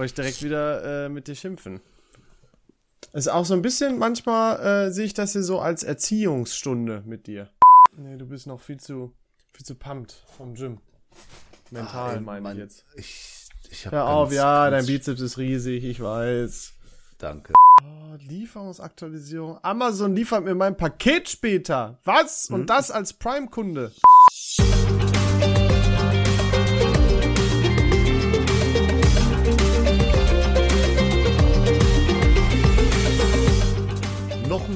wollte 0.00 0.12
ich 0.12 0.14
direkt 0.14 0.42
wieder 0.42 1.04
äh, 1.04 1.08
mit 1.10 1.28
dir 1.28 1.34
schimpfen. 1.34 1.80
Ist 3.12 3.28
auch 3.28 3.44
so 3.44 3.52
ein 3.52 3.60
bisschen, 3.60 3.98
manchmal 3.98 4.86
äh, 4.86 4.90
sehe 4.92 5.04
ich 5.04 5.12
das 5.12 5.32
hier 5.32 5.42
so 5.42 5.60
als 5.60 5.82
Erziehungsstunde 5.82 7.02
mit 7.04 7.26
dir. 7.26 7.50
Nee, 7.98 8.16
du 8.16 8.24
bist 8.26 8.46
noch 8.46 8.60
viel 8.62 8.80
zu, 8.80 9.12
viel 9.52 9.66
zu 9.66 9.74
pumped 9.74 10.24
vom 10.38 10.54
Gym. 10.54 10.78
Mental, 11.70 12.16
Ah, 12.16 12.20
meine 12.20 12.40
Mann, 12.40 12.52
ich 12.56 12.62
jetzt. 12.62 12.84
Ich, 12.96 13.48
ich 13.70 13.84
hab 13.84 13.92
Hör 13.92 14.06
auf, 14.08 14.28
ganz- 14.30 14.36
ja, 14.36 14.70
ganz- 14.70 14.86
dein 14.86 14.94
Bizeps 14.94 15.20
ist 15.20 15.36
riesig, 15.36 15.84
ich 15.84 16.00
weiß. 16.00 16.72
Danke. 17.18 17.52
Oh, 17.82 18.14
Lieferungsaktualisierung. 18.20 19.58
Amazon 19.62 20.16
liefert 20.16 20.44
mir 20.44 20.54
mein 20.54 20.78
Paket 20.78 21.28
später. 21.28 21.98
Was? 22.04 22.48
Hm? 22.48 22.54
Und 22.54 22.70
das 22.70 22.90
als 22.90 23.12
Prime-Kunde. 23.12 23.92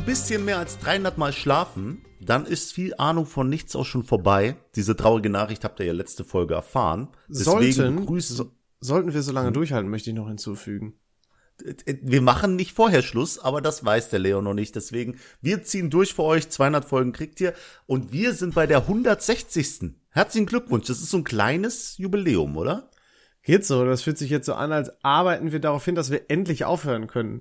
Ein 0.05 0.07
bisschen 0.07 0.45
mehr 0.45 0.59
als 0.59 0.79
300 0.81 1.17
Mal 1.17 1.33
schlafen, 1.33 2.05
dann 2.21 2.45
ist 2.45 2.75
viel 2.75 2.95
Ahnung 2.99 3.25
von 3.25 3.49
nichts 3.49 3.75
auch 3.75 3.87
schon 3.87 4.05
vorbei. 4.05 4.55
Diese 4.77 4.97
traurige 4.97 5.31
Nachricht 5.31 5.65
habt 5.65 5.81
ihr 5.81 5.87
ja 5.87 5.95
letzte 5.95 6.25
Folge 6.25 6.53
erfahren. 6.53 7.09
Deswegen 7.27 7.73
Sollten, 7.73 7.97
begrüßen, 7.97 8.37
so, 8.37 8.51
sollten 8.81 9.15
wir 9.15 9.23
so 9.23 9.31
Hm? 9.31 9.35
lange 9.37 9.53
durchhalten, 9.53 9.91
möchte 9.91 10.11
ich 10.11 10.17
noch 10.17 10.29
hinzufügen. 10.29 10.99
Äh, 11.65 11.95
wir 12.03 12.21
machen 12.21 12.55
nicht 12.55 12.73
vorher 12.73 13.01
Schluss, 13.01 13.39
aber 13.39 13.63
das 13.63 13.83
weiß 13.83 14.11
der 14.11 14.19
Leo 14.19 14.43
noch 14.43 14.53
nicht. 14.53 14.77
Deswegen, 14.77 15.17
wir 15.41 15.63
ziehen 15.63 15.89
durch 15.89 16.13
für 16.13 16.25
euch. 16.25 16.51
200 16.51 16.85
Folgen 16.85 17.13
kriegt 17.13 17.41
ihr. 17.41 17.55
Und 17.87 18.13
wir 18.13 18.35
sind 18.35 18.55
bei 18.55 18.67
der 18.67 18.81
160. 18.81 19.95
Herzlichen 20.11 20.45
Glückwunsch. 20.47 20.87
Das 20.87 20.99
ist 21.01 21.09
so 21.09 21.17
ein 21.17 21.25
kleines 21.25 21.97
Jubiläum, 21.97 22.59
oder? 22.59 22.91
Geht 23.43 23.65
so, 23.65 23.87
das 23.87 24.03
fühlt 24.03 24.19
sich 24.19 24.29
jetzt 24.29 24.45
so 24.47 24.53
an, 24.55 24.71
als 24.71 24.91
arbeiten 25.03 25.51
wir 25.51 25.61
darauf 25.61 25.83
hin, 25.87 25.95
dass 25.95 26.11
wir 26.11 26.31
endlich 26.31 26.67
aufhören 26.67 27.07
können. 27.07 27.41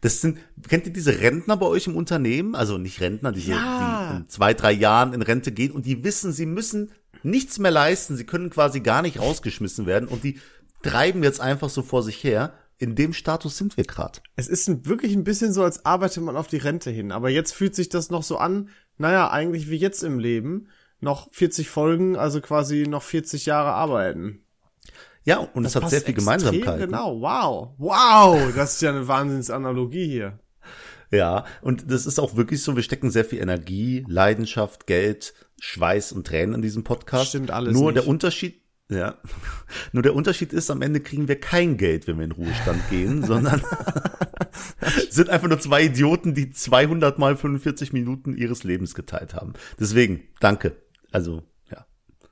Das 0.00 0.20
sind, 0.20 0.38
kennt 0.68 0.86
ihr 0.86 0.92
diese 0.92 1.20
Rentner 1.20 1.56
bei 1.56 1.66
euch 1.66 1.86
im 1.86 1.96
Unternehmen? 1.96 2.54
Also 2.54 2.78
nicht 2.78 3.00
Rentner, 3.00 3.32
diese, 3.32 3.52
Ja. 3.52 4.10
die 4.12 4.16
in 4.18 4.28
zwei, 4.28 4.54
drei 4.54 4.72
Jahren 4.72 5.12
in 5.12 5.22
Rente 5.22 5.52
gehen 5.52 5.72
und 5.72 5.86
die 5.86 6.04
wissen, 6.04 6.32
sie 6.32 6.46
müssen 6.46 6.90
nichts 7.22 7.58
mehr 7.58 7.70
leisten. 7.70 8.16
Sie 8.16 8.24
können 8.24 8.50
quasi 8.50 8.80
gar 8.80 9.02
nicht 9.02 9.18
rausgeschmissen 9.20 9.86
werden 9.86 10.08
und 10.08 10.24
die 10.24 10.40
treiben 10.82 11.22
jetzt 11.22 11.40
einfach 11.40 11.70
so 11.70 11.82
vor 11.82 12.02
sich 12.02 12.22
her. 12.22 12.52
In 12.78 12.94
dem 12.94 13.14
Status 13.14 13.56
sind 13.56 13.76
wir 13.78 13.84
gerade. 13.84 14.20
Es 14.36 14.48
ist 14.48 14.68
ein, 14.68 14.84
wirklich 14.84 15.14
ein 15.14 15.24
bisschen 15.24 15.52
so, 15.52 15.62
als 15.64 15.86
arbeitet 15.86 16.22
man 16.22 16.36
auf 16.36 16.46
die 16.46 16.58
Rente 16.58 16.90
hin. 16.90 17.10
Aber 17.10 17.30
jetzt 17.30 17.52
fühlt 17.52 17.74
sich 17.74 17.88
das 17.88 18.10
noch 18.10 18.22
so 18.22 18.36
an, 18.36 18.68
naja, 18.98 19.30
eigentlich 19.30 19.70
wie 19.70 19.76
jetzt 19.76 20.02
im 20.04 20.18
Leben. 20.18 20.68
Noch 21.00 21.28
40 21.32 21.68
Folgen, 21.70 22.16
also 22.16 22.40
quasi 22.40 22.86
noch 22.86 23.02
40 23.02 23.46
Jahre 23.46 23.70
arbeiten. 23.72 24.40
Ja, 25.26 25.38
und 25.38 25.64
es 25.64 25.74
hat 25.74 25.90
sehr 25.90 26.00
viel 26.00 26.14
Gemeinsamkeit. 26.14 26.78
Genau, 26.78 27.20
wow. 27.20 27.70
Wow, 27.78 28.54
das 28.54 28.74
ist 28.74 28.82
ja 28.82 28.90
eine 28.90 29.08
Wahnsinnsanalogie 29.08 30.06
hier. 30.06 30.38
Ja, 31.10 31.44
und 31.62 31.90
das 31.90 32.06
ist 32.06 32.20
auch 32.20 32.36
wirklich 32.36 32.62
so, 32.62 32.76
wir 32.76 32.82
stecken 32.84 33.10
sehr 33.10 33.24
viel 33.24 33.40
Energie, 33.40 34.04
Leidenschaft, 34.08 34.86
Geld, 34.86 35.34
Schweiß 35.60 36.12
und 36.12 36.28
Tränen 36.28 36.54
in 36.54 36.62
diesem 36.62 36.84
Podcast. 36.84 37.30
Stimmt 37.30 37.50
alles 37.50 37.74
Nur 37.74 37.90
nicht. 37.90 37.96
der 37.96 38.08
Unterschied, 38.08 38.62
ja, 38.88 39.18
nur 39.92 40.04
der 40.04 40.14
Unterschied 40.14 40.52
ist, 40.52 40.70
am 40.70 40.80
Ende 40.80 41.00
kriegen 41.00 41.26
wir 41.26 41.40
kein 41.40 41.76
Geld, 41.76 42.06
wenn 42.06 42.18
wir 42.18 42.24
in 42.24 42.32
Ruhestand 42.32 42.88
gehen, 42.88 43.22
sondern 43.26 43.62
sind 45.10 45.28
einfach 45.28 45.48
nur 45.48 45.58
zwei 45.58 45.84
Idioten, 45.84 46.34
die 46.34 46.52
200 46.52 47.18
mal 47.18 47.36
45 47.36 47.92
Minuten 47.92 48.36
ihres 48.36 48.62
Lebens 48.62 48.94
geteilt 48.94 49.34
haben. 49.34 49.54
Deswegen, 49.80 50.22
danke. 50.38 50.76
Also, 51.10 51.42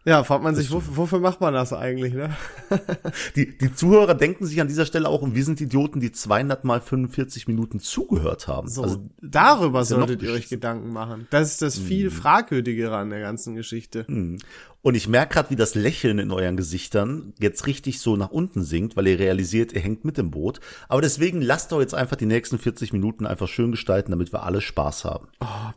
ja. 0.05 0.25
Fragt 0.25 0.43
man 0.45 0.55
sich, 0.55 0.71
wofür, 0.71 0.97
wofür 0.97 1.21
macht 1.21 1.41
man 1.41 1.55
das 1.55 1.73
eigentlich, 1.73 2.15
ne? 2.15 2.37
Die, 3.37 3.57
die 3.57 3.75
Zuhörer 3.75 4.15
denken 4.15 4.47
sich 4.47 4.61
an 4.61 4.69
dieser 4.69 4.87
Stelle 4.87 5.09
auch, 5.09 5.23
und 5.23 5.35
wir 5.35 5.45
sind 5.45 5.61
Idioten, 5.61 6.01
die 6.01 6.13
200 6.13 6.65
mal 6.65 6.81
45 6.81 7.49
Minuten 7.49 7.81
zugehört 7.81 8.49
haben. 8.49 8.69
So, 8.69 8.83
Also, 8.83 9.03
darüber 9.23 9.85
solltet 9.85 10.23
ihr 10.23 10.33
euch. 10.33 10.49
Gedanken 10.49 10.93
machen. 10.93 11.27
Das 11.31 11.51
ist 11.51 11.63
das 11.63 11.79
viel 11.79 12.11
fragwürdigere 12.11 12.97
an 12.97 13.11
der 13.11 13.21
ganzen 13.21 13.55
Geschichte. 13.55 14.07
Und 14.85 14.97
ich 14.97 15.09
merke 15.09 15.33
gerade, 15.33 15.49
wie 15.49 15.57
das 15.57 15.75
Lächeln 15.75 16.19
in 16.19 16.31
euren 16.31 16.59
Gesichtern 16.59 17.33
jetzt 17.41 17.67
richtig 17.67 18.01
so 18.01 18.17
nach 18.17 18.29
unten 18.29 18.63
sinkt, 18.63 18.97
weil 18.97 19.07
ihr 19.07 19.19
realisiert, 19.19 19.73
ihr 19.73 19.81
hängt 19.81 20.05
mit 20.05 20.19
im 20.19 20.31
Boot. 20.31 20.61
Aber 20.91 21.01
deswegen 21.01 21.41
lasst 21.41 21.73
doch 21.73 21.81
jetzt 21.81 21.95
einfach 21.95 22.17
die 22.17 22.27
nächsten 22.27 22.59
40 22.59 22.93
Minuten 22.93 23.25
einfach 23.25 23.49
schön 23.49 23.71
gestalten, 23.71 24.11
damit 24.11 24.31
wir 24.35 24.43
alle 24.43 24.61
Spaß 24.61 25.07
haben. 25.07 25.29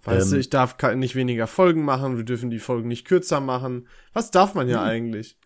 Weißt 0.03 0.25
Ähm, 0.27 0.31
du, 0.33 0.39
ich 0.39 0.49
darf 0.49 0.75
nicht 0.95 1.15
weniger 1.15 1.47
Folgen 1.47 1.85
machen, 1.85 2.17
wir 2.17 2.25
dürfen 2.25 2.49
die 2.49 2.59
Folgen 2.59 2.89
nicht 2.89 3.07
kürzer 3.07 3.39
machen. 3.39 3.87
Was 4.11 4.29
darf 4.29 4.55
man 4.55 4.67
Hm. 4.67 4.73
ja 4.73 4.83
eigentlich? 4.83 5.37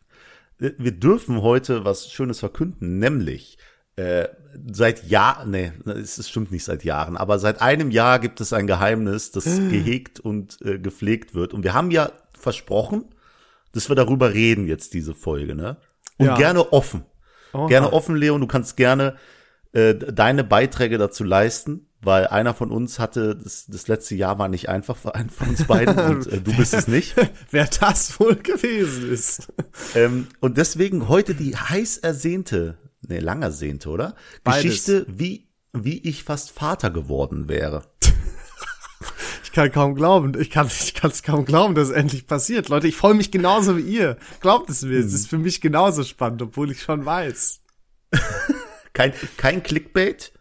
Wir 0.57 0.91
dürfen 0.91 1.43
heute 1.43 1.85
was 1.85 2.11
Schönes 2.11 2.39
verkünden, 2.39 2.97
nämlich 2.97 3.59
äh, 3.95 4.28
seit 4.72 5.07
Jahren, 5.07 5.51
nee, 5.51 5.72
es 5.85 6.17
es 6.17 6.29
stimmt 6.31 6.51
nicht 6.51 6.63
seit 6.63 6.83
Jahren, 6.83 7.16
aber 7.16 7.38
seit 7.38 7.61
einem 7.61 7.91
Jahr 7.91 8.17
gibt 8.17 8.41
es 8.41 8.53
ein 8.53 8.66
Geheimnis, 8.66 9.29
das 9.29 9.45
gehegt 9.69 10.19
und 10.19 10.57
äh, 10.63 10.79
gepflegt 10.79 11.35
wird. 11.35 11.53
Und 11.53 11.63
wir 11.63 11.75
haben 11.75 11.91
ja 11.91 12.11
versprochen, 12.33 13.05
dass 13.74 13.90
wir 13.90 13.96
darüber 13.96 14.34
reden 14.34 14.68
jetzt 14.68 14.94
diese 14.94 15.14
Folge, 15.14 15.56
ne? 15.56 15.78
Und 16.18 16.28
Ja. 16.28 16.38
gerne 16.38 16.72
offen. 16.74 17.06
Oha. 17.54 17.68
Gerne 17.68 17.92
offen, 17.94 18.16
Leon. 18.16 18.42
Du 18.42 18.48
kannst 18.48 18.78
gerne 18.78 19.16
äh, 19.74 19.96
deine 19.96 20.44
Beiträge 20.44 20.98
dazu 20.98 21.24
leisten, 21.24 21.88
weil 22.02 22.28
einer 22.28 22.54
von 22.54 22.72
uns 22.72 23.00
hatte, 23.00 23.36
das, 23.36 23.68
das 23.68 23.88
letzte 23.88 24.16
Jahr 24.16 24.38
war 24.40 24.50
nicht 24.50 24.70
einfach 24.70 24.98
für 24.98 25.16
einen 25.16 25.30
von 25.30 25.50
uns 25.50 25.66
beiden 25.66 25.98
und 26.16 26.28
äh, 26.28 26.42
du 26.42 26.56
bist 26.56 26.74
es 26.74 26.88
nicht. 26.88 27.16
Wer 27.52 27.68
das 27.80 28.20
wohl 28.20 28.36
gewesen 28.36 29.12
ist. 29.12 29.52
Ähm, 29.96 30.28
und 30.40 30.58
deswegen 30.58 31.08
heute 31.08 31.36
die 31.36 31.56
heiß 31.56 32.00
ersehnte, 32.00 32.78
nee, 33.08 33.20
lang 33.20 33.42
ersehnte, 33.42 33.90
oder? 33.90 34.16
Beides. 34.44 34.64
Geschichte, 34.64 35.06
wie, 35.08 35.48
wie 35.74 36.00
ich 36.00 36.24
fast 36.24 36.52
Vater 36.52 36.90
geworden 36.90 37.48
wäre. 37.48 37.84
Ich 39.51 39.56
kann 39.56 39.69
kaum 39.69 39.95
glauben, 39.95 40.39
ich 40.39 40.50
kann 40.50 40.67
ich 40.67 40.94
kann 40.94 41.12
es 41.12 41.23
kaum 41.23 41.44
glauben, 41.44 41.75
dass 41.75 41.89
es 41.89 41.94
endlich 41.94 42.25
passiert. 42.25 42.69
Leute, 42.69 42.88
ich 42.88 42.95
freue 42.95 43.16
mich 43.16 43.31
genauso 43.31 43.75
wie 43.78 43.81
ihr. 43.81 44.16
Glaubt 44.39 44.69
es 44.69 44.81
mir, 44.81 44.97
Hm. 45.00 45.06
es 45.06 45.13
ist 45.13 45.28
für 45.28 45.38
mich 45.38 45.59
genauso 45.59 46.06
spannend, 46.06 46.41
obwohl 46.41 46.72
ich 46.72 46.81
schon 46.81 47.06
weiß. 47.06 47.59
Kein, 48.94 49.13
kein 49.38 49.63
Clickbait, 49.63 50.34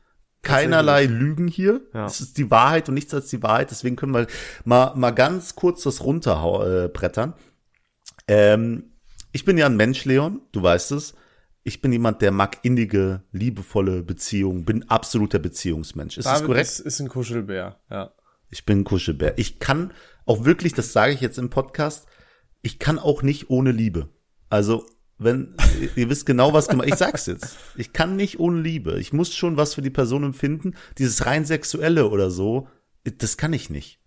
keinerlei 0.42 1.06
Lügen 1.06 1.46
hier. 1.46 1.82
Ja. 1.94 2.06
Es 2.06 2.20
ist 2.20 2.36
die 2.36 2.50
Wahrheit 2.50 2.88
und 2.88 2.94
nichts 2.94 3.14
als 3.14 3.28
die 3.28 3.42
Wahrheit. 3.44 3.70
Deswegen 3.70 3.94
können 3.94 4.12
wir 4.12 4.26
mal, 4.64 4.92
mal 4.96 5.12
ganz 5.12 5.54
kurz 5.54 5.84
das 5.84 6.02
runterbrettern. 6.02 7.34
Äh, 8.26 8.54
ähm, 8.54 8.92
ich 9.30 9.44
bin 9.44 9.56
ja 9.56 9.66
ein 9.66 9.76
Mensch, 9.76 10.04
Leon, 10.04 10.40
du 10.50 10.62
weißt 10.62 10.90
es. 10.92 11.14
Ich 11.62 11.80
bin 11.80 11.92
jemand, 11.92 12.22
der 12.22 12.32
mag 12.32 12.58
innige, 12.62 13.22
liebevolle 13.30 14.02
Beziehungen, 14.02 14.64
bin 14.64 14.88
absoluter 14.90 15.38
Beziehungsmensch. 15.38 16.18
Ist 16.18 16.24
das 16.24 16.34
David 16.40 16.46
korrekt? 16.46 16.68
Ist, 16.68 16.80
ist 16.80 17.00
ein 17.00 17.08
Kuschelbär, 17.08 17.80
ja. 17.88 18.12
Ich 18.50 18.64
bin 18.64 18.80
ein 18.80 18.84
Kuschelbär. 18.84 19.38
Ich 19.38 19.58
kann 19.58 19.92
auch 20.26 20.44
wirklich, 20.44 20.74
das 20.74 20.92
sage 20.92 21.12
ich 21.12 21.20
jetzt 21.20 21.38
im 21.38 21.50
Podcast, 21.50 22.06
ich 22.62 22.78
kann 22.78 22.98
auch 22.98 23.22
nicht 23.22 23.50
ohne 23.50 23.72
Liebe. 23.72 24.08
Also, 24.48 24.84
wenn, 25.18 25.54
ihr 25.96 26.10
wisst 26.10 26.26
genau, 26.26 26.52
was 26.52 26.68
gemacht, 26.68 26.88
ich 26.88 26.96
sag's 26.96 27.26
jetzt. 27.26 27.56
Ich 27.76 27.92
kann 27.92 28.16
nicht 28.16 28.38
ohne 28.40 28.60
Liebe. 28.60 28.98
Ich 28.98 29.12
muss 29.12 29.34
schon 29.34 29.56
was 29.56 29.74
für 29.74 29.82
die 29.82 29.90
Person 29.90 30.24
empfinden. 30.24 30.74
Dieses 30.98 31.26
rein 31.26 31.44
sexuelle 31.44 32.08
oder 32.08 32.30
so, 32.30 32.68
das 33.04 33.36
kann 33.36 33.52
ich 33.52 33.70
nicht. 33.70 34.00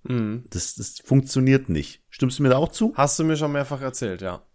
Das, 0.49 0.75
das 0.75 0.99
funktioniert 1.03 1.69
nicht. 1.69 2.03
Stimmst 2.09 2.39
du 2.39 2.43
mir 2.43 2.49
da 2.49 2.57
auch 2.57 2.69
zu? 2.69 2.93
Hast 2.95 3.17
du 3.17 3.23
mir 3.23 3.37
schon 3.37 3.51
mehrfach 3.51 3.81
erzählt, 3.81 4.21
ja. 4.21 4.45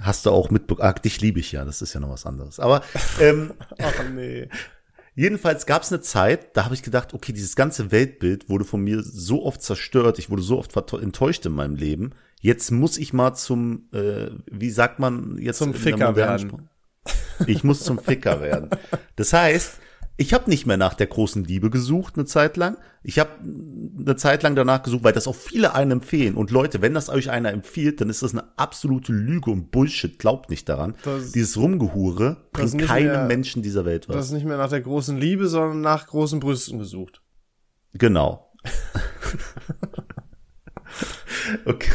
Hast 0.00 0.26
du 0.26 0.30
auch 0.30 0.50
mitbekommen. 0.50 0.88
Ach, 0.94 0.98
dich 0.98 1.20
liebe 1.20 1.40
ich 1.40 1.52
ja, 1.52 1.64
das 1.64 1.82
ist 1.82 1.92
ja 1.92 2.00
noch 2.00 2.10
was 2.10 2.26
anderes. 2.26 2.60
Aber 2.60 2.82
ähm, 3.20 3.54
Ach 3.78 4.04
nee. 4.12 4.48
Jedenfalls 5.14 5.66
gab 5.66 5.82
es 5.82 5.92
eine 5.92 6.00
Zeit, 6.00 6.56
da 6.56 6.64
habe 6.64 6.74
ich 6.74 6.82
gedacht, 6.82 7.14
okay, 7.14 7.32
dieses 7.32 7.54
ganze 7.54 7.92
Weltbild 7.92 8.48
wurde 8.48 8.64
von 8.64 8.82
mir 8.82 9.02
so 9.02 9.44
oft 9.44 9.62
zerstört, 9.62 10.18
ich 10.18 10.28
wurde 10.28 10.42
so 10.42 10.58
oft 10.58 10.74
enttäuscht 10.94 11.46
in 11.46 11.52
meinem 11.52 11.76
Leben. 11.76 12.10
Jetzt 12.40 12.70
muss 12.70 12.98
ich 12.98 13.12
mal 13.12 13.34
zum, 13.34 13.88
äh, 13.92 14.30
wie 14.50 14.70
sagt 14.70 14.98
man 14.98 15.38
jetzt 15.38 15.58
Zum 15.58 15.72
Ficker 15.72 16.16
werden. 16.16 16.50
Sprache? 16.50 16.68
Ich 17.46 17.64
muss 17.64 17.80
zum 17.84 17.98
Ficker 17.98 18.40
werden. 18.40 18.70
Das 19.16 19.32
heißt, 19.32 19.78
ich 20.16 20.32
habe 20.32 20.48
nicht 20.48 20.64
mehr 20.66 20.76
nach 20.76 20.94
der 20.94 21.08
großen 21.08 21.42
Liebe 21.44 21.70
gesucht 21.70 22.14
eine 22.16 22.24
Zeit 22.24 22.56
lang. 22.56 22.76
Ich 23.02 23.18
habe 23.18 23.30
eine 23.42 24.14
Zeit 24.16 24.42
lang 24.44 24.54
danach 24.54 24.82
gesucht, 24.82 25.02
weil 25.02 25.12
das 25.12 25.26
auch 25.26 25.34
viele 25.34 25.74
einen 25.74 25.90
empfehlen. 25.90 26.34
Und 26.36 26.50
Leute, 26.52 26.80
wenn 26.82 26.94
das 26.94 27.08
euch 27.08 27.30
einer 27.30 27.50
empfiehlt, 27.52 28.00
dann 28.00 28.10
ist 28.10 28.22
das 28.22 28.32
eine 28.32 28.44
absolute 28.56 29.12
Lüge 29.12 29.50
und 29.50 29.70
Bullshit. 29.72 30.18
Glaubt 30.18 30.50
nicht 30.50 30.68
daran. 30.68 30.94
Das- 31.04 31.32
Dieses 31.32 31.56
Rumgehure 31.56 32.36
Das 32.52 32.70
bringt 32.72 32.86
keinem 32.86 33.06
mehr- 33.08 33.24
Menschen 33.26 33.62
dieser 33.62 33.84
Welt 33.84 34.08
was. 34.08 34.14
Du 34.14 34.20
hast 34.20 34.30
nicht 34.32 34.46
mehr 34.46 34.56
nach 34.56 34.70
der 34.70 34.82
großen 34.82 35.16
Liebe, 35.16 35.48
sondern 35.48 35.80
nach 35.80 36.06
großen 36.06 36.38
Brüsten 36.38 36.78
gesucht. 36.78 37.20
Genau. 37.94 38.52
okay. 41.66 41.90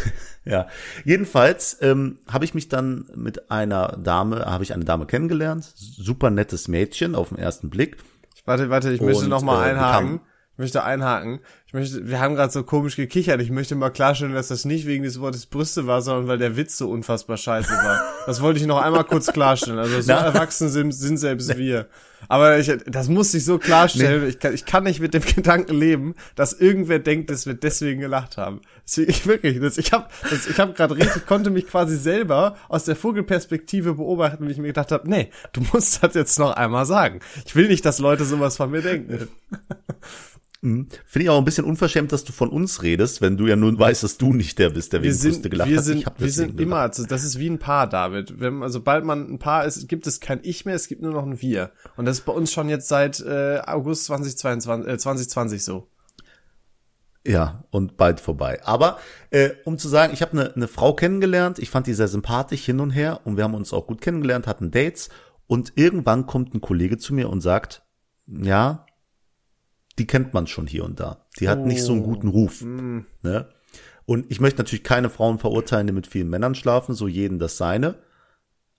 Ja. 0.49 0.67
Jedenfalls 1.05 1.77
ähm, 1.81 2.17
habe 2.27 2.43
ich 2.43 2.53
mich 2.53 2.69
dann 2.69 3.05
mit 3.15 3.51
einer 3.51 3.97
Dame, 4.03 4.45
habe 4.45 4.63
ich 4.63 4.73
eine 4.73 4.83
Dame 4.83 5.05
kennengelernt, 5.05 5.71
super 5.75 6.31
nettes 6.31 6.67
Mädchen 6.67 7.15
auf 7.15 7.29
den 7.29 7.37
ersten 7.37 7.69
Blick. 7.69 7.97
Warte, 8.45 8.69
warte, 8.69 8.91
ich 8.91 8.99
möchte 8.99 9.25
Und, 9.25 9.29
noch 9.29 9.43
mal 9.43 9.63
äh, 9.63 9.71
einhaken. 9.71 10.21
Ich 10.53 10.57
möchte 10.57 10.83
einhaken. 10.83 11.39
Ich 11.69 11.73
möchte, 11.73 12.07
wir 12.07 12.19
haben 12.19 12.33
gerade 12.33 12.51
so 12.51 12.63
komisch 12.63 12.95
gekichert. 12.95 13.39
Ich 13.41 13.51
möchte 13.51 13.75
mal 13.75 13.91
klarstellen, 13.91 14.33
dass 14.33 14.47
das 14.47 14.65
nicht 14.65 14.87
wegen 14.87 15.03
des 15.03 15.19
Wortes 15.19 15.45
Brüste 15.45 15.85
war, 15.85 16.01
sondern 16.01 16.27
weil 16.27 16.39
der 16.39 16.57
Witz 16.57 16.75
so 16.79 16.89
unfassbar 16.89 17.37
scheiße 17.37 17.69
war. 17.69 18.01
Das 18.25 18.41
wollte 18.41 18.59
ich 18.59 18.65
noch 18.65 18.81
einmal 18.81 19.03
kurz 19.03 19.31
klarstellen. 19.31 19.77
Also 19.77 20.01
so 20.01 20.11
Na. 20.11 20.21
erwachsen 20.21 20.69
sind, 20.69 20.93
sind 20.93 21.17
selbst 21.17 21.55
wir. 21.59 21.87
Aber 22.27 22.57
ich, 22.57 22.71
das 22.87 23.07
muss 23.07 23.31
ich 23.35 23.45
so 23.45 23.59
klarstellen. 23.59 24.27
Ich, 24.27 24.39
kann, 24.39 24.55
ich 24.55 24.65
kann 24.65 24.83
nicht 24.83 24.99
mit 24.99 25.13
dem 25.13 25.21
Gedanken 25.21 25.75
leben, 25.75 26.15
dass 26.33 26.53
irgendwer 26.53 26.97
denkt, 26.97 27.29
dass 27.29 27.45
wir 27.45 27.53
deswegen 27.53 28.01
gelacht 28.01 28.37
haben. 28.37 28.61
Deswegen, 28.83 29.11
ich 29.11 29.27
wirklich, 29.27 29.59
das, 29.59 29.77
ich 29.77 29.91
habe, 29.91 30.07
das, 30.27 30.47
ich 30.47 30.59
habe 30.59 30.73
gerade 30.73 30.95
richtig, 30.95 31.27
konnte 31.27 31.51
mich 31.51 31.67
quasi 31.67 31.97
selber 31.97 32.55
aus 32.67 32.85
der 32.85 32.95
Vogelperspektive 32.95 33.93
beobachten, 33.93 34.47
wie 34.47 34.51
ich 34.51 34.57
mir 34.57 34.67
gedacht 34.69 34.91
habe, 34.91 35.07
nee, 35.07 35.29
du 35.53 35.61
musst 35.71 36.01
das 36.01 36.15
jetzt 36.15 36.39
noch 36.39 36.53
einmal 36.53 36.87
sagen. 36.87 37.19
Ich 37.45 37.55
will 37.55 37.67
nicht, 37.67 37.85
dass 37.85 37.99
Leute 37.99 38.25
sowas 38.25 38.57
von 38.57 38.71
mir 38.71 38.81
denken. 38.81 39.27
Mhm. 40.61 40.87
Finde 41.05 41.23
ich 41.23 41.29
auch 41.29 41.37
ein 41.37 41.45
bisschen 41.45 41.63
unverschämt, 41.63 42.11
dass 42.11 42.25
du 42.25 42.33
von 42.33 42.49
uns 42.49 42.83
redest, 42.83 43.21
wenn 43.21 43.37
du 43.37 43.47
ja 43.47 43.55
nun 43.55 43.79
weißt, 43.79 44.03
dass 44.03 44.17
du 44.17 44.33
nicht 44.33 44.59
der 44.59 44.71
bist, 44.71 44.91
der 44.91 45.01
wir 45.01 45.09
wegen 45.09 45.17
sind, 45.17 45.31
Brüste 45.31 45.49
gelacht 45.49 45.69
wir 45.69 45.77
hat. 45.77 45.85
sind, 45.85 46.05
wir 46.17 46.31
sind 46.31 46.59
immer, 46.59 46.77
also 46.77 47.05
das 47.05 47.23
ist 47.23 47.39
wie 47.39 47.49
ein 47.49 47.59
Paar, 47.59 47.87
David. 47.87 48.39
Wenn, 48.41 48.61
also 48.61 48.79
sobald 48.79 49.05
man 49.05 49.31
ein 49.31 49.39
Paar 49.39 49.65
ist, 49.65 49.87
gibt 49.87 50.05
es 50.05 50.19
kein 50.19 50.39
Ich 50.43 50.65
mehr, 50.65 50.75
es 50.75 50.87
gibt 50.89 51.01
nur 51.01 51.13
noch 51.13 51.25
ein 51.25 51.41
Wir. 51.41 51.71
Und 51.95 52.05
das 52.05 52.19
ist 52.19 52.25
bei 52.25 52.33
uns 52.33 52.51
schon 52.51 52.67
jetzt 52.67 52.89
seit 52.89 53.21
äh, 53.21 53.61
August 53.65 54.05
2022, 54.05 54.93
äh, 54.93 54.97
2020 54.97 55.63
so. 55.63 55.87
Ja, 57.25 57.63
und 57.71 57.95
bald 57.95 58.19
vorbei. 58.19 58.59
Aber 58.63 58.99
äh, 59.29 59.51
um 59.63 59.77
zu 59.77 59.87
sagen, 59.87 60.13
ich 60.13 60.21
habe 60.21 60.31
eine 60.31 60.53
ne 60.55 60.67
Frau 60.67 60.93
kennengelernt, 60.93 61.59
ich 61.59 61.69
fand 61.69 61.87
die 61.87 61.93
sehr 61.93 62.07
sympathisch 62.07 62.65
hin 62.65 62.79
und 62.79 62.91
her 62.91 63.21
und 63.23 63.37
wir 63.37 63.43
haben 63.45 63.55
uns 63.55 63.71
auch 63.71 63.87
gut 63.87 64.01
kennengelernt, 64.01 64.47
hatten 64.47 64.71
Dates 64.71 65.09
und 65.47 65.73
irgendwann 65.75 66.25
kommt 66.25 66.53
ein 66.53 66.61
Kollege 66.61 66.97
zu 66.97 67.13
mir 67.13 67.29
und 67.29 67.41
sagt, 67.41 67.83
ja, 68.27 68.85
die 69.99 70.07
kennt 70.07 70.33
man 70.33 70.47
schon 70.47 70.65
hier 70.65 70.85
und 70.85 70.99
da. 70.99 71.25
Die 71.39 71.49
hat 71.49 71.65
nicht 71.65 71.83
so 71.83 71.91
einen 71.91 72.03
guten 72.03 72.29
Ruf. 72.29 72.61
Ne? 73.21 73.49
Und 74.05 74.25
ich 74.31 74.39
möchte 74.39 74.59
natürlich 74.59 74.83
keine 74.83 75.09
Frauen 75.09 75.37
verurteilen, 75.37 75.85
die 75.85 75.93
mit 75.93 76.07
vielen 76.07 76.29
Männern 76.29 76.55
schlafen, 76.55 76.95
so 76.95 77.07
jeden 77.07 77.37
das 77.37 77.57
seine. 77.57 77.95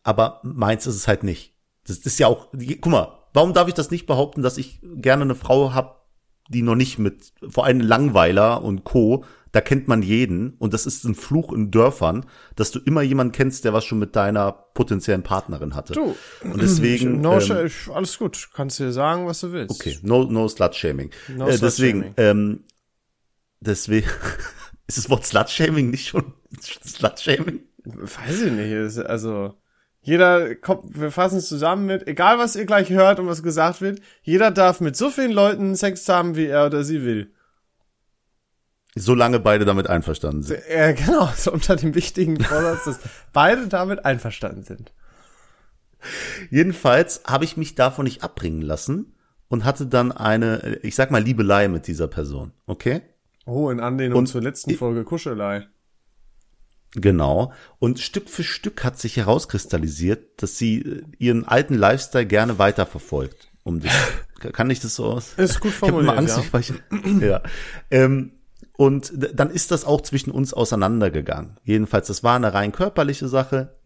Aber 0.03 0.41
meins 0.43 0.87
ist 0.87 0.97
es 0.97 1.07
halt 1.07 1.23
nicht. 1.23 1.55
Das 1.87 1.99
ist 1.99 2.19
ja 2.19 2.27
auch, 2.27 2.49
guck 2.81 2.93
mal, 2.93 3.19
warum 3.33 3.53
darf 3.53 3.69
ich 3.69 3.75
das 3.75 3.91
nicht 3.91 4.07
behaupten, 4.07 4.43
dass 4.43 4.59
ich 4.59 4.81
gerne 4.83 5.23
eine 5.23 5.35
Frau 5.35 5.75
hab, 5.75 6.09
die 6.49 6.63
noch 6.63 6.75
nicht 6.75 6.99
mit, 6.99 7.33
vor 7.49 7.65
allem 7.65 7.81
Langweiler 7.81 8.63
und 8.65 8.83
Co., 8.85 9.25
da 9.53 9.61
kennt 9.61 9.89
man 9.89 10.03
jeden 10.03 10.51
und 10.59 10.75
das 10.75 10.87
ist 10.87 11.05
ein 11.05 11.15
Fluch 11.15 11.53
in 11.53 11.71
Dörfern, 11.71 12.27
dass 12.57 12.71
du 12.71 12.79
immer 12.79 13.03
jemanden 13.03 13.33
kennst, 13.33 13.65
der 13.65 13.73
was 13.73 13.85
schon 13.85 13.99
mit 13.99 14.15
deiner 14.15 14.53
potenziellen 14.53 15.23
Partnerin 15.23 15.75
hatte. 15.75 15.95
Du, 15.95 16.17
und 16.45 16.63
deswegen, 16.63 17.21
no, 17.21 17.41
ähm, 17.41 17.71
alles 17.93 18.19
gut. 18.19 18.51
Kannst 18.55 18.79
dir 18.79 18.93
sagen, 18.93 19.27
was 19.27 19.41
du 19.41 19.53
willst. 19.53 19.75
okay, 19.75 19.99
no, 20.03 20.25
no 20.25 20.47
Slut-Shaming. 20.47 21.11
No 21.29 21.49
äh, 21.49 21.59
deswegen, 21.59 22.15
ähm, 22.17 22.65
deswegen, 23.61 24.09
ist 24.87 24.99
das 24.99 25.11
Wort 25.11 25.27
Slut-Shaming 25.27 25.91
nicht 25.91 26.09
schon 26.09 26.33
Slut-Shaming? 26.61 27.61
Weiß 27.85 28.43
ich 28.43 28.53
nicht. 28.53 28.99
Also, 29.07 29.55
jeder 30.03 30.55
kommt, 30.55 30.99
wir 30.99 31.11
fassen 31.11 31.39
es 31.39 31.49
zusammen 31.49 31.87
mit, 31.87 32.07
egal 32.07 32.39
was 32.39 32.57
ihr 32.57 32.67
gleich 32.67 32.91
hört 32.91 33.19
und 33.19 33.27
was 33.27 33.43
gesagt 33.43 33.81
wird, 33.81 34.01
jeder 34.23 34.51
darf 34.51 34.81
mit 34.81 34.97
so 34.97 35.11
vielen 35.11 35.33
Leuten 35.33 35.75
Sex 35.75 36.09
haben, 36.09 36.37
wie 36.37 36.47
er 36.47 36.67
oder 36.67 36.85
sie 36.85 37.05
will. 37.05 37.33
Solange 38.97 39.39
beide 39.39 39.65
damit 39.65 39.89
einverstanden 39.89 40.43
sind. 40.43 40.61
Äh, 40.69 40.95
genau, 40.95 41.29
so 41.37 41.53
unter 41.53 41.77
dem 41.77 41.95
wichtigen 41.95 42.43
Vorsatz, 42.43 42.85
dass 42.85 42.99
beide 43.33 43.69
damit 43.69 44.05
einverstanden 44.05 44.65
sind. 44.65 44.93
Jedenfalls 46.51 47.23
habe 47.27 47.45
ich 47.45 47.57
mich 47.57 47.75
davon 47.75 48.05
nicht 48.05 48.23
abbringen 48.25 48.63
lassen 48.63 49.15
und 49.49 49.65
hatte 49.65 49.87
dann 49.87 50.13
eine, 50.13 50.79
ich 50.83 50.95
sag 50.95 51.11
mal, 51.11 51.23
Liebelei 51.23 51.69
mit 51.69 51.87
dieser 51.87 52.09
Person. 52.09 52.53
Okay? 52.67 53.03
Oh, 53.47 53.71
in 53.71 53.81
Anlehnung 53.81 54.19
Und 54.19 54.27
zur 54.27 54.43
letzten 54.43 54.75
Folge 54.75 55.05
Kuschelei. 55.05 55.67
Genau. 56.95 57.53
Und 57.79 58.01
Stück 58.01 58.29
für 58.29 58.43
Stück 58.43 58.83
hat 58.83 58.99
sich 58.99 59.17
herauskristallisiert, 59.17 60.43
dass 60.43 60.59
sie 60.59 60.81
äh, 60.81 61.03
ihren 61.19 61.47
alten 61.47 61.75
Lifestyle 61.75 62.27
gerne 62.27 62.59
weiterverfolgt. 62.59 63.51
Um 63.63 63.81
das, 63.81 63.93
kann 64.53 64.71
ich 64.71 64.81
das 64.81 64.97
so 64.97 65.05
aus? 65.05 65.35
Ist 65.35 65.61
gut 65.61 65.73
Ich 65.73 65.83
habe 65.83 66.01
immer 66.01 66.15
formuliert, 66.15 66.37
Angst, 66.51 66.53
ja. 66.53 66.59
ich 66.59 67.23
ja. 67.23 67.43
Ähm, 67.91 68.33
und 68.81 69.13
dann 69.15 69.51
ist 69.51 69.73
das 69.73 69.85
auch 69.85 70.01
zwischen 70.01 70.31
uns 70.31 70.55
auseinandergegangen. 70.55 71.59
Jedenfalls, 71.65 72.07
das 72.07 72.25
war 72.25 72.37
eine 72.37 72.55
rein 72.55 72.73
körperliche 72.73 73.29
Sache. 73.29 73.79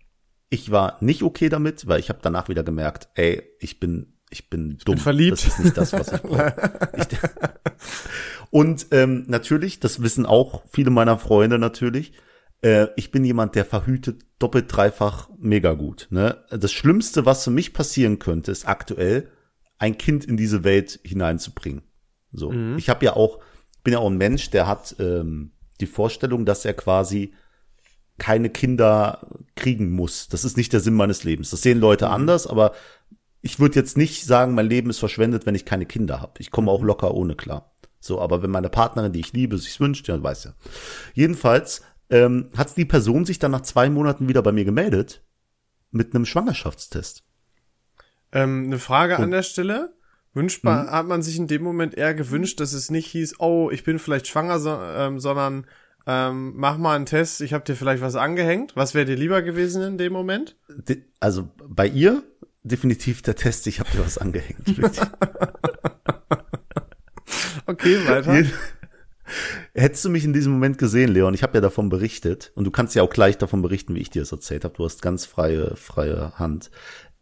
Ich 0.50 0.70
war 0.70 0.98
nicht 1.00 1.24
okay 1.24 1.48
damit, 1.48 1.88
weil 1.88 1.98
ich 1.98 2.10
habe 2.10 2.20
danach 2.22 2.48
wieder 2.48 2.62
gemerkt, 2.62 3.08
ey, 3.16 3.42
ich 3.58 3.80
bin, 3.80 4.20
ich 4.30 4.50
bin 4.50 4.78
dumm. 4.84 4.98
verliebt. 4.98 5.32
Das 5.32 5.46
ist 5.46 5.58
nicht 5.58 5.76
das, 5.76 5.94
was 5.94 6.12
ich 6.12 6.22
brauche. 6.22 6.54
und 8.50 8.86
ähm, 8.92 9.24
natürlich, 9.26 9.80
das 9.80 10.00
wissen 10.00 10.26
auch 10.26 10.62
viele 10.70 10.90
meiner 10.90 11.18
Freunde 11.18 11.58
natürlich. 11.58 12.12
Äh, 12.62 12.86
ich 12.94 13.10
bin 13.10 13.24
jemand, 13.24 13.56
der 13.56 13.64
verhütet 13.64 14.22
doppelt, 14.38 14.66
dreifach 14.68 15.28
mega 15.40 15.72
gut. 15.72 16.06
Ne? 16.10 16.44
Das 16.50 16.70
Schlimmste, 16.70 17.26
was 17.26 17.42
für 17.42 17.50
mich 17.50 17.72
passieren 17.72 18.20
könnte, 18.20 18.52
ist 18.52 18.68
aktuell, 18.68 19.28
ein 19.78 19.98
Kind 19.98 20.24
in 20.24 20.36
diese 20.36 20.62
Welt 20.62 21.00
hineinzubringen. 21.02 21.82
So, 22.30 22.52
ich 22.76 22.88
habe 22.88 23.04
ja 23.04 23.14
auch, 23.14 23.40
bin 23.84 23.92
ja 23.92 24.00
auch 24.00 24.10
ein 24.10 24.18
Mensch, 24.18 24.50
der 24.50 24.66
hat 24.66 24.96
ähm, 24.98 25.52
die 25.80 25.86
Vorstellung, 25.86 26.44
dass 26.44 26.64
er 26.64 26.74
quasi 26.74 27.34
keine 28.18 28.50
Kinder 28.50 29.28
kriegen 29.56 29.90
muss. 29.92 30.28
Das 30.28 30.44
ist 30.44 30.56
nicht 30.56 30.72
der 30.72 30.80
Sinn 30.80 30.94
meines 30.94 31.24
Lebens. 31.24 31.50
Das 31.50 31.62
sehen 31.62 31.80
Leute 31.80 32.08
anders, 32.08 32.46
aber 32.46 32.72
ich 33.42 33.60
würde 33.60 33.78
jetzt 33.78 33.96
nicht 33.96 34.24
sagen, 34.24 34.54
mein 34.54 34.68
Leben 34.68 34.88
ist 34.88 34.98
verschwendet, 34.98 35.46
wenn 35.46 35.54
ich 35.54 35.64
keine 35.64 35.86
Kinder 35.86 36.20
habe. 36.20 36.32
Ich 36.38 36.50
komme 36.50 36.70
auch 36.70 36.82
locker 36.82 37.12
ohne 37.14 37.34
klar. 37.34 37.74
So, 38.00 38.20
aber 38.20 38.42
wenn 38.42 38.50
meine 38.50 38.70
Partnerin, 38.70 39.12
die 39.12 39.20
ich 39.20 39.32
liebe, 39.32 39.58
sich's 39.58 39.80
wünscht, 39.80 40.08
ja, 40.08 40.22
weiß 40.22 40.44
ja. 40.44 40.54
Jedenfalls 41.14 41.82
ähm, 42.10 42.50
hat 42.56 42.76
die 42.76 42.84
Person 42.84 43.24
sich 43.24 43.38
dann 43.38 43.50
nach 43.50 43.62
zwei 43.62 43.90
Monaten 43.90 44.28
wieder 44.28 44.42
bei 44.42 44.52
mir 44.52 44.64
gemeldet 44.64 45.22
mit 45.90 46.14
einem 46.14 46.26
Schwangerschaftstest. 46.26 47.22
Ähm, 48.32 48.64
eine 48.66 48.78
Frage 48.78 49.18
an 49.18 49.30
der 49.30 49.42
Stelle. 49.42 49.94
Wünscht 50.34 50.64
Mhm. 50.64 50.70
man, 50.70 50.90
hat 50.90 51.06
man 51.06 51.22
sich 51.22 51.36
in 51.38 51.46
dem 51.46 51.62
Moment 51.62 51.94
eher 51.94 52.12
gewünscht, 52.14 52.60
dass 52.60 52.72
es 52.72 52.90
nicht 52.90 53.06
hieß, 53.06 53.36
oh, 53.38 53.70
ich 53.72 53.84
bin 53.84 53.98
vielleicht 53.98 54.26
schwanger, 54.26 54.58
so, 54.58 54.70
ähm, 54.70 55.20
sondern 55.20 55.66
ähm, 56.06 56.52
mach 56.56 56.76
mal 56.76 56.96
einen 56.96 57.06
Test, 57.06 57.40
ich 57.40 57.54
habe 57.54 57.64
dir 57.64 57.76
vielleicht 57.76 58.02
was 58.02 58.14
angehängt. 58.14 58.76
Was 58.76 58.94
wäre 58.94 59.06
dir 59.06 59.16
lieber 59.16 59.40
gewesen 59.42 59.82
in 59.82 59.96
dem 59.96 60.12
Moment? 60.12 60.56
De 60.68 61.02
also 61.20 61.48
bei 61.66 61.86
ihr 61.86 62.22
definitiv 62.62 63.22
der 63.22 63.36
Test, 63.36 63.66
ich 63.66 63.80
habe 63.80 63.90
dir 63.90 64.04
was 64.04 64.18
angehängt. 64.18 64.74
Okay, 67.66 67.96
weiter. 68.06 68.44
Hättest 69.72 70.04
du 70.04 70.10
mich 70.10 70.24
in 70.24 70.34
diesem 70.34 70.52
Moment 70.52 70.76
gesehen, 70.76 71.10
Leon, 71.10 71.32
ich 71.32 71.42
habe 71.42 71.54
ja 71.54 71.60
davon 71.62 71.88
berichtet 71.88 72.52
und 72.54 72.64
du 72.64 72.70
kannst 72.70 72.94
ja 72.94 73.02
auch 73.02 73.10
gleich 73.10 73.38
davon 73.38 73.62
berichten, 73.62 73.94
wie 73.94 74.00
ich 74.00 74.10
dir 74.10 74.20
das 74.20 74.32
erzählt 74.32 74.64
habe. 74.64 74.74
Du 74.76 74.84
hast 74.84 75.00
ganz 75.00 75.24
freie 75.24 75.74
freie 75.76 76.38
Hand. 76.38 76.70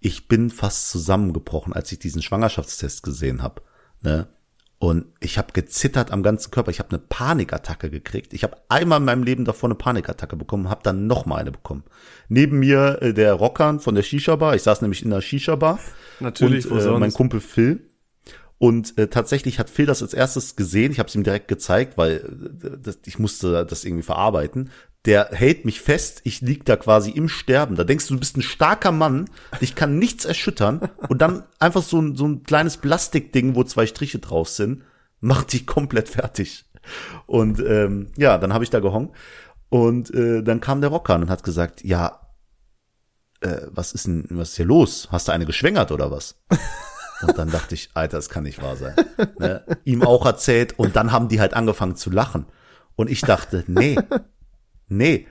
Ich 0.03 0.29
bin 0.29 0.51
fast 0.51 0.91
zusammengebrochen, 0.91 1.73
als 1.73 1.91
ich 1.93 1.99
diesen 1.99 2.23
Schwangerschaftstest 2.23 3.03
gesehen 3.03 3.43
habe. 3.43 3.63
Ne? 4.03 4.27
Und 4.79 5.07
ich 5.21 5.39
habe 5.39 5.53
gezittert 5.53 6.11
am 6.11 6.25
ganzen 6.25 6.51
Körper. 6.51 6.73
Ich 6.73 6.81
habe 6.81 6.91
eine 6.91 6.99
Panikattacke 6.99 7.89
gekriegt. 7.89 8.35
Ich 8.35 8.43
habe 8.43 8.57
einmal 8.69 8.99
in 8.99 9.05
meinem 9.05 9.23
Leben 9.23 9.45
davor 9.45 9.69
eine 9.69 9.77
Panikattacke 9.77 10.35
bekommen, 10.35 10.69
habe 10.69 10.83
dann 10.83 11.07
noch 11.07 11.25
mal 11.25 11.37
eine 11.37 11.53
bekommen. 11.53 11.85
Neben 12.29 12.59
mir 12.59 12.99
äh, 13.01 13.15
der 13.15 13.35
Rockern 13.35 13.79
von 13.79 13.95
der 13.95 14.03
Shisha-Bar. 14.03 14.57
Ich 14.57 14.65
saß 14.65 14.83
nämlich 14.83 15.05
in 15.05 15.11
der 15.11 15.21
Shisha-Bar. 15.21 15.79
Natürlich, 16.19 16.65
und, 16.67 16.73
wo 16.73 16.79
äh, 16.79 16.81
sonst? 16.81 16.99
mein 16.99 17.13
Kumpel 17.13 17.41
Phil. 17.41 17.89
Und 18.59 18.99
äh, 18.99 19.07
tatsächlich 19.07 19.61
hat 19.61 19.71
Phil 19.71 19.87
das 19.87 20.03
als 20.03 20.15
erstes 20.15 20.57
gesehen. 20.57 20.91
Ich 20.91 20.99
habe 20.99 21.09
es 21.09 21.15
ihm 21.15 21.23
direkt 21.23 21.47
gezeigt, 21.47 21.97
weil 21.97 22.51
äh, 22.65 22.77
das, 22.83 22.99
ich 23.07 23.21
musste 23.21 23.65
das 23.65 23.85
irgendwie 23.85 24.03
verarbeiten. 24.03 24.71
Der 25.05 25.31
hält 25.33 25.65
mich 25.65 25.81
fest. 25.81 26.21
Ich 26.25 26.41
lieg 26.41 26.65
da 26.65 26.77
quasi 26.77 27.11
im 27.11 27.29
Sterben. 27.29 27.75
Da 27.75 27.85
denkst 27.85 28.07
du, 28.07 28.15
du 28.15 28.21
bist 28.21 28.37
ein 28.37 28.43
starker 28.43 28.93
Mann. 28.93 29.29
Dich 29.61 29.75
kann 29.75 29.99
nichts 29.99 30.25
erschüttern. 30.25 30.89
Und 31.09 31.21
dann 31.21 31.45
einfach 31.59 31.83
so 31.83 32.01
ein, 32.01 32.15
so 32.15 32.27
ein 32.27 32.45
kleines 32.45 32.77
Plastikding, 32.77 33.57
wo 33.57 33.65
zwei 33.65 33.87
Striche 33.87 34.21
drauf 34.21 34.49
sind, 34.49 34.85
macht 35.21 35.53
dich 35.53 35.67
komplett 35.67 36.09
fertig. 36.09 36.67
Und 37.27 37.61
ähm, 37.61 38.13
ja, 38.17 38.39
dann 38.39 38.53
habe 38.53 38.65
ich 38.65 38.71
da 38.71 38.81
gehongen. 38.81 39.11
Und 39.69 40.13
äh, 40.15 40.43
dann 40.43 40.61
kam 40.61 40.81
der 40.81 40.91
Rocker 40.91 41.15
und 41.15 41.31
hat 41.31 41.43
gesagt, 41.43 41.83
ja, 41.83 42.21
äh, 43.41 43.63
was 43.71 43.93
ist 43.93 44.07
denn, 44.07 44.27
was 44.31 44.51
ist 44.51 44.57
hier 44.57 44.67
los? 44.67 45.09
Hast 45.11 45.29
du 45.29 45.33
eine 45.33 45.47
geschwängert 45.47 45.91
oder 45.91 46.11
was? 46.11 46.37
Und 47.23 47.39
dann 47.39 47.51
dachte 47.51 47.75
ich, 47.75 47.91
Alter, 47.95 48.19
das 48.19 48.29
kann 48.29 48.43
nicht 48.43 48.61
wahr 48.63 48.77
sein. 48.77 48.95
Ne? 49.39 49.65
Ihm 49.85 50.03
auch 50.03 50.27
erzählt 50.27 50.79
und 50.79 50.97
dann 50.97 51.13
haben 51.13 51.29
die 51.29 51.41
halt 51.41 51.55
angefangen 51.55 51.97
zu 51.97 52.11
lachen. 52.11 52.47
Und 52.97 53.09
ich 53.11 53.21
dachte, 53.23 53.65
nee, 53.69 53.97
nee, 54.97 55.27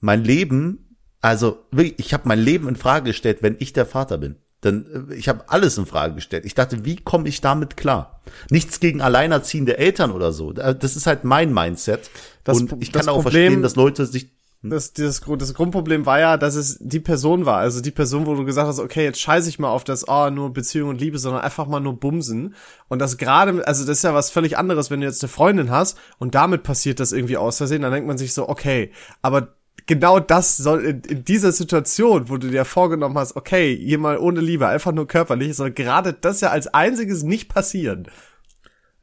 mein 0.00 0.24
Leben, 0.24 0.96
also 1.20 1.64
wirklich, 1.70 1.94
ich 1.98 2.12
habe 2.14 2.26
mein 2.28 2.40
Leben 2.40 2.68
in 2.68 2.76
Frage 2.76 3.06
gestellt, 3.10 3.38
wenn 3.42 3.56
ich 3.58 3.72
der 3.72 3.86
Vater 3.86 4.18
bin. 4.18 4.36
Denn 4.64 5.08
äh, 5.10 5.14
ich 5.14 5.28
habe 5.28 5.44
alles 5.48 5.76
in 5.78 5.86
Frage 5.86 6.14
gestellt. 6.14 6.44
Ich 6.44 6.54
dachte, 6.54 6.84
wie 6.84 6.96
komme 6.96 7.28
ich 7.28 7.40
damit 7.40 7.76
klar? 7.76 8.20
Nichts 8.50 8.80
gegen 8.80 9.00
alleinerziehende 9.00 9.76
Eltern 9.78 10.10
oder 10.12 10.32
so. 10.32 10.52
Äh, 10.54 10.74
Das 10.76 10.96
ist 10.96 11.06
halt 11.06 11.24
mein 11.24 11.52
Mindset. 11.52 12.10
Das 12.44 12.58
und 12.60 12.74
ich 12.80 12.92
kann 12.92 13.08
auch 13.08 13.22
Problem- 13.22 13.32
verstehen, 13.32 13.62
dass 13.62 13.76
Leute 13.76 14.06
sich 14.06 14.30
Das, 14.64 14.92
dieses, 14.92 15.20
das 15.20 15.54
Grundproblem 15.54 16.06
war 16.06 16.20
ja, 16.20 16.36
dass 16.36 16.54
es 16.54 16.78
die 16.80 17.00
Person 17.00 17.46
war. 17.46 17.58
Also 17.58 17.80
die 17.80 17.90
Person, 17.90 18.26
wo 18.26 18.36
du 18.36 18.44
gesagt 18.44 18.68
hast, 18.68 18.78
okay, 18.78 19.02
jetzt 19.02 19.20
scheiße 19.20 19.48
ich 19.48 19.58
mal 19.58 19.70
auf 19.70 19.82
das, 19.82 20.06
oh, 20.06 20.30
nur 20.30 20.52
Beziehung 20.52 20.90
und 20.90 21.00
Liebe, 21.00 21.18
sondern 21.18 21.42
einfach 21.42 21.66
mal 21.66 21.80
nur 21.80 21.98
Bumsen. 21.98 22.54
Und 22.88 23.00
das 23.00 23.18
gerade, 23.18 23.66
also 23.66 23.84
das 23.84 23.98
ist 23.98 24.04
ja 24.04 24.14
was 24.14 24.30
völlig 24.30 24.56
anderes, 24.56 24.88
wenn 24.88 25.00
du 25.00 25.06
jetzt 25.06 25.22
eine 25.22 25.30
Freundin 25.30 25.70
hast 25.70 25.98
und 26.18 26.36
damit 26.36 26.62
passiert 26.62 27.00
das 27.00 27.10
irgendwie 27.10 27.36
aus 27.36 27.56
Versehen, 27.56 27.82
dann 27.82 27.90
denkt 27.90 28.06
man 28.06 28.18
sich 28.18 28.34
so, 28.34 28.48
okay, 28.48 28.92
aber 29.20 29.56
genau 29.86 30.20
das 30.20 30.56
soll 30.56 30.84
in, 30.84 31.00
in 31.00 31.24
dieser 31.24 31.50
Situation, 31.50 32.28
wo 32.28 32.36
du 32.36 32.48
dir 32.48 32.64
vorgenommen 32.64 33.18
hast, 33.18 33.34
okay, 33.34 33.76
hier 33.76 33.98
mal 33.98 34.16
ohne 34.16 34.40
Liebe, 34.40 34.68
einfach 34.68 34.92
nur 34.92 35.08
körperlich, 35.08 35.56
soll 35.56 35.72
gerade 35.72 36.12
das 36.12 36.40
ja 36.40 36.50
als 36.50 36.68
einziges 36.68 37.24
nicht 37.24 37.48
passieren. 37.48 38.06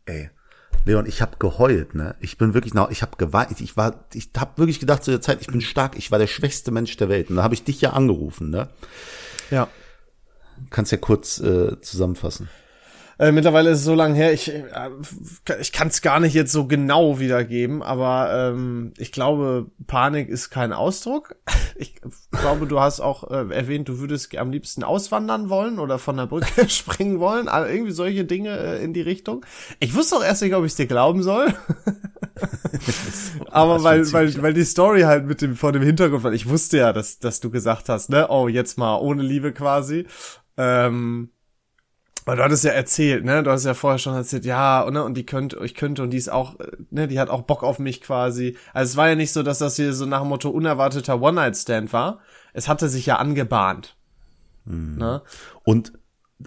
Ey, 0.06 0.30
Leon, 0.90 1.06
ich 1.06 1.22
habe 1.22 1.38
geheult, 1.38 1.94
ne? 1.94 2.16
Ich 2.20 2.40
bin 2.40 2.56
wirklich 2.56 2.74
noch, 2.74 2.90
ich 2.90 3.04
habe 3.04 3.16
geweint, 3.18 3.62
ich 3.62 3.78
war, 3.78 4.06
ich 4.14 4.30
habe 4.36 4.58
wirklich 4.58 4.80
gedacht 4.80 5.04
zu 5.04 5.12
der 5.12 5.22
Zeit, 5.22 5.40
ich 5.40 5.48
bin 5.48 5.62
stark, 5.62 5.96
ich 5.98 6.10
war 6.12 6.18
der 6.18 6.28
schwächste 6.28 6.72
Mensch 6.72 6.98
der 6.98 7.10
Welt. 7.10 7.30
Und 7.30 7.36
da 7.36 7.44
habe 7.44 7.54
ich 7.54 7.64
dich 7.64 7.80
ja 7.80 7.92
angerufen, 7.92 8.50
ne? 8.50 8.70
Ja. 9.52 9.68
Kannst 10.72 10.92
ja 10.92 10.98
kurz 10.98 11.40
äh, 11.40 11.80
zusammenfassen. 11.80 12.50
Äh, 13.20 13.34
mittlerweile 13.34 13.72
ist 13.72 13.80
es 13.80 13.84
so 13.84 13.96
lange 13.96 14.16
her, 14.16 14.32
ich, 14.32 14.48
äh, 14.48 14.64
ich 15.60 15.74
kann 15.74 15.90
es 15.90 16.02
gar 16.02 16.22
nicht 16.22 16.34
jetzt 16.34 16.54
so 16.54 16.68
genau 16.68 17.20
wiedergeben, 17.20 17.84
aber 17.84 18.54
ähm, 18.54 18.94
ich 18.98 19.12
glaube, 19.12 19.70
Panik 19.88 20.30
ist 20.30 20.50
kein 20.50 20.74
Ausdruck. 20.74 21.36
Ich 21.82 21.96
glaube, 22.32 22.68
du 22.68 22.82
hast 22.82 23.00
auch 23.00 23.32
äh, 23.32 23.56
erwähnt, 23.56 23.88
du 23.88 24.00
würdest 24.00 24.36
am 24.36 24.52
liebsten 24.52 24.84
auswandern 24.84 25.50
wollen 25.50 25.80
oder 25.80 25.98
von 25.98 26.18
der 26.18 26.26
Brücke 26.26 26.68
springen 26.70 27.22
wollen. 27.22 27.48
Also 27.48 27.72
irgendwie 27.72 27.94
solche 27.94 28.26
Dinge 28.26 28.50
äh, 28.50 28.84
in 28.84 28.92
die 28.92 29.00
Richtung. 29.00 29.46
Ich 29.80 29.96
wusste 29.96 30.18
auch 30.18 30.24
erst 30.24 30.42
nicht, 30.42 30.54
ob 30.54 30.66
ich 30.66 30.74
es 30.74 30.76
dir 30.76 30.88
glauben 30.88 31.24
soll. 31.24 31.54
aber 33.50 33.82
weil, 33.82 34.12
weil, 34.12 34.42
weil 34.42 34.54
die 34.54 34.66
Story 34.66 35.04
halt 35.04 35.26
mit 35.26 35.42
dem, 35.42 35.56
vor 35.56 35.72
dem 35.72 35.82
Hintergrund, 35.82 36.26
weil 36.26 36.34
ich 36.34 36.50
wusste 36.50 36.80
ja, 36.80 36.92
dass, 36.92 37.20
dass 37.20 37.40
du 37.40 37.50
gesagt 37.50 37.88
hast, 37.88 38.10
ne, 38.10 38.28
oh, 38.28 38.50
jetzt 38.50 38.78
mal 38.78 38.98
ohne 38.98 39.24
Liebe 39.24 39.54
quasi. 39.54 40.06
Ähm, 40.58 41.30
weil 42.30 42.38
du 42.38 42.44
hattest 42.44 42.64
ja 42.64 42.70
erzählt, 42.70 43.26
ne? 43.26 43.42
Du 43.42 43.50
hast 43.50 43.66
ja 43.66 43.74
vorher 43.74 43.98
schon 43.98 44.14
erzählt, 44.14 44.46
ja, 44.46 44.82
und, 44.84 44.94
ne, 44.94 45.04
und 45.04 45.16
die 45.16 45.26
könnte, 45.26 45.60
ich 45.64 45.74
könnte, 45.74 46.04
und 46.04 46.12
die 46.12 46.18
ist 46.18 46.32
auch, 46.32 46.54
ne, 46.92 47.08
die 47.08 47.20
hat 47.20 47.32
auch 47.32 47.42
Bock 47.42 47.64
auf 47.64 47.80
mich 47.80 48.02
quasi. 48.02 48.56
Also 48.72 48.92
es 48.92 48.98
war 48.98 49.10
ja 49.10 49.16
nicht 49.16 49.34
so, 49.34 49.42
dass 49.42 49.58
das 49.58 49.78
hier 49.78 49.94
so 49.94 50.06
nach 50.06 50.20
dem 50.20 50.30
Motto 50.30 50.52
unerwarteter 50.52 51.20
One-Night-Stand 51.20 51.92
war. 51.92 52.20
Es 52.54 52.68
hatte 52.68 52.88
sich 52.88 53.08
ja 53.08 53.16
angebahnt. 53.16 53.96
Mhm. 54.66 54.98
Ne? 55.00 55.24
Und 55.64 55.94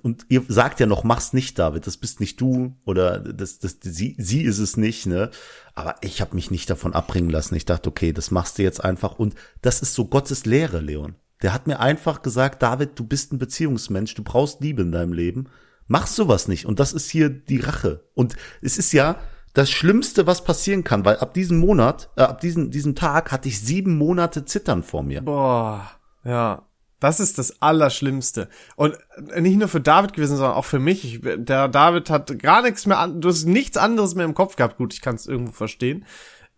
und 0.03 0.25
ihr 0.29 0.45
sagt 0.47 0.79
ja 0.79 0.87
noch, 0.87 1.03
mach's 1.03 1.33
nicht, 1.33 1.59
David, 1.59 1.87
das 1.87 1.97
bist 1.97 2.21
nicht 2.21 2.41
du 2.41 2.77
oder 2.87 3.19
das, 3.19 3.59
das, 3.59 3.79
sie, 3.83 4.15
sie 4.19 4.43
ist 4.43 4.61
es 4.61 4.77
nicht, 4.77 5.07
ne? 5.07 5.31
Aber 5.75 5.97
ich 6.01 6.21
habe 6.21 6.37
mich 6.37 6.53
nicht 6.53 6.71
davon 6.71 6.95
abbringen 6.95 7.29
lassen. 7.29 7.57
Ich 7.57 7.67
dachte, 7.67 7.91
okay, 7.91 8.12
das 8.12 8.31
machst 8.31 8.57
du 8.57 8.62
jetzt 8.62 8.83
einfach. 8.83 9.19
Und 9.19 9.35
das 9.62 9.83
ist 9.83 9.95
so 9.95 10.07
Gottes 10.07 10.47
Lehre, 10.47 10.79
Leon. 10.79 11.17
Der 11.43 11.53
hat 11.53 11.67
mir 11.67 11.81
einfach 11.81 12.23
gesagt, 12.23 12.62
David, 12.62 12.99
du 12.99 13.05
bist 13.05 13.33
ein 13.33 13.39
Beziehungsmensch, 13.39 14.15
du 14.15 14.23
brauchst 14.23 14.61
Liebe 14.61 14.83
in 14.83 14.93
deinem 14.93 15.12
Leben. 15.12 15.49
Mach 15.87 16.07
sowas 16.07 16.49
nicht. 16.49 16.67
Und 16.67 16.81
das 16.81 16.93
ist 16.93 17.11
hier 17.11 17.29
die 17.29 17.61
Rache. 17.61 18.05
Und 18.15 18.37
es 18.61 18.79
ist 18.79 18.93
ja 18.93 19.17
das 19.53 19.71
Schlimmste, 19.71 20.27
was 20.27 20.45
passieren 20.45 20.85
kann, 20.85 21.05
weil 21.05 21.17
ab 21.19 21.35
diesem 21.35 21.59
Monat, 21.59 22.11
äh, 22.17 22.23
ab 22.23 22.41
diesem, 22.41 22.71
diesem 22.71 22.95
Tag 22.95 23.33
hatte 23.33 23.49
ich 23.49 23.61
sieben 23.61 23.99
Monate 23.99 24.45
Zittern 24.45 24.83
vor 24.83 25.03
mir. 25.03 25.23
Boah, 25.23 25.91
ja. 26.25 26.67
Das 27.01 27.19
ist 27.19 27.37
das 27.39 27.61
Allerschlimmste. 27.61 28.49
Und 28.77 28.97
nicht 29.37 29.59
nur 29.59 29.67
für 29.67 29.81
David 29.81 30.12
gewesen, 30.12 30.37
sondern 30.37 30.55
auch 30.55 30.65
für 30.65 30.79
mich. 30.79 31.05
Ich, 31.05 31.21
der 31.21 31.67
David 31.67 32.11
hat 32.11 32.39
gar 32.39 32.62
nichts 32.62 32.87
mehr 32.87 32.99
an, 32.99 33.21
du 33.21 33.29
hast 33.29 33.45
nichts 33.45 33.77
anderes 33.77 34.15
mehr 34.15 34.25
im 34.25 34.35
Kopf 34.35 34.55
gehabt. 34.55 34.77
Gut, 34.77 34.95
ich 34.95 35.01
kann 35.01 35.17
es 35.17 35.27
irgendwo 35.27 35.51
verstehen. 35.51 36.05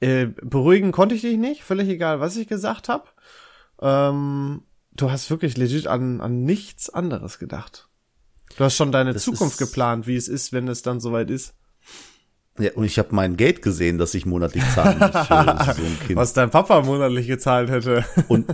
Äh, 0.00 0.26
beruhigen 0.43 0.93
konnte 0.93 1.14
ich 1.14 1.23
dich 1.23 1.38
nicht, 1.38 1.64
völlig 1.64 1.88
egal, 1.88 2.21
was 2.21 2.37
ich 2.37 2.47
gesagt 2.47 2.90
habe. 2.90 3.04
Ähm, 3.81 4.64
du 4.93 5.11
hast 5.11 5.31
wirklich 5.31 5.57
legit 5.57 5.87
an, 5.87 6.21
an 6.21 6.45
nichts 6.45 6.90
anderes 6.90 7.38
gedacht. 7.38 7.88
Du 8.56 8.64
hast 8.64 8.76
schon 8.76 8.92
deine 8.92 9.12
das 9.12 9.25
Zukunft 9.25 9.58
geplant, 9.58 10.06
wie 10.06 10.16
es 10.16 10.28
ist, 10.28 10.52
wenn 10.52 10.68
es 10.68 10.82
dann 10.82 11.00
soweit 11.00 11.30
ist. 11.30 11.54
Ja, 12.58 12.70
und 12.75 12.84
ich 12.84 13.00
habe 13.00 13.08
mein 13.12 13.37
Geld 13.37 13.62
gesehen, 13.62 13.99
dass 13.99 14.14
ich 14.14 14.26
monatlich 14.26 14.62
zahlen 14.75 14.99
muss 15.00 15.26
für 15.26 15.75
so 15.76 15.82
ein 15.82 15.99
Kind. 16.06 16.16
Was 16.16 16.34
dein 16.34 16.50
Papa 16.50 16.82
monatlich 16.82 17.26
gezahlt 17.26 17.68
hätte. 17.68 18.04
Und 18.28 18.46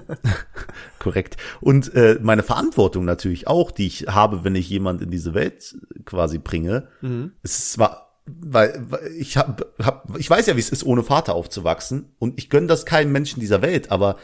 korrekt. 0.99 1.37
Und 1.61 1.95
äh, 1.95 2.19
meine 2.23 2.43
Verantwortung 2.43 3.05
natürlich 3.05 3.47
auch, 3.47 3.71
die 3.71 3.87
ich 3.87 4.07
habe, 4.07 4.43
wenn 4.43 4.55
ich 4.55 4.71
jemand 4.71 5.03
in 5.03 5.11
diese 5.11 5.35
Welt 5.35 5.77
quasi 6.07 6.39
bringe. 6.39 6.89
Mhm. 7.03 7.33
Es 7.43 7.59
ist 7.59 7.73
zwar, 7.73 8.15
weil, 8.25 8.83
weil 8.89 9.07
ich 9.19 9.37
hab, 9.37 9.67
hab, 9.83 10.19
ich 10.19 10.31
weiß 10.31 10.47
ja, 10.47 10.57
wie 10.57 10.61
es 10.61 10.71
ist, 10.71 10.87
ohne 10.87 11.03
Vater 11.03 11.35
aufzuwachsen. 11.35 12.15
Und 12.19 12.39
ich 12.39 12.49
gönne 12.49 12.69
das 12.69 12.87
keinem 12.87 13.13
Menschen 13.13 13.41
dieser 13.41 13.61
Welt, 13.61 13.91
aber 13.91 14.17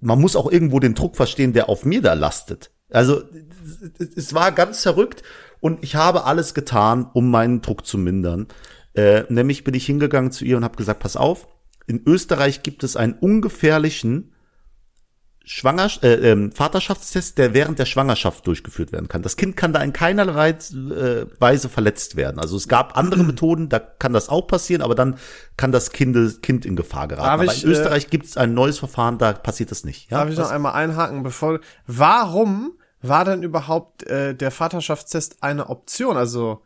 man 0.00 0.20
muss 0.20 0.36
auch 0.36 0.50
irgendwo 0.50 0.78
den 0.78 0.94
Druck 0.94 1.16
verstehen, 1.16 1.52
der 1.52 1.68
auf 1.68 1.84
mir 1.84 2.02
da 2.02 2.12
lastet. 2.12 2.70
Also 2.90 3.22
es 3.98 4.32
war 4.34 4.52
ganz 4.52 4.82
verrückt 4.82 5.22
und 5.60 5.82
ich 5.82 5.96
habe 5.96 6.24
alles 6.24 6.54
getan, 6.54 7.10
um 7.12 7.30
meinen 7.30 7.62
Druck 7.62 7.86
zu 7.86 7.98
mindern. 7.98 8.46
Äh, 8.94 9.24
nämlich 9.28 9.64
bin 9.64 9.74
ich 9.74 9.86
hingegangen 9.86 10.30
zu 10.30 10.44
ihr 10.44 10.56
und 10.56 10.64
habe 10.64 10.76
gesagt, 10.76 11.00
pass 11.00 11.16
auf, 11.16 11.48
in 11.86 12.02
Österreich 12.06 12.62
gibt 12.62 12.84
es 12.84 12.96
einen 12.96 13.14
ungefährlichen 13.14 14.32
Schwanger 15.48 15.88
äh, 16.02 16.32
ähm, 16.32 16.50
Vaterschaftstest, 16.50 17.38
der 17.38 17.54
während 17.54 17.78
der 17.78 17.86
Schwangerschaft 17.86 18.44
durchgeführt 18.48 18.90
werden 18.90 19.06
kann. 19.06 19.22
Das 19.22 19.36
Kind 19.36 19.56
kann 19.56 19.72
da 19.72 19.80
in 19.80 19.92
keinerlei 19.92 20.50
äh, 20.50 21.26
Weise 21.38 21.68
verletzt 21.68 22.16
werden. 22.16 22.40
Also 22.40 22.56
es 22.56 22.66
gab 22.66 22.96
andere 22.96 23.22
Methoden, 23.24 23.68
da 23.68 23.78
kann 23.78 24.12
das 24.12 24.28
auch 24.28 24.48
passieren, 24.48 24.82
aber 24.82 24.96
dann 24.96 25.18
kann 25.56 25.70
das 25.70 25.92
Kind, 25.92 26.42
kind 26.42 26.66
in 26.66 26.74
Gefahr 26.74 27.06
geraten. 27.06 27.26
Darf 27.26 27.40
aber 27.40 27.44
ich, 27.44 27.62
in 27.62 27.70
Österreich 27.70 28.06
äh, 28.06 28.08
gibt 28.08 28.26
es 28.26 28.36
ein 28.36 28.54
neues 28.54 28.80
Verfahren, 28.80 29.18
da 29.18 29.34
passiert 29.34 29.70
das 29.70 29.84
nicht. 29.84 30.10
Ja? 30.10 30.18
Darf 30.18 30.30
ich 30.30 30.36
noch 30.38 30.50
einmal 30.50 30.72
einhaken, 30.72 31.22
bevor 31.22 31.60
warum 31.86 32.75
war 33.08 33.24
denn 33.24 33.42
überhaupt 33.42 34.04
äh, 34.04 34.34
der 34.34 34.50
Vaterschaftstest 34.50 35.42
eine 35.42 35.68
Option? 35.68 36.16
Also 36.16 36.62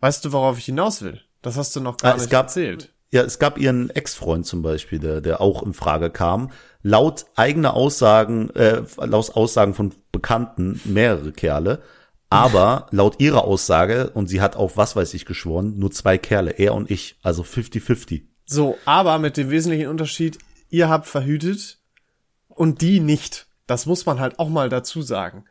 weißt 0.00 0.24
du, 0.24 0.32
worauf 0.32 0.58
ich 0.58 0.66
hinaus 0.66 1.02
will? 1.02 1.20
Das 1.42 1.56
hast 1.56 1.74
du 1.76 1.80
noch 1.80 1.96
gar 1.98 2.14
ah, 2.14 2.16
nicht 2.16 2.30
gab, 2.30 2.46
erzählt. 2.46 2.92
Ja, 3.10 3.22
es 3.22 3.38
gab 3.38 3.58
ihren 3.58 3.90
Ex-Freund 3.90 4.46
zum 4.46 4.62
Beispiel, 4.62 4.98
der, 4.98 5.20
der 5.20 5.40
auch 5.40 5.62
in 5.62 5.72
Frage 5.72 6.10
kam. 6.10 6.50
Laut 6.82 7.26
eigener 7.36 7.74
Aussagen, 7.74 8.50
äh, 8.50 8.82
laut 8.96 9.36
Aussagen 9.36 9.74
von 9.74 9.94
Bekannten, 10.10 10.80
mehrere 10.84 11.32
Kerle. 11.32 11.82
Aber 12.28 12.88
laut 12.90 13.20
ihrer 13.20 13.44
Aussage, 13.44 14.10
und 14.10 14.26
sie 14.26 14.40
hat 14.40 14.56
auf 14.56 14.76
was 14.76 14.96
weiß 14.96 15.14
ich 15.14 15.26
geschworen, 15.26 15.78
nur 15.78 15.90
zwei 15.90 16.18
Kerle, 16.18 16.50
er 16.50 16.74
und 16.74 16.90
ich. 16.90 17.16
Also 17.22 17.42
50-50. 17.42 18.24
So, 18.46 18.76
aber 18.84 19.18
mit 19.18 19.36
dem 19.36 19.50
wesentlichen 19.50 19.88
Unterschied, 19.88 20.38
ihr 20.68 20.88
habt 20.88 21.06
verhütet 21.06 21.78
und 22.48 22.80
die 22.80 23.00
nicht. 23.00 23.46
Das 23.66 23.86
muss 23.86 24.06
man 24.06 24.20
halt 24.20 24.38
auch 24.38 24.48
mal 24.48 24.68
dazu 24.68 25.02
sagen. 25.02 25.44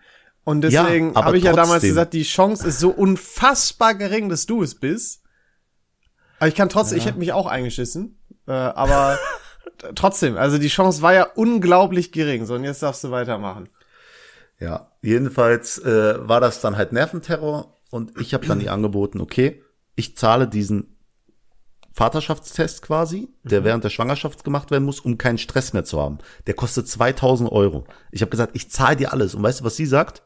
Und 0.45 0.61
deswegen 0.61 1.13
ja, 1.13 1.23
habe 1.23 1.37
ich 1.37 1.43
ja 1.43 1.53
damals 1.53 1.83
gesagt, 1.83 2.13
die 2.13 2.23
Chance 2.23 2.67
ist 2.67 2.79
so 2.79 2.89
unfassbar 2.89 3.95
gering, 3.95 4.29
dass 4.29 4.45
du 4.45 4.61
es 4.61 4.75
bist. 4.75 5.21
Aber 6.39 6.47
ich 6.49 6.55
kann 6.55 6.69
trotzdem, 6.69 6.97
ja. 6.97 7.01
ich 7.01 7.07
hätte 7.07 7.19
mich 7.19 7.31
auch 7.31 7.47
eingeschissen. 7.47 8.19
Äh, 8.47 8.51
aber 8.51 9.17
trotzdem, 9.95 10.35
also 10.35 10.57
die 10.57 10.67
Chance 10.67 11.01
war 11.01 11.13
ja 11.13 11.23
unglaublich 11.35 12.11
gering. 12.11 12.45
So, 12.45 12.55
und 12.55 12.65
jetzt 12.65 12.83
darfst 12.83 13.03
du 13.03 13.11
weitermachen. 13.11 13.69
Ja, 14.59 14.91
jedenfalls 15.01 15.79
äh, 15.79 16.27
war 16.27 16.41
das 16.41 16.61
dann 16.61 16.77
halt 16.77 16.91
Nerventerror 16.91 17.77
und 17.89 18.19
ich 18.19 18.33
habe 18.33 18.45
dann 18.45 18.59
die 18.59 18.69
angeboten, 18.69 19.21
okay, 19.21 19.61
ich 19.95 20.17
zahle 20.17 20.47
diesen 20.47 20.97
Vaterschaftstest 21.93 22.81
quasi, 22.81 23.29
der 23.43 23.61
mhm. 23.61 23.65
während 23.65 23.83
der 23.83 23.89
Schwangerschaft 23.89 24.43
gemacht 24.43 24.71
werden 24.71 24.83
muss, 24.83 24.99
um 24.99 25.17
keinen 25.17 25.37
Stress 25.37 25.73
mehr 25.73 25.85
zu 25.85 26.01
haben. 26.01 26.17
Der 26.47 26.55
kostet 26.55 26.87
2000 26.87 27.51
Euro. 27.51 27.85
Ich 28.11 28.21
habe 28.21 28.31
gesagt, 28.31 28.55
ich 28.55 28.71
zahle 28.71 28.95
dir 28.95 29.13
alles. 29.13 29.35
Und 29.35 29.43
weißt 29.43 29.61
du, 29.61 29.63
was 29.63 29.75
sie 29.75 29.85
sagt? 29.85 30.23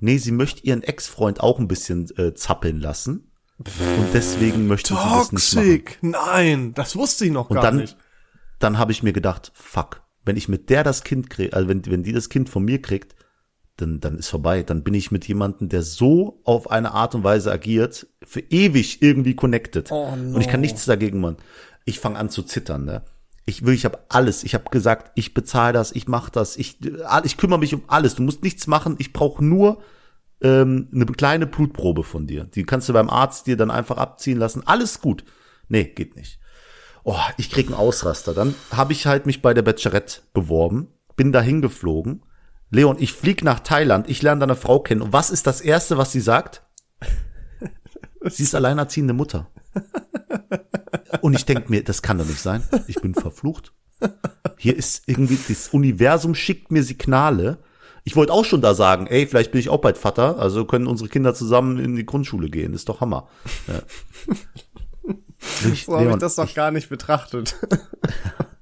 Nee, 0.00 0.18
sie 0.18 0.32
möchte 0.32 0.64
ihren 0.64 0.82
Ex-Freund 0.82 1.40
auch 1.40 1.58
ein 1.58 1.68
bisschen 1.68 2.08
äh, 2.16 2.34
zappeln 2.34 2.80
lassen. 2.80 3.30
Und 3.58 4.14
deswegen 4.14 4.66
möchte 4.66 4.94
Toxic. 4.94 5.38
sie 5.38 5.56
das 5.56 5.62
nicht 5.62 6.02
machen. 6.02 6.10
Nein, 6.12 6.74
das 6.74 6.96
wusste 6.96 7.26
ich 7.26 7.30
noch 7.30 7.50
und 7.50 7.56
gar 7.56 7.64
dann, 7.64 7.76
nicht. 7.76 7.96
Dann 8.58 8.78
habe 8.78 8.92
ich 8.92 9.02
mir 9.02 9.12
gedacht, 9.12 9.52
fuck, 9.54 10.02
wenn 10.24 10.36
ich 10.36 10.48
mit 10.48 10.70
der 10.70 10.82
das 10.82 11.04
Kind 11.04 11.28
kriege, 11.28 11.54
also 11.54 11.68
wenn, 11.68 11.84
wenn 11.86 12.02
die 12.02 12.12
das 12.12 12.30
Kind 12.30 12.48
von 12.48 12.64
mir 12.64 12.80
kriegt, 12.80 13.14
dann, 13.76 14.00
dann 14.00 14.18
ist 14.18 14.28
vorbei. 14.28 14.62
Dann 14.62 14.82
bin 14.82 14.94
ich 14.94 15.10
mit 15.10 15.26
jemandem, 15.28 15.68
der 15.68 15.82
so 15.82 16.40
auf 16.44 16.70
eine 16.70 16.92
Art 16.92 17.14
und 17.14 17.24
Weise 17.24 17.52
agiert, 17.52 18.06
für 18.22 18.40
ewig 18.40 19.02
irgendwie 19.02 19.34
connected. 19.34 19.90
Oh 19.90 20.14
no. 20.16 20.36
Und 20.36 20.40
ich 20.40 20.48
kann 20.48 20.60
nichts 20.60 20.84
dagegen 20.86 21.20
machen. 21.20 21.36
Ich 21.84 21.98
fange 21.98 22.18
an 22.18 22.30
zu 22.30 22.42
zittern, 22.42 22.84
ne? 22.84 23.02
Ich 23.50 23.66
will, 23.66 23.74
ich 23.74 23.84
habe 23.84 23.98
alles. 24.08 24.44
Ich 24.44 24.54
habe 24.54 24.70
gesagt, 24.70 25.10
ich 25.16 25.34
bezahle 25.34 25.72
das, 25.72 25.92
ich 25.92 26.08
mache 26.08 26.30
das, 26.30 26.56
ich, 26.56 26.78
ich 27.24 27.36
kümmere 27.36 27.58
mich 27.58 27.74
um 27.74 27.82
alles. 27.88 28.14
Du 28.14 28.22
musst 28.22 28.42
nichts 28.42 28.66
machen. 28.66 28.94
Ich 28.98 29.12
brauche 29.12 29.44
nur 29.44 29.82
ähm, 30.40 30.88
eine 30.94 31.06
kleine 31.06 31.46
Blutprobe 31.46 32.04
von 32.04 32.26
dir. 32.26 32.44
Die 32.44 32.64
kannst 32.64 32.88
du 32.88 32.92
beim 32.92 33.10
Arzt 33.10 33.46
dir 33.46 33.56
dann 33.56 33.70
einfach 33.70 33.98
abziehen 33.98 34.38
lassen. 34.38 34.62
Alles 34.66 35.00
gut. 35.00 35.24
Nee, 35.68 35.84
geht 35.84 36.16
nicht. 36.16 36.38
Oh, 37.02 37.18
ich 37.38 37.50
krieg 37.50 37.66
einen 37.66 37.74
Ausraster. 37.74 38.34
Dann 38.34 38.54
habe 38.70 38.92
ich 38.92 39.06
halt 39.06 39.26
mich 39.26 39.42
bei 39.42 39.52
der 39.52 39.62
Bachelorette 39.62 40.20
beworben, 40.32 40.88
bin 41.16 41.32
dahin 41.32 41.60
geflogen. 41.60 42.22
Leon, 42.70 42.96
ich 43.00 43.12
flieg 43.12 43.42
nach 43.42 43.60
Thailand, 43.60 44.08
ich 44.08 44.22
lerne 44.22 44.40
deine 44.40 44.54
Frau 44.54 44.78
kennen. 44.78 45.02
Und 45.02 45.12
was 45.12 45.30
ist 45.30 45.46
das 45.46 45.60
Erste, 45.60 45.98
was 45.98 46.12
sie 46.12 46.20
sagt? 46.20 46.62
Sie 48.28 48.42
ist 48.42 48.54
alleinerziehende 48.54 49.14
Mutter. 49.14 49.48
Und 51.20 51.34
ich 51.34 51.44
denk 51.44 51.70
mir, 51.70 51.82
das 51.82 52.02
kann 52.02 52.18
doch 52.18 52.26
nicht 52.26 52.40
sein. 52.40 52.62
Ich 52.86 52.96
bin 52.96 53.14
verflucht. 53.14 53.72
Hier 54.56 54.76
ist 54.76 55.04
irgendwie, 55.06 55.38
das 55.48 55.68
Universum 55.68 56.34
schickt 56.34 56.70
mir 56.70 56.82
Signale. 56.82 57.58
Ich 58.04 58.16
wollte 58.16 58.32
auch 58.32 58.44
schon 58.44 58.62
da 58.62 58.74
sagen, 58.74 59.06
ey, 59.06 59.26
vielleicht 59.26 59.52
bin 59.52 59.60
ich 59.60 59.68
auch 59.68 59.80
bald 59.80 59.98
Vater, 59.98 60.38
also 60.38 60.64
können 60.64 60.86
unsere 60.86 61.08
Kinder 61.08 61.34
zusammen 61.34 61.78
in 61.78 61.96
die 61.96 62.06
Grundschule 62.06 62.48
gehen. 62.48 62.72
ist 62.72 62.88
doch 62.88 63.00
Hammer. 63.00 63.28
Ja. 63.66 63.82
Ich, 65.72 65.86
so 65.86 65.98
habe 65.98 66.10
ich 66.10 66.16
das 66.16 66.34
doch 66.36 66.52
gar 66.54 66.70
nicht 66.70 66.90
betrachtet. 66.90 67.56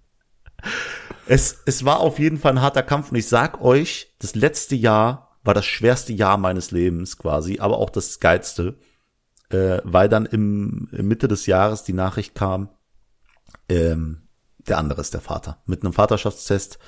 es, 1.26 1.58
es 1.66 1.84
war 1.84 1.98
auf 1.98 2.20
jeden 2.20 2.38
Fall 2.38 2.52
ein 2.52 2.62
harter 2.62 2.84
Kampf 2.84 3.10
und 3.10 3.16
ich 3.16 3.26
sag 3.26 3.60
euch, 3.60 4.14
das 4.20 4.36
letzte 4.36 4.76
Jahr 4.76 5.38
war 5.42 5.54
das 5.54 5.66
schwerste 5.66 6.12
Jahr 6.12 6.36
meines 6.36 6.70
Lebens 6.70 7.18
quasi, 7.18 7.58
aber 7.58 7.78
auch 7.78 7.90
das 7.90 8.20
geilste, 8.20 8.78
äh, 9.50 9.78
weil 9.84 10.08
dann 10.08 10.26
im, 10.26 10.88
im 10.92 11.08
Mitte 11.08 11.28
des 11.28 11.46
Jahres 11.46 11.84
die 11.84 11.92
Nachricht 11.92 12.34
kam, 12.34 12.68
ähm, 13.68 14.22
der 14.58 14.78
andere 14.78 15.00
ist 15.00 15.14
der 15.14 15.20
Vater. 15.20 15.58
Mit 15.66 15.82
einem 15.82 15.92
Vaterschaftstest. 15.92 16.78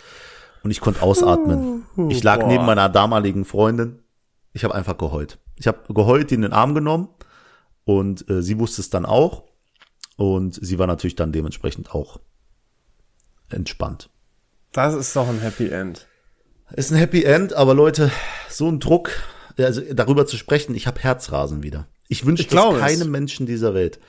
Und 0.62 0.70
ich 0.70 0.80
konnte 0.80 1.02
ausatmen. 1.02 1.86
Ich 2.10 2.22
lag 2.22 2.40
Boah. 2.40 2.48
neben 2.48 2.66
meiner 2.66 2.90
damaligen 2.90 3.46
Freundin. 3.46 4.00
Ich 4.52 4.64
habe 4.64 4.74
einfach 4.74 4.98
geheult. 4.98 5.38
Ich 5.56 5.66
habe 5.66 5.92
geheult, 5.92 6.30
die 6.30 6.34
in 6.34 6.42
den 6.42 6.52
Arm 6.52 6.74
genommen. 6.74 7.08
Und 7.84 8.28
äh, 8.28 8.42
sie 8.42 8.58
wusste 8.58 8.82
es 8.82 8.90
dann 8.90 9.06
auch. 9.06 9.44
Und 10.16 10.54
sie 10.62 10.78
war 10.78 10.86
natürlich 10.86 11.16
dann 11.16 11.32
dementsprechend 11.32 11.94
auch 11.94 12.20
entspannt. 13.48 14.10
Das 14.72 14.94
ist 14.94 15.16
doch 15.16 15.28
ein 15.28 15.40
Happy 15.40 15.68
End. 15.68 16.06
Ist 16.72 16.92
ein 16.92 16.98
Happy 16.98 17.24
End, 17.24 17.54
aber 17.54 17.74
Leute, 17.74 18.12
so 18.48 18.68
ein 18.68 18.78
Druck, 18.78 19.10
also 19.58 19.80
darüber 19.92 20.26
zu 20.26 20.36
sprechen, 20.36 20.74
ich 20.74 20.86
habe 20.86 21.00
Herzrasen 21.00 21.62
wieder. 21.62 21.88
Ich 22.10 22.26
wünsche 22.26 22.44
das 22.44 22.78
keinem 22.78 23.10
Menschen 23.10 23.46
dieser 23.46 23.72
Welt. 23.72 24.00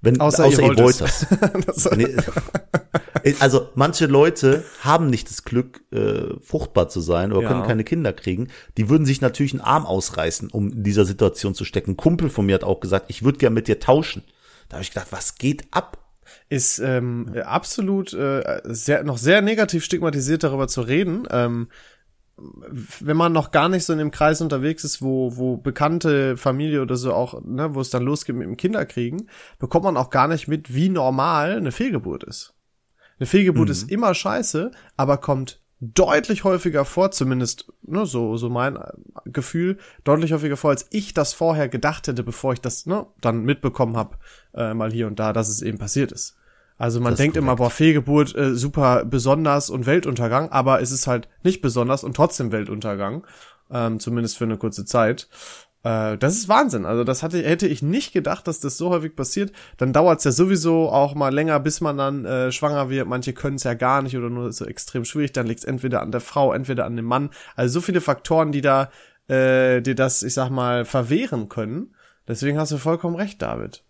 Wenn, 0.00 0.20
außer, 0.20 0.46
außer 0.46 0.62
ihr, 0.62 0.78
wollt 0.78 1.00
das. 1.00 1.26
also 3.40 3.68
manche 3.74 4.06
Leute 4.06 4.64
haben 4.80 5.08
nicht 5.08 5.30
das 5.30 5.44
Glück, 5.44 5.82
äh, 5.92 6.34
fruchtbar 6.42 6.88
zu 6.88 7.00
sein 7.00 7.32
oder 7.32 7.42
ja. 7.42 7.48
können 7.48 7.66
keine 7.66 7.84
Kinder 7.84 8.12
kriegen. 8.12 8.48
Die 8.76 8.88
würden 8.88 9.06
sich 9.06 9.20
natürlich 9.20 9.52
einen 9.52 9.60
Arm 9.60 9.84
ausreißen, 9.84 10.50
um 10.50 10.72
in 10.72 10.84
dieser 10.84 11.04
Situation 11.04 11.54
zu 11.54 11.64
stecken. 11.64 11.92
Ein 11.92 11.96
Kumpel 11.96 12.30
von 12.30 12.46
mir 12.46 12.54
hat 12.54 12.64
auch 12.64 12.80
gesagt, 12.80 13.06
ich 13.08 13.22
würde 13.22 13.38
gern 13.38 13.54
mit 13.54 13.68
dir 13.68 13.78
tauschen. 13.78 14.22
Da 14.68 14.76
habe 14.76 14.82
ich 14.82 14.90
gedacht, 14.90 15.08
was 15.10 15.36
geht 15.36 15.64
ab? 15.70 15.98
Ist 16.48 16.78
ähm, 16.78 17.34
absolut 17.44 18.14
äh, 18.14 18.60
sehr, 18.64 19.04
noch 19.04 19.18
sehr 19.18 19.42
negativ 19.42 19.84
stigmatisiert 19.84 20.44
darüber 20.44 20.68
zu 20.68 20.80
reden. 20.80 21.28
Ähm, 21.30 21.68
wenn 22.36 23.16
man 23.16 23.32
noch 23.32 23.50
gar 23.52 23.68
nicht 23.68 23.84
so 23.84 23.92
in 23.92 23.98
dem 23.98 24.10
Kreis 24.10 24.40
unterwegs 24.40 24.84
ist, 24.84 25.02
wo, 25.02 25.36
wo 25.36 25.56
bekannte 25.56 26.36
Familie 26.36 26.82
oder 26.82 26.96
so 26.96 27.12
auch, 27.12 27.40
ne, 27.44 27.74
wo 27.74 27.80
es 27.80 27.90
dann 27.90 28.02
losgeht 28.02 28.34
mit 28.34 28.46
dem 28.46 28.56
Kinderkriegen, 28.56 29.28
bekommt 29.58 29.84
man 29.84 29.96
auch 29.96 30.10
gar 30.10 30.26
nicht 30.28 30.48
mit, 30.48 30.74
wie 30.74 30.88
normal 30.88 31.56
eine 31.56 31.72
Fehlgeburt 31.72 32.24
ist. 32.24 32.54
Eine 33.18 33.26
Fehlgeburt 33.26 33.68
mhm. 33.68 33.72
ist 33.72 33.90
immer 33.90 34.14
scheiße, 34.14 34.72
aber 34.96 35.18
kommt 35.18 35.60
deutlich 35.80 36.44
häufiger 36.44 36.84
vor, 36.84 37.10
zumindest 37.10 37.72
ne, 37.82 38.06
so 38.06 38.36
so 38.36 38.48
mein 38.48 38.78
Gefühl, 39.26 39.78
deutlich 40.02 40.32
häufiger 40.32 40.56
vor, 40.56 40.70
als 40.70 40.86
ich 40.90 41.14
das 41.14 41.34
vorher 41.34 41.68
gedacht 41.68 42.08
hätte, 42.08 42.24
bevor 42.24 42.52
ich 42.52 42.60
das 42.60 42.86
ne, 42.86 43.06
dann 43.20 43.44
mitbekommen 43.44 43.96
habe, 43.96 44.18
äh, 44.54 44.74
mal 44.74 44.92
hier 44.92 45.06
und 45.06 45.18
da, 45.18 45.32
dass 45.32 45.48
es 45.48 45.62
eben 45.62 45.78
passiert 45.78 46.10
ist. 46.10 46.36
Also 46.76 47.00
man 47.00 47.14
denkt 47.14 47.36
immer, 47.36 47.56
boah, 47.56 47.70
Fehlgeburt 47.70 48.34
äh, 48.34 48.54
super 48.54 49.04
besonders 49.04 49.70
und 49.70 49.86
Weltuntergang, 49.86 50.50
aber 50.50 50.80
es 50.80 50.90
ist 50.90 51.06
halt 51.06 51.28
nicht 51.42 51.62
besonders 51.62 52.02
und 52.02 52.16
trotzdem 52.16 52.50
Weltuntergang, 52.50 53.24
ähm, 53.70 54.00
zumindest 54.00 54.36
für 54.36 54.44
eine 54.44 54.56
kurze 54.56 54.84
Zeit. 54.84 55.28
Äh, 55.84 56.18
das 56.18 56.34
ist 56.34 56.48
Wahnsinn. 56.48 56.84
Also 56.84 57.04
das 57.04 57.22
hatte, 57.22 57.42
hätte 57.42 57.68
ich 57.68 57.82
nicht 57.82 58.12
gedacht, 58.12 58.48
dass 58.48 58.58
das 58.58 58.76
so 58.76 58.90
häufig 58.90 59.14
passiert. 59.14 59.52
Dann 59.76 59.92
dauert 59.92 60.18
es 60.18 60.24
ja 60.24 60.32
sowieso 60.32 60.88
auch 60.90 61.14
mal 61.14 61.32
länger, 61.32 61.60
bis 61.60 61.80
man 61.80 61.96
dann 61.96 62.24
äh, 62.24 62.50
schwanger 62.50 62.90
wird. 62.90 63.06
Manche 63.06 63.34
können 63.34 63.56
es 63.56 63.64
ja 63.64 63.74
gar 63.74 64.02
nicht 64.02 64.16
oder 64.16 64.30
nur 64.30 64.52
so 64.52 64.64
extrem 64.64 65.04
schwierig. 65.04 65.32
Dann 65.32 65.46
liegt 65.46 65.60
es 65.60 65.64
entweder 65.64 66.02
an 66.02 66.10
der 66.10 66.20
Frau, 66.20 66.52
entweder 66.52 66.86
an 66.86 66.96
dem 66.96 67.04
Mann. 67.04 67.30
Also 67.54 67.74
so 67.74 67.80
viele 67.82 68.00
Faktoren, 68.00 68.50
die 68.50 68.62
da 68.62 68.90
äh, 69.28 69.80
dir 69.80 69.94
das, 69.94 70.22
ich 70.22 70.34
sag 70.34 70.50
mal, 70.50 70.84
verwehren 70.84 71.48
können. 71.48 71.94
Deswegen 72.26 72.58
hast 72.58 72.72
du 72.72 72.78
vollkommen 72.78 73.16
recht, 73.16 73.42
David. 73.42 73.84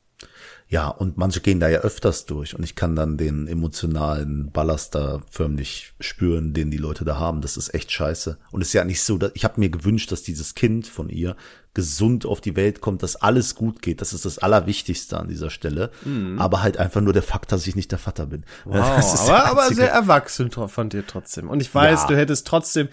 Ja, 0.68 0.88
und 0.88 1.18
manche 1.18 1.40
gehen 1.40 1.61
da 1.61 1.68
ja 1.68 1.80
öfters 1.80 2.26
durch 2.26 2.56
und 2.56 2.64
ich 2.64 2.75
kann 2.75 2.97
dann 2.97 3.16
den 3.16 3.47
emotionalen 3.47 4.50
Ballast 4.50 4.94
da 4.94 5.21
förmlich 5.30 5.92
spüren, 6.00 6.54
den 6.54 6.71
die 6.71 6.78
Leute 6.78 7.04
da 7.04 7.18
haben. 7.18 7.42
Das 7.42 7.56
ist 7.56 7.75
echt 7.75 7.92
scheiße. 7.92 8.38
Und 8.50 8.62
es 8.62 8.68
ist 8.68 8.75
ja 8.75 8.85
nicht 8.85 9.02
so, 9.02 9.18
dass, 9.18 9.33
ich 9.35 9.44
habe 9.44 9.61
mir 9.61 9.68
gewünscht, 9.68 10.11
dass 10.11 10.23
dieses 10.23 10.54
Kind 10.54 10.87
von 10.87 11.11
ihr 11.11 11.37
gesund 11.75 12.25
auf 12.25 12.40
die 12.40 12.56
Welt 12.56 12.80
kommt, 12.80 13.02
dass 13.02 13.16
alles 13.16 13.54
gut 13.54 13.83
geht. 13.83 14.00
Das 14.00 14.12
ist 14.12 14.25
das 14.25 14.38
Allerwichtigste 14.38 15.18
an 15.18 15.29
dieser 15.29 15.50
Stelle. 15.50 15.90
Mhm. 16.05 16.38
Aber 16.38 16.62
halt 16.62 16.79
einfach 16.79 17.00
nur 17.00 17.12
der 17.12 17.22
Fakt, 17.22 17.53
dass 17.53 17.66
ich 17.66 17.77
nicht 17.77 17.92
der 17.92 17.98
Vater 17.98 18.27
bin. 18.27 18.44
Wow, 18.64 18.77
aber, 19.29 19.44
aber 19.46 19.74
sehr 19.74 19.90
erwachsen 19.90 20.50
von 20.50 20.88
dir 20.88 21.07
trotzdem. 21.07 21.50
Und 21.50 21.61
ich 21.61 21.74
weiß, 21.74 22.03
ja. 22.03 22.09
du 22.09 22.16
hättest 22.16 22.46
trotzdem 22.46 22.88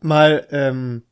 mal 0.00 0.46
ähm, 0.50 1.02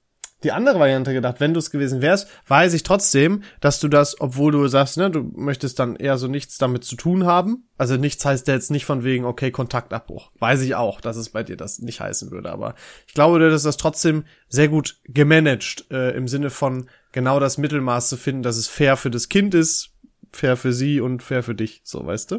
die 0.45 0.53
andere 0.53 0.79
Variante 0.79 1.13
gedacht. 1.13 1.37
Wenn 1.41 1.55
du 1.55 1.59
es 1.59 1.71
gewesen 1.71 2.03
wärst, 2.03 2.29
weiß 2.47 2.75
ich 2.75 2.83
trotzdem, 2.83 3.43
dass 3.61 3.81
du 3.81 3.89
das, 3.89 4.21
obwohl 4.21 4.53
du 4.53 4.67
sagst, 4.69 4.97
ne, 4.97 5.11
du 5.11 5.23
möchtest 5.35 5.79
dann 5.79 5.97
eher 5.97 6.19
so 6.19 6.29
nichts 6.29 6.59
damit 6.59 6.85
zu 6.85 6.97
tun 6.97 7.25
haben. 7.25 7.69
Also 7.77 7.97
nichts 7.97 8.25
heißt 8.25 8.47
jetzt 8.49 8.71
nicht 8.71 8.85
von 8.85 9.03
wegen, 9.03 9.25
okay, 9.25 9.51
Kontaktabbruch. 9.51 10.31
Weiß 10.39 10.61
ich 10.63 10.75
auch, 10.75 11.01
dass 11.01 11.17
es 11.17 11.31
bei 11.31 11.43
dir 11.43 11.57
das 11.57 11.81
nicht 11.81 12.01
heißen 12.01 12.31
würde. 12.31 12.53
Aber 12.53 12.75
ich 13.07 13.15
glaube, 13.15 13.39
du 13.39 13.47
hättest 13.47 13.67
das 13.67 13.77
trotzdem 13.77 14.25
sehr 14.49 14.69
gut 14.69 15.01
gemanagt, 15.05 15.87
äh, 15.91 16.17
im 16.17 16.29
Sinne 16.29 16.51
von 16.51 16.89
genau 17.13 17.41
das 17.41 17.59
Mittelmaß 17.59 18.09
zu 18.09 18.17
finden, 18.17 18.43
dass 18.43 18.57
es 18.57 18.69
fair 18.69 18.97
für 18.97 19.11
das 19.11 19.29
Kind 19.29 19.55
ist, 19.55 19.91
fair 20.31 20.57
für 20.57 20.73
sie 20.73 21.01
und 21.01 21.23
fair 21.23 21.43
für 21.43 21.55
dich, 21.55 21.81
so 21.85 22.05
weißt 22.05 22.33
du? 22.33 22.39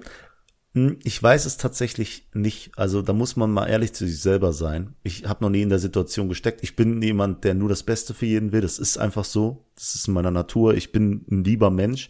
Hm, 0.75 0.99
ich 1.03 1.23
weiß 1.23 1.45
es 1.45 1.55
tatsächlich 1.55 2.27
nicht. 2.33 2.71
Also 2.75 3.01
da 3.01 3.13
muss 3.13 3.37
man 3.37 3.49
mal 3.49 3.67
ehrlich 3.67 3.93
zu 3.93 4.05
sich 4.05 4.21
selber 4.21 4.51
sein. 4.51 4.93
Ich 5.03 5.25
habe 5.25 5.43
noch 5.43 5.49
nie 5.49 5.61
in 5.61 5.69
der 5.69 5.79
Situation 5.79 6.27
gesteckt. 6.27 6.63
Ich 6.63 6.75
bin 6.75 7.01
jemand, 7.01 7.45
der 7.45 7.53
nur 7.53 7.69
das 7.69 7.83
Beste 7.83 8.13
für 8.13 8.25
jeden 8.25 8.51
will. 8.51 8.59
Das 8.59 8.77
ist 8.77 8.97
einfach 8.97 9.23
so. 9.23 9.65
Das 9.75 9.95
ist 9.95 10.09
in 10.09 10.13
meiner 10.13 10.31
Natur. 10.31 10.73
Ich 10.73 10.91
bin 10.91 11.25
ein 11.31 11.45
lieber 11.45 11.71
Mensch. 11.71 12.09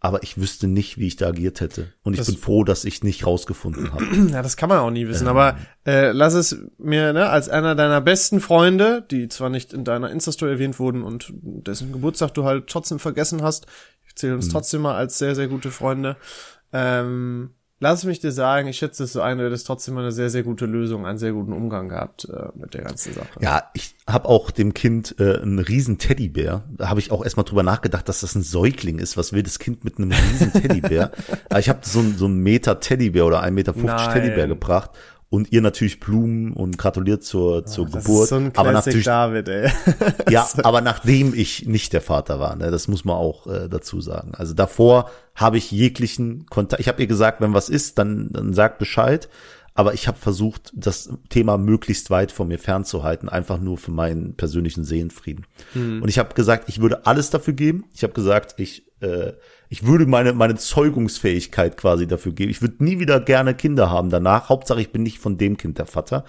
Aber 0.00 0.22
ich 0.22 0.38
wüsste 0.38 0.68
nicht, 0.68 0.96
wie 0.96 1.06
ich 1.06 1.16
da 1.16 1.28
agiert 1.28 1.60
hätte. 1.60 1.92
Und 2.02 2.14
ich 2.14 2.18
das 2.18 2.28
bin 2.28 2.38
froh, 2.38 2.64
dass 2.64 2.86
ich 2.86 3.04
nicht 3.04 3.26
rausgefunden 3.26 3.92
habe. 3.92 4.04
Ja, 4.32 4.42
das 4.42 4.56
kann 4.56 4.70
man 4.70 4.78
auch 4.78 4.90
nie 4.90 5.06
wissen. 5.06 5.24
Ähm. 5.24 5.36
Aber 5.36 5.58
äh, 5.86 6.12
lass 6.12 6.32
es 6.32 6.56
mir 6.78 7.12
ne, 7.12 7.28
als 7.28 7.50
einer 7.50 7.74
deiner 7.74 8.00
besten 8.00 8.40
Freunde, 8.40 9.06
die 9.10 9.28
zwar 9.28 9.50
nicht 9.50 9.74
in 9.74 9.84
deiner 9.84 10.10
Insta-Story 10.10 10.52
erwähnt 10.52 10.78
wurden 10.78 11.02
und 11.02 11.32
dessen 11.42 11.92
Geburtstag 11.92 12.32
du 12.32 12.44
halt 12.44 12.68
trotzdem 12.68 12.98
vergessen 12.98 13.42
hast, 13.42 13.66
ich 14.06 14.16
zähle 14.16 14.34
uns 14.34 14.46
hm. 14.46 14.52
trotzdem 14.52 14.80
mal 14.80 14.96
als 14.96 15.18
sehr, 15.18 15.34
sehr 15.34 15.46
gute 15.46 15.70
Freunde. 15.70 16.16
Ähm, 16.72 17.50
lass 17.82 18.04
mich 18.04 18.20
dir 18.20 18.30
sagen, 18.30 18.68
ich 18.68 18.78
schätze 18.78 19.04
es 19.04 19.12
so 19.12 19.20
ein, 19.20 19.38
du 19.38 19.44
hättest 19.44 19.66
trotzdem 19.66 19.98
eine 19.98 20.12
sehr, 20.12 20.30
sehr 20.30 20.44
gute 20.44 20.66
Lösung, 20.66 21.04
einen 21.04 21.18
sehr 21.18 21.32
guten 21.32 21.52
Umgang 21.52 21.88
gehabt 21.88 22.28
äh, 22.32 22.46
mit 22.54 22.74
der 22.74 22.82
ganzen 22.82 23.12
Sache. 23.12 23.26
Ja, 23.40 23.64
ich 23.74 23.96
habe 24.06 24.28
auch 24.28 24.52
dem 24.52 24.72
Kind 24.72 25.16
äh, 25.18 25.40
einen 25.40 25.58
riesen 25.58 25.98
Teddybär. 25.98 26.62
Da 26.70 26.88
habe 26.88 27.00
ich 27.00 27.10
auch 27.10 27.24
erstmal 27.24 27.44
drüber 27.44 27.64
nachgedacht, 27.64 28.08
dass 28.08 28.20
das 28.20 28.36
ein 28.36 28.42
Säugling 28.42 29.00
ist. 29.00 29.16
Was 29.16 29.32
will 29.32 29.42
das 29.42 29.58
Kind 29.58 29.84
mit 29.84 29.98
einem 29.98 30.12
riesen 30.12 30.52
Teddybär? 30.52 31.10
ich 31.58 31.68
habe 31.68 31.80
so, 31.82 32.02
so 32.16 32.26
einen 32.26 32.38
Meter 32.38 32.78
Teddybär 32.78 33.26
oder 33.26 33.40
ein 33.40 33.52
Meter 33.52 33.74
fünfzig 33.74 34.08
Teddybär 34.08 34.46
gebracht 34.46 34.92
und 35.32 35.50
ihr 35.50 35.62
natürlich 35.62 35.98
Blumen 35.98 36.52
und 36.52 36.76
gratuliert 36.76 37.24
zur, 37.24 37.64
zur 37.64 37.86
oh, 37.86 37.90
Geburt. 37.90 38.28
So 38.28 38.36
aber 38.54 38.72
natürlich, 38.72 39.06
David, 39.06 39.48
ja, 40.30 40.46
aber 40.62 40.82
nachdem 40.82 41.32
ich 41.32 41.66
nicht 41.66 41.94
der 41.94 42.02
Vater 42.02 42.38
war, 42.38 42.54
ne, 42.54 42.70
das 42.70 42.86
muss 42.86 43.06
man 43.06 43.16
auch 43.16 43.46
äh, 43.46 43.66
dazu 43.70 44.02
sagen. 44.02 44.34
Also 44.34 44.52
davor 44.52 45.10
habe 45.34 45.56
ich 45.56 45.70
jeglichen 45.70 46.44
Kontakt. 46.50 46.80
Ich 46.80 46.88
habe 46.88 47.00
ihr 47.00 47.06
gesagt, 47.06 47.40
wenn 47.40 47.54
was 47.54 47.70
ist, 47.70 47.96
dann, 47.96 48.28
dann 48.30 48.52
sag 48.52 48.78
Bescheid. 48.78 49.30
Aber 49.72 49.94
ich 49.94 50.06
habe 50.06 50.18
versucht, 50.18 50.70
das 50.76 51.08
Thema 51.30 51.56
möglichst 51.56 52.10
weit 52.10 52.30
von 52.30 52.48
mir 52.48 52.58
fernzuhalten, 52.58 53.30
einfach 53.30 53.58
nur 53.58 53.78
für 53.78 53.90
meinen 53.90 54.34
persönlichen 54.34 54.84
Seelenfrieden. 54.84 55.46
Mhm. 55.72 56.02
Und 56.02 56.10
ich 56.10 56.18
habe 56.18 56.34
gesagt, 56.34 56.68
ich 56.68 56.82
würde 56.82 57.06
alles 57.06 57.30
dafür 57.30 57.54
geben. 57.54 57.86
Ich 57.94 58.02
habe 58.02 58.12
gesagt, 58.12 58.56
ich 58.58 58.84
äh, 59.02 59.32
ich 59.68 59.86
würde 59.86 60.06
meine, 60.06 60.32
meine 60.32 60.56
Zeugungsfähigkeit 60.56 61.76
quasi 61.76 62.06
dafür 62.06 62.32
geben. 62.32 62.50
Ich 62.50 62.60
würde 62.60 62.84
nie 62.84 62.98
wieder 62.98 63.20
gerne 63.20 63.54
Kinder 63.54 63.90
haben 63.90 64.10
danach. 64.10 64.48
Hauptsache, 64.48 64.80
ich 64.80 64.92
bin 64.92 65.02
nicht 65.02 65.18
von 65.18 65.38
dem 65.38 65.56
Kind 65.56 65.78
der 65.78 65.86
Vater. 65.86 66.24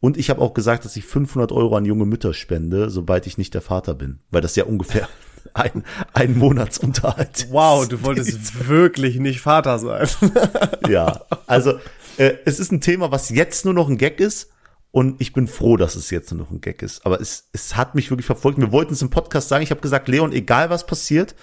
Und 0.00 0.16
ich 0.16 0.30
habe 0.30 0.40
auch 0.40 0.54
gesagt, 0.54 0.84
dass 0.84 0.96
ich 0.96 1.04
500 1.04 1.52
Euro 1.52 1.76
an 1.76 1.84
junge 1.84 2.06
Mütter 2.06 2.32
spende, 2.32 2.88
sobald 2.88 3.26
ich 3.26 3.36
nicht 3.36 3.54
der 3.54 3.62
Vater 3.62 3.94
bin. 3.94 4.20
Weil 4.30 4.40
das 4.40 4.56
ja 4.56 4.64
ungefähr 4.64 5.08
ein, 5.54 5.84
ein 6.12 6.38
Monatsunterhalt 6.38 7.48
Wow, 7.50 7.88
du 7.88 8.02
wolltest 8.02 8.68
wirklich 8.68 9.18
nicht 9.18 9.40
Vater 9.40 9.78
sein. 9.78 10.08
ja, 10.88 11.22
also 11.46 11.74
äh, 12.16 12.34
es 12.44 12.60
ist 12.60 12.72
ein 12.72 12.80
Thema, 12.80 13.10
was 13.10 13.28
jetzt 13.30 13.64
nur 13.64 13.74
noch 13.74 13.88
ein 13.88 13.98
Gag 13.98 14.20
ist. 14.20 14.50
Und 14.90 15.20
ich 15.20 15.34
bin 15.34 15.48
froh, 15.48 15.76
dass 15.76 15.96
es 15.96 16.10
jetzt 16.10 16.32
nur 16.32 16.40
noch 16.40 16.50
ein 16.50 16.62
Gag 16.62 16.82
ist. 16.82 17.04
Aber 17.04 17.20
es, 17.20 17.48
es 17.52 17.76
hat 17.76 17.94
mich 17.94 18.10
wirklich 18.10 18.24
verfolgt. 18.24 18.58
Wir 18.58 18.72
wollten 18.72 18.94
es 18.94 19.02
im 19.02 19.10
Podcast 19.10 19.48
sagen. 19.48 19.62
Ich 19.62 19.70
habe 19.70 19.82
gesagt, 19.82 20.08
Leon, 20.08 20.32
egal 20.32 20.70
was 20.70 20.86
passiert, 20.86 21.34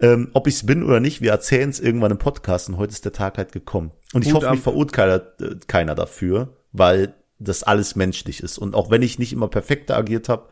ähm, 0.00 0.30
ob 0.34 0.46
ich 0.46 0.56
es 0.56 0.66
bin 0.66 0.82
oder 0.82 1.00
nicht, 1.00 1.22
wir 1.22 1.30
erzählen 1.30 1.70
es 1.70 1.80
irgendwann 1.80 2.10
im 2.10 2.18
Podcast 2.18 2.68
und 2.68 2.76
heute 2.76 2.92
ist 2.92 3.04
der 3.04 3.12
Tag 3.12 3.38
halt 3.38 3.52
gekommen. 3.52 3.92
Und 4.12 4.26
ich 4.26 4.32
Gut 4.32 4.42
hoffe, 4.42 4.54
mich 4.54 4.60
verurteilt 4.60 4.92
keiner, 5.38 5.52
äh, 5.52 5.56
keiner 5.66 5.94
dafür, 5.94 6.56
weil 6.72 7.14
das 7.38 7.62
alles 7.62 7.96
menschlich 7.96 8.42
ist. 8.42 8.58
Und 8.58 8.74
auch 8.74 8.90
wenn 8.90 9.02
ich 9.02 9.18
nicht 9.18 9.32
immer 9.32 9.48
perfekter 9.48 9.96
agiert 9.96 10.28
habe, 10.28 10.48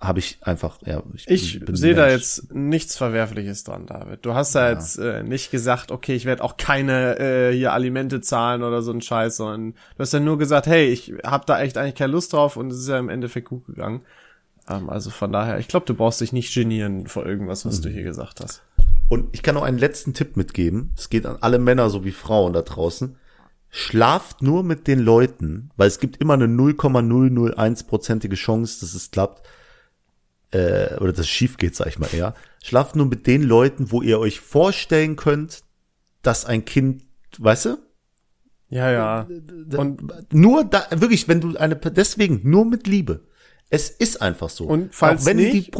habe 0.00 0.18
ich 0.18 0.38
einfach, 0.42 0.78
ja. 0.84 1.02
Ich, 1.14 1.28
ich 1.28 1.60
sehe 1.72 1.94
da 1.94 2.08
jetzt 2.08 2.52
nichts 2.52 2.96
Verwerfliches 2.96 3.64
dran, 3.64 3.86
David. 3.86 4.24
Du 4.24 4.34
hast 4.34 4.54
da 4.54 4.66
ja. 4.66 4.72
jetzt 4.72 4.98
äh, 4.98 5.22
nicht 5.22 5.50
gesagt, 5.50 5.90
okay, 5.90 6.14
ich 6.14 6.24
werde 6.24 6.44
auch 6.44 6.56
keine 6.56 7.18
äh, 7.18 7.52
hier 7.52 7.72
Alimente 7.72 8.20
zahlen 8.20 8.62
oder 8.62 8.82
so 8.82 8.92
ein 8.92 9.00
Scheiß, 9.00 9.36
sondern 9.36 9.72
du 9.72 9.98
hast 9.98 10.12
ja 10.12 10.20
nur 10.20 10.38
gesagt, 10.38 10.66
hey, 10.66 10.88
ich 10.88 11.14
habe 11.24 11.44
da 11.46 11.60
echt 11.60 11.78
eigentlich 11.78 11.94
keine 11.94 12.12
Lust 12.12 12.32
drauf 12.32 12.56
und 12.56 12.70
es 12.70 12.80
ist 12.80 12.88
ja 12.88 12.98
im 12.98 13.08
Endeffekt 13.08 13.48
gut 13.48 13.66
gegangen. 13.66 14.02
Ähm, 14.68 14.90
also 14.90 15.10
von 15.10 15.32
daher, 15.32 15.58
ich 15.58 15.68
glaube, 15.68 15.86
du 15.86 15.94
brauchst 15.94 16.20
dich 16.20 16.32
nicht 16.32 16.54
genieren 16.54 17.06
vor 17.06 17.26
irgendwas, 17.26 17.64
was 17.64 17.78
mhm. 17.78 17.82
du 17.82 17.88
hier 17.90 18.02
gesagt 18.02 18.40
hast. 18.40 18.62
Und 19.08 19.28
ich 19.32 19.42
kann 19.42 19.54
noch 19.54 19.62
einen 19.62 19.78
letzten 19.78 20.14
Tipp 20.14 20.36
mitgeben. 20.36 20.92
Es 20.96 21.10
geht 21.10 21.26
an 21.26 21.38
alle 21.40 21.58
Männer 21.58 21.90
sowie 21.90 22.12
Frauen 22.12 22.52
da 22.52 22.62
draußen. 22.62 23.16
Schlaft 23.70 24.40
nur 24.40 24.62
mit 24.62 24.86
den 24.86 25.00
Leuten, 25.00 25.70
weil 25.76 25.88
es 25.88 25.98
gibt 25.98 26.18
immer 26.18 26.34
eine 26.34 26.46
0,001-prozentige 26.46 28.36
Chance, 28.36 28.80
dass 28.80 28.94
es 28.94 29.10
klappt 29.10 29.46
äh, 30.52 30.96
oder 31.00 31.12
das 31.12 31.28
schief 31.28 31.56
geht, 31.56 31.74
sag 31.74 31.88
ich 31.88 31.98
mal 31.98 32.08
eher. 32.12 32.34
Schlaft 32.62 32.96
nur 32.96 33.06
mit 33.06 33.26
den 33.26 33.42
Leuten, 33.42 33.90
wo 33.90 34.00
ihr 34.00 34.20
euch 34.20 34.40
vorstellen 34.40 35.16
könnt, 35.16 35.64
dass 36.22 36.46
ein 36.46 36.64
Kind, 36.64 37.02
weißt 37.38 37.66
du? 37.66 37.78
Ja, 38.68 38.90
ja. 38.90 39.28
Und 39.76 40.32
nur 40.32 40.64
da, 40.64 40.86
wirklich, 40.90 41.28
wenn 41.28 41.40
du 41.40 41.56
eine, 41.56 41.76
deswegen 41.76 42.40
nur 42.48 42.64
mit 42.64 42.86
Liebe. 42.86 43.20
Es 43.70 43.90
ist 43.90 44.22
einfach 44.22 44.50
so. 44.50 44.66
Und 44.66 44.94
falls 44.94 45.24
nicht, 45.26 45.76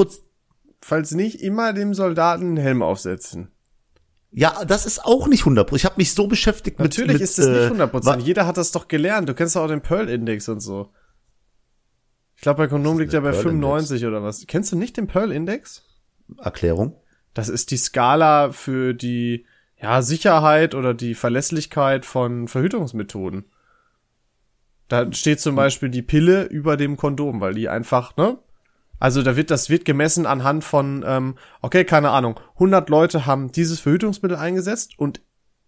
falls 0.80 1.12
nicht 1.12 1.40
immer 1.40 1.72
dem 1.72 1.94
Soldaten 1.94 2.44
einen 2.44 2.56
Helm 2.56 2.82
aufsetzen. 2.82 3.50
Ja, 4.30 4.64
das 4.64 4.84
ist 4.84 5.04
auch 5.04 5.28
nicht 5.28 5.44
100%. 5.44 5.76
Ich 5.76 5.84
habe 5.84 5.94
mich 5.96 6.12
so 6.12 6.26
beschäftigt 6.26 6.78
Natürlich 6.80 6.98
mit 6.98 7.20
Natürlich 7.20 7.22
ist 7.22 7.38
es 7.38 7.70
nicht 7.70 7.80
100%. 7.80 8.18
Äh, 8.18 8.20
Jeder 8.20 8.46
hat 8.46 8.56
das 8.56 8.72
doch 8.72 8.88
gelernt. 8.88 9.28
Du 9.28 9.34
kennst 9.34 9.54
doch 9.54 9.62
auch 9.62 9.68
den 9.68 9.80
Pearl-Index 9.80 10.48
und 10.48 10.60
so. 10.60 10.90
Ich 12.34 12.42
glaube, 12.42 12.58
bei 12.58 12.66
Kondom 12.66 12.98
liegt 12.98 13.12
ja 13.12 13.20
bei 13.20 13.32
95 13.32 14.04
oder 14.06 14.22
was. 14.24 14.44
Kennst 14.48 14.72
du 14.72 14.76
nicht 14.76 14.96
den 14.96 15.06
Pearl-Index? 15.06 15.84
Erklärung? 16.38 16.96
Das 17.32 17.48
ist 17.48 17.70
die 17.70 17.76
Skala 17.76 18.50
für 18.50 18.92
die 18.92 19.46
ja, 19.80 20.02
Sicherheit 20.02 20.74
oder 20.74 20.94
die 20.94 21.14
Verlässlichkeit 21.14 22.04
von 22.04 22.48
Verhütungsmethoden. 22.48 23.44
Da 24.94 25.12
steht 25.12 25.40
zum 25.40 25.56
Beispiel 25.56 25.88
die 25.88 26.02
Pille 26.02 26.44
über 26.44 26.76
dem 26.76 26.96
Kondom, 26.96 27.40
weil 27.40 27.54
die 27.54 27.68
einfach, 27.68 28.16
ne? 28.16 28.38
Also 29.00 29.22
da 29.22 29.34
wird, 29.34 29.50
das 29.50 29.68
wird 29.68 29.84
gemessen 29.84 30.24
anhand 30.24 30.62
von, 30.62 31.04
ähm, 31.04 31.34
okay, 31.62 31.84
keine 31.84 32.10
Ahnung, 32.10 32.38
100 32.54 32.88
Leute 32.88 33.26
haben 33.26 33.50
dieses 33.50 33.80
Verhütungsmittel 33.80 34.36
eingesetzt 34.36 34.96
und 34.96 35.20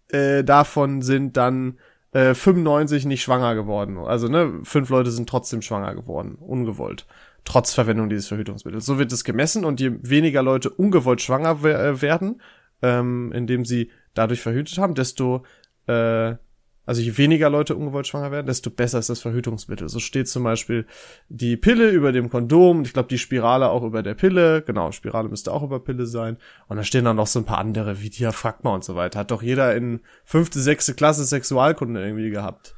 äh, 0.07 0.45
davon 0.45 1.01
sind 1.01 1.35
dann 1.35 1.77
äh, 2.13 2.33
95 2.33 3.03
nicht 3.03 3.21
schwanger 3.21 3.53
geworden. 3.53 3.97
Also, 3.97 4.29
ne, 4.29 4.61
fünf 4.63 4.87
Leute 4.89 5.11
sind 5.11 5.27
trotzdem 5.27 5.61
schwanger 5.61 5.93
geworden, 5.93 6.35
ungewollt. 6.35 7.05
Trotz 7.43 7.73
Verwendung 7.73 8.07
dieses 8.07 8.29
Verhütungsmittels. 8.29 8.85
So 8.85 8.97
wird 8.97 9.11
es 9.11 9.25
gemessen 9.25 9.65
und 9.65 9.81
je 9.81 9.91
weniger 10.03 10.41
Leute 10.41 10.69
ungewollt 10.69 11.21
schwanger 11.21 11.65
äh, 11.65 12.01
werden, 12.01 12.41
ähm, 12.81 13.33
indem 13.33 13.65
sie 13.65 13.91
dadurch 14.13 14.39
verhütet 14.39 14.77
haben, 14.77 14.95
desto 14.95 15.43
äh, 15.85 16.35
also 16.87 17.01
je 17.01 17.17
weniger 17.17 17.49
Leute 17.49 17.75
ungewollt 17.75 18.07
schwanger 18.07 18.31
werden, 18.31 18.47
desto 18.47 18.69
besser 18.69 18.97
ist 18.97 19.09
das 19.09 19.19
Verhütungsmittel. 19.19 19.89
So 19.89 19.99
steht 19.99 20.29
zum 20.29 20.43
Beispiel 20.43 20.87
die 21.27 21.57
Pille 21.57 21.89
über 21.89 22.13
dem 22.13 22.29
Kondom, 22.29 22.83
ich 22.83 22.93
glaube 22.93 23.09
die 23.09 23.17
Spirale 23.17 23.69
auch 23.69 23.83
über 23.83 24.01
der 24.01 24.13
Pille, 24.13 24.61
genau, 24.61 24.93
Spirale 24.93 25.27
müsste 25.27 25.51
auch 25.51 25.63
über 25.63 25.81
Pille 25.81 26.05
sein. 26.05 26.37
Und 26.69 26.77
da 26.77 26.83
stehen 26.83 27.03
dann 27.03 27.17
noch 27.17 27.27
so 27.27 27.39
ein 27.39 27.45
paar 27.45 27.57
andere, 27.57 28.01
wie 28.01 28.09
Diaphragma 28.09 28.73
und 28.73 28.85
so 28.85 28.95
weiter. 28.95 29.19
Hat 29.19 29.31
doch 29.31 29.43
jeder 29.43 29.75
in 29.75 29.99
fünfte, 30.23 30.61
sechste 30.61 30.93
Klasse 30.93 31.25
Sexualkunde 31.25 32.01
irgendwie 32.01 32.29
gehabt. 32.29 32.73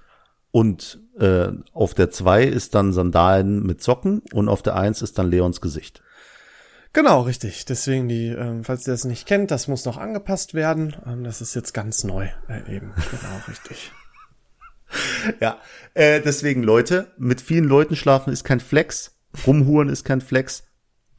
Und 0.52 1.00
äh, 1.19 1.50
auf 1.74 1.93
der 1.93 2.10
zwei 2.10 2.43
ist 2.43 2.74
dann 2.74 2.91
Sandalen 2.91 3.63
mit 3.63 3.84
Socken 3.84 4.24
und 4.34 4.50
auf 4.50 4.63
der 4.63 4.76
eins 4.76 5.04
ist 5.04 5.19
dann 5.19 5.30
Leons 5.30 5.62
Gesicht. 5.62 6.02
Genau, 6.93 7.21
richtig. 7.21 7.65
Deswegen 7.65 8.08
die, 8.08 8.30
ähm, 8.30 8.63
falls 8.63 8.88
ihr 8.88 8.93
das 8.93 9.04
nicht 9.04 9.28
kennt, 9.28 9.52
das 9.52 9.67
muss 9.67 9.86
noch 9.86 9.97
angepasst 9.97 10.54
werden. 10.54 10.95
Ähm, 11.06 11.23
das 11.23 11.41
ist 11.41 11.54
jetzt 11.54 11.73
ganz 11.73 12.04
neu 12.04 12.30
äh, 12.47 12.75
eben. 12.75 12.93
Genau, 13.12 13.36
richtig. 13.47 13.91
ja, 15.39 15.60
äh, 15.93 16.19
deswegen 16.21 16.63
Leute, 16.63 17.12
mit 17.17 17.41
vielen 17.41 17.65
Leuten 17.65 17.95
schlafen 17.95 18.34
ist 18.34 18.43
kein 18.43 18.60
Flex, 18.60 19.15
rumhuren 19.45 19.89
ist 19.89 20.04
kein 20.04 20.21
Flex, 20.21 20.63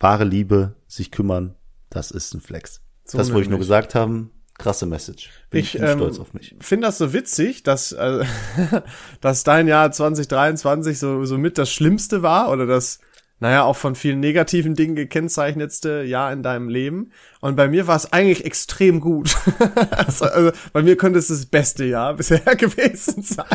wahre 0.00 0.24
Liebe, 0.24 0.74
sich 0.88 1.12
kümmern, 1.12 1.54
das 1.88 2.10
ist 2.10 2.34
ein 2.34 2.40
Flex. 2.40 2.80
So 3.04 3.18
das 3.18 3.32
wollte 3.32 3.44
ich 3.44 3.50
nur 3.50 3.58
gesagt 3.58 3.94
haben. 3.94 4.30
Krasse 4.58 4.84
Message. 4.84 5.30
Bin 5.48 5.60
ich, 5.60 5.74
ich 5.74 5.80
bin 5.80 5.90
ähm, 5.90 5.98
stolz 5.98 6.18
auf 6.18 6.34
mich. 6.34 6.54
finde 6.60 6.86
das 6.86 6.98
so 6.98 7.14
witzig, 7.14 7.62
dass, 7.62 7.92
äh, 7.92 8.24
dass 9.20 9.42
dein 9.42 9.66
Jahr 9.68 9.90
2023 9.90 10.98
so, 10.98 11.24
so 11.24 11.38
mit 11.38 11.56
das 11.56 11.72
Schlimmste 11.72 12.22
war 12.22 12.50
oder 12.50 12.66
das 12.66 13.00
naja, 13.40 13.64
auch 13.64 13.76
von 13.76 13.94
vielen 13.94 14.20
negativen 14.20 14.74
Dingen 14.74 14.94
gekennzeichnetste 14.94 16.02
Jahr 16.02 16.32
in 16.32 16.42
deinem 16.42 16.68
Leben. 16.68 17.10
Und 17.40 17.56
bei 17.56 17.68
mir 17.68 17.86
war 17.86 17.96
es 17.96 18.12
eigentlich 18.12 18.44
extrem 18.44 19.00
gut. 19.00 19.34
also, 19.90 20.26
also, 20.26 20.52
bei 20.72 20.82
mir 20.82 20.96
könnte 20.96 21.18
es 21.18 21.28
das 21.28 21.46
beste 21.46 21.86
Jahr 21.86 22.14
bisher 22.16 22.40
gewesen 22.56 23.22
sein. 23.22 23.46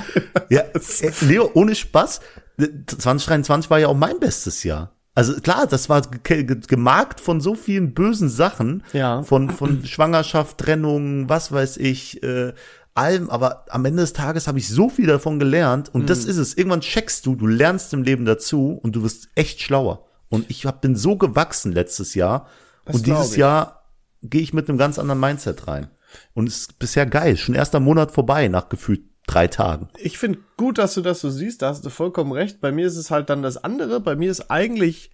ja, 0.49 0.61
äh, 0.61 1.11
Leo, 1.21 1.51
ohne 1.53 1.75
Spaß, 1.75 2.19
2023 2.57 3.69
war 3.69 3.79
ja 3.79 3.87
auch 3.87 3.95
mein 3.95 4.19
bestes 4.19 4.63
Jahr. 4.63 4.91
Also 5.13 5.39
klar, 5.39 5.65
das 5.65 5.87
war 5.87 6.01
gemarkt 6.01 7.21
von 7.21 7.39
so 7.39 7.55
vielen 7.55 7.93
bösen 7.93 8.27
Sachen, 8.27 8.83
ja. 8.91 9.23
von 9.23 9.49
von 9.49 9.85
Schwangerschaft, 9.85 10.57
Trennung, 10.57 11.29
was 11.29 11.53
weiß 11.53 11.77
ich, 11.77 12.21
äh, 12.21 12.51
allem, 12.95 13.29
aber 13.29 13.65
am 13.69 13.85
Ende 13.85 14.01
des 14.01 14.13
Tages 14.13 14.47
habe 14.47 14.57
ich 14.57 14.67
so 14.67 14.89
viel 14.89 15.05
davon 15.05 15.37
gelernt 15.37 15.93
und 15.93 16.03
mhm. 16.03 16.05
das 16.07 16.25
ist 16.25 16.37
es. 16.37 16.57
Irgendwann 16.57 16.81
checkst 16.81 17.25
du, 17.25 17.35
du 17.35 17.45
lernst 17.45 17.93
im 17.93 18.03
Leben 18.03 18.25
dazu 18.25 18.79
und 18.81 18.95
du 18.95 19.03
wirst 19.03 19.29
echt 19.35 19.61
schlauer. 19.61 20.05
Und 20.29 20.49
ich 20.49 20.65
hab, 20.65 20.81
bin 20.81 20.95
so 20.95 21.17
gewachsen 21.17 21.71
letztes 21.71 22.15
Jahr 22.15 22.47
das 22.85 22.95
und 22.95 23.05
dieses 23.05 23.35
Jahr 23.35 23.91
gehe 24.23 24.41
ich 24.41 24.53
mit 24.53 24.67
einem 24.67 24.77
ganz 24.77 24.97
anderen 24.97 25.19
Mindset 25.19 25.67
rein. 25.67 25.89
Und 26.33 26.47
es 26.47 26.61
ist 26.61 26.79
bisher 26.79 27.05
geil. 27.05 27.37
Schon 27.37 27.55
erster 27.55 27.79
Monat 27.79 28.11
vorbei 28.11 28.47
nach 28.47 28.69
gefühlt 28.69 29.01
drei 29.27 29.47
Tagen. 29.47 29.89
Ich 29.97 30.17
finde 30.17 30.39
gut, 30.57 30.77
dass 30.77 30.93
du 30.93 31.01
das 31.01 31.19
so 31.19 31.29
siehst. 31.29 31.61
Da 31.61 31.69
hast 31.69 31.85
du 31.85 31.89
vollkommen 31.89 32.31
recht. 32.31 32.61
Bei 32.61 32.71
mir 32.71 32.87
ist 32.87 32.95
es 32.95 33.11
halt 33.11 33.29
dann 33.29 33.43
das 33.43 33.57
andere. 33.57 33.99
Bei 33.99 34.15
mir 34.15 34.31
ist 34.31 34.49
eigentlich 34.49 35.11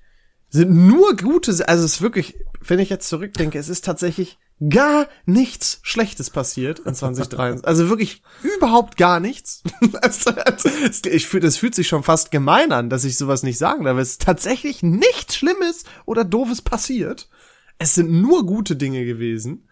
sind 0.49 0.71
nur 0.71 1.15
gute, 1.15 1.51
also 1.67 1.85
es 1.85 1.93
ist 1.93 2.01
wirklich, 2.01 2.37
wenn 2.59 2.79
ich 2.79 2.89
jetzt 2.89 3.07
zurückdenke, 3.07 3.57
es 3.57 3.69
ist 3.69 3.85
tatsächlich 3.85 4.37
gar 4.69 5.07
nichts 5.25 5.79
Schlechtes 5.81 6.29
passiert 6.29 6.79
in 6.79 6.93
2023. 6.93 7.65
Also 7.67 7.89
wirklich 7.89 8.21
überhaupt 8.57 8.97
gar 8.97 9.19
nichts. 9.19 9.63
ich 11.11 11.27
fühle, 11.27 11.41
das 11.41 11.57
fühlt 11.57 11.73
sich 11.73 11.87
schon 11.87 12.03
fast 12.03 12.31
gemein 12.31 12.71
an, 12.71 12.89
dass 12.89 13.03
ich 13.03 13.17
sowas 13.17 13.43
nicht 13.43 13.57
sagen 13.57 13.85
darf. 13.85 13.97
Es 13.97 14.11
ist 14.11 14.21
tatsächlich 14.21 14.83
nichts 14.83 15.35
Schlimmes 15.35 15.85
oder 16.05 16.23
Doofes 16.23 16.61
passiert. 16.61 17.29
Es 17.79 17.95
sind 17.95 18.11
nur 18.11 18.45
gute 18.45 18.75
Dinge 18.75 19.05
gewesen. 19.05 19.67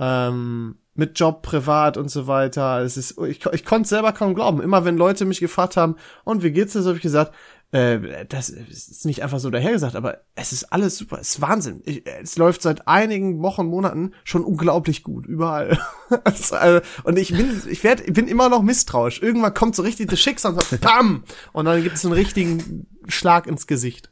Ähm, 0.00 0.78
mit 0.94 1.18
Job, 1.18 1.42
privat 1.42 1.96
und 1.96 2.10
so 2.10 2.26
weiter. 2.26 2.80
Es 2.82 2.96
ist, 2.96 3.18
ich, 3.28 3.46
ich 3.46 3.64
konnte 3.64 3.88
selber 3.88 4.12
kaum 4.12 4.34
glauben. 4.34 4.60
Immer 4.60 4.84
wenn 4.84 4.96
Leute 4.96 5.26
mich 5.26 5.38
gefragt 5.38 5.76
haben, 5.76 5.94
und 6.24 6.42
wie 6.42 6.50
geht's 6.50 6.72
dir, 6.72 6.82
so 6.82 6.88
habe 6.88 6.96
ich 6.96 7.02
gesagt, 7.02 7.32
äh, 7.70 8.24
das 8.26 8.48
ist 8.48 9.04
nicht 9.04 9.22
einfach 9.22 9.40
so 9.40 9.50
dahergesagt, 9.50 9.94
aber 9.94 10.22
es 10.34 10.52
ist 10.52 10.72
alles 10.72 10.96
super, 10.96 11.18
es 11.20 11.30
ist 11.30 11.40
Wahnsinn. 11.42 11.82
Ich, 11.84 12.06
es 12.06 12.38
läuft 12.38 12.62
seit 12.62 12.88
einigen 12.88 13.42
Wochen, 13.42 13.66
Monaten 13.66 14.12
schon 14.24 14.42
unglaublich 14.42 15.02
gut, 15.02 15.26
überall. 15.26 15.78
also, 16.24 16.56
und 17.04 17.18
ich 17.18 17.32
bin, 17.32 17.62
ich 17.68 17.84
werd, 17.84 18.12
bin 18.12 18.26
immer 18.26 18.48
noch 18.48 18.62
misstrauisch. 18.62 19.20
Irgendwann 19.20 19.52
kommt 19.52 19.76
so 19.76 19.82
richtig 19.82 20.08
das 20.08 20.20
Schicksal 20.20 20.54
und 20.54 20.62
sagt, 20.62 20.80
bam! 20.80 21.24
Und 21.52 21.66
dann 21.66 21.82
gibt 21.82 21.96
es 21.96 22.04
einen 22.04 22.14
richtigen 22.14 22.86
Schlag 23.06 23.46
ins 23.46 23.66
Gesicht. 23.66 24.10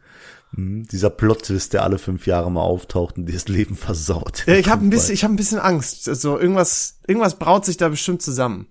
Mhm, 0.53 0.87
dieser 0.89 1.11
Plot-Twist, 1.11 1.73
der 1.73 1.83
alle 1.83 1.99
fünf 1.99 2.27
Jahre 2.27 2.51
mal 2.51 2.61
auftaucht 2.61 3.17
und 3.17 3.27
dir 3.27 3.33
das 3.33 3.49
Leben 3.49 3.75
versaut. 3.75 4.45
Ja, 4.47 4.55
ich 4.55 4.69
habe 4.69 4.85
ein 4.85 4.91
bisschen, 4.91 5.15
ich 5.15 5.25
habe 5.25 5.33
ein 5.33 5.37
bisschen 5.37 5.59
Angst. 5.61 6.09
Also 6.11 6.39
irgendwas, 6.39 6.99
irgendwas 7.07 7.39
braut 7.39 7.65
sich 7.65 7.79
da 7.79 7.89
bestimmt 7.89 8.21
zusammen. 8.21 8.67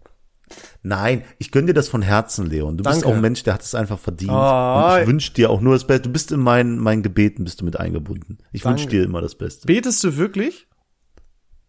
Nein, 0.84 1.24
ich 1.40 1.52
gönn 1.52 1.68
dir 1.68 1.74
das 1.74 1.90
von 1.90 2.02
Herzen, 2.02 2.46
Leon. 2.46 2.78
Du 2.78 2.84
Danke. 2.84 2.98
bist 2.98 3.06
auch 3.06 3.14
ein 3.14 3.22
Mensch, 3.22 3.44
der 3.44 3.56
hat 3.56 3.62
es 3.62 3.74
einfach 3.76 4.00
verdient. 4.00 4.32
Oh, 4.32 4.36
und 4.36 5.02
ich 5.02 5.08
wünsche 5.08 5.34
dir 5.34 5.50
auch 5.50 5.62
nur 5.62 5.74
das 5.74 5.88
Beste. 5.88 6.04
Du 6.04 6.12
bist 6.12 6.32
in 6.32 6.40
meinen, 6.40 6.78
meinen 6.78 7.04
Gebeten 7.04 7.44
bist 7.44 7.62
du 7.62 7.66
mit 7.66 7.80
eingebunden. 7.80 8.38
Ich 8.52 8.66
wünsche 8.66 8.88
dir 8.88 9.04
immer 9.04 9.22
das 9.22 9.36
Beste. 9.36 9.66
Betest 9.66 10.04
du 10.04 10.18
wirklich? 10.18 10.68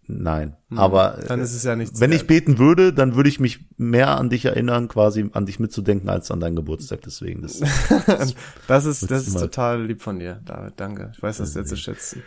Nein, 0.08 0.56
hm, 0.68 0.78
aber 0.78 1.18
dann 1.26 1.40
ist 1.40 1.52
es 1.52 1.64
ja 1.64 1.74
nichts 1.74 2.00
wenn 2.00 2.12
wert. 2.12 2.20
ich 2.20 2.28
beten 2.28 2.58
würde, 2.58 2.92
dann 2.92 3.16
würde 3.16 3.28
ich 3.28 3.40
mich 3.40 3.64
mehr 3.76 4.16
an 4.16 4.30
dich 4.30 4.44
erinnern, 4.44 4.86
quasi 4.86 5.28
an 5.32 5.46
dich 5.46 5.58
mitzudenken, 5.58 6.08
als 6.08 6.30
an 6.30 6.38
deinen 6.38 6.54
Geburtstag. 6.54 7.00
Deswegen 7.02 7.42
das. 7.42 7.58
das, 8.06 8.34
das 8.68 8.84
ist 8.84 9.10
das 9.10 9.26
ist 9.26 9.36
total 9.36 9.84
lieb 9.84 10.02
von 10.02 10.20
dir, 10.20 10.40
David. 10.44 10.74
Danke. 10.76 11.10
Ich 11.12 11.20
weiß 11.20 11.38
das 11.38 11.54
sehr 11.54 11.64
zu 11.64 11.76
schätzen. 11.76 12.22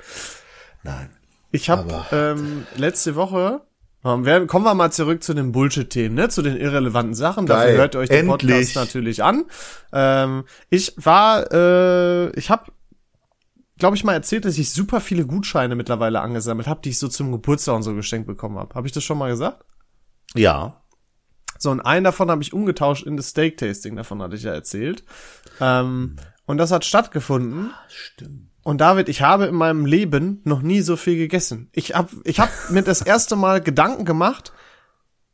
Nein. 0.83 1.09
Ich 1.51 1.69
habe 1.69 2.05
ähm, 2.11 2.65
letzte 2.75 3.15
Woche 3.15 3.61
wir, 4.03 4.47
kommen 4.47 4.65
wir 4.65 4.73
mal 4.75 4.91
zurück 4.91 5.23
zu 5.23 5.33
den 5.33 5.51
Bullshit-Themen, 5.51 6.15
ne? 6.15 6.29
zu 6.29 6.41
den 6.41 6.55
irrelevanten 6.55 7.13
Sachen. 7.13 7.45
Geil. 7.45 7.67
Dafür 7.67 7.77
hört 7.77 7.95
ihr 7.95 7.99
euch 7.99 8.09
den 8.09 8.29
Endlich. 8.29 8.73
Podcast 8.73 8.75
natürlich 8.75 9.23
an. 9.23 9.45
Ähm, 9.91 10.45
ich 10.69 10.93
war, 10.97 11.51
äh, 11.51 12.29
ich 12.31 12.49
habe, 12.49 12.71
glaube 13.77 13.97
ich 13.97 14.03
mal 14.03 14.13
erzählt, 14.13 14.45
dass 14.45 14.57
ich 14.57 14.71
super 14.71 15.01
viele 15.01 15.25
Gutscheine 15.25 15.75
mittlerweile 15.75 16.21
angesammelt 16.21 16.67
habe, 16.67 16.81
die 16.81 16.89
ich 16.89 16.99
so 16.99 17.09
zum 17.09 17.31
Geburtstag 17.31 17.75
und 17.75 17.83
so 17.83 17.93
geschenkt 17.93 18.27
bekommen 18.27 18.57
habe. 18.57 18.73
Habe 18.73 18.87
ich 18.87 18.93
das 18.93 19.03
schon 19.03 19.17
mal 19.17 19.29
gesagt? 19.29 19.65
Ja. 20.33 20.81
So, 21.57 21.71
und 21.71 21.81
einen 21.81 22.05
davon 22.05 22.31
habe 22.31 22.41
ich 22.41 22.53
umgetauscht 22.53 23.05
in 23.05 23.17
das 23.17 23.29
Steak-Tasting, 23.29 23.97
davon 23.97 24.21
hatte 24.21 24.35
ich 24.37 24.43
ja 24.43 24.53
erzählt. 24.53 25.03
Ähm, 25.59 26.15
und 26.45 26.57
das 26.57 26.71
hat 26.71 26.85
stattgefunden. 26.85 27.71
Ah, 27.73 27.89
stimmt. 27.89 28.48
Und 28.69 28.81
David, 28.81 29.09
ich 29.09 29.23
habe 29.23 29.47
in 29.47 29.55
meinem 29.55 29.87
Leben 29.87 30.41
noch 30.43 30.61
nie 30.61 30.81
so 30.81 30.95
viel 30.95 31.17
gegessen. 31.17 31.71
Ich 31.73 31.95
hab, 31.95 32.11
ich 32.23 32.39
hab 32.39 32.51
mir 32.69 32.83
das 32.83 33.01
erste 33.01 33.35
Mal 33.35 33.61
Gedanken 33.61 34.05
gemacht. 34.05 34.53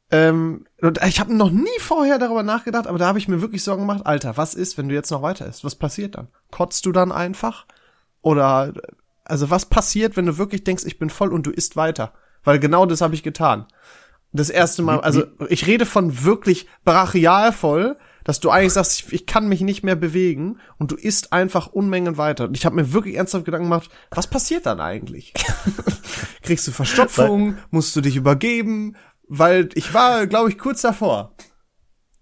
Ähm, 0.09 0.65
und 0.79 1.03
ich 1.05 1.19
habe 1.19 1.35
noch 1.35 1.51
nie 1.51 1.67
vorher 1.79 2.17
darüber 2.17 2.43
nachgedacht, 2.43 2.87
aber 2.87 2.97
da 2.97 3.07
habe 3.07 3.19
ich 3.19 3.27
mir 3.27 3.41
wirklich 3.41 3.61
Sorgen 3.61 3.81
gemacht. 3.81 4.05
Alter, 4.05 4.37
was 4.37 4.53
ist, 4.53 4.77
wenn 4.77 4.87
du 4.87 4.95
jetzt 4.95 5.11
noch 5.11 5.21
weiter 5.21 5.47
isst? 5.47 5.65
Was 5.65 5.75
passiert 5.75 6.15
dann? 6.15 6.29
Kotzt 6.49 6.85
du 6.85 6.93
dann 6.93 7.11
einfach? 7.11 7.65
Oder 8.21 8.71
also 9.25 9.49
was 9.49 9.65
passiert, 9.65 10.15
wenn 10.15 10.27
du 10.27 10.37
wirklich 10.37 10.63
denkst, 10.63 10.85
ich 10.85 10.97
bin 10.97 11.09
voll 11.09 11.33
und 11.33 11.45
du 11.45 11.51
isst 11.51 11.75
weiter? 11.75 12.13
Weil 12.45 12.59
genau 12.59 12.85
das 12.85 13.01
habe 13.01 13.15
ich 13.15 13.23
getan. 13.23 13.65
Das 14.31 14.49
erste 14.49 14.81
Mal, 14.81 15.01
also 15.01 15.25
ich 15.49 15.67
rede 15.67 15.85
von 15.85 16.23
wirklich 16.23 16.69
brachial 16.85 17.51
voll, 17.51 17.97
dass 18.25 18.41
du 18.41 18.49
eigentlich 18.49 18.73
sagst, 18.73 18.99
ich, 18.99 19.13
ich 19.13 19.25
kann 19.25 19.47
mich 19.47 19.61
nicht 19.61 19.83
mehr 19.83 19.95
bewegen 19.95 20.59
und 20.77 20.91
du 20.91 20.95
isst 20.95 21.31
einfach 21.31 21.67
Unmengen 21.67 22.17
weiter. 22.17 22.45
Und 22.45 22.57
ich 22.57 22.65
habe 22.65 22.75
mir 22.75 22.91
wirklich 22.91 23.15
ernsthaft 23.15 23.45
Gedanken 23.45 23.67
gemacht, 23.67 23.89
was 24.11 24.27
passiert 24.27 24.65
dann 24.65 24.81
eigentlich? 24.81 25.33
Kriegst 26.41 26.67
du 26.67 26.71
Verstopfung? 26.71 27.57
Musst 27.69 27.95
du 27.95 28.01
dich 28.01 28.17
übergeben? 28.17 28.97
Weil 29.27 29.69
ich 29.75 29.93
war, 29.93 30.27
glaube 30.27 30.49
ich, 30.49 30.57
kurz 30.57 30.81
davor. 30.81 31.35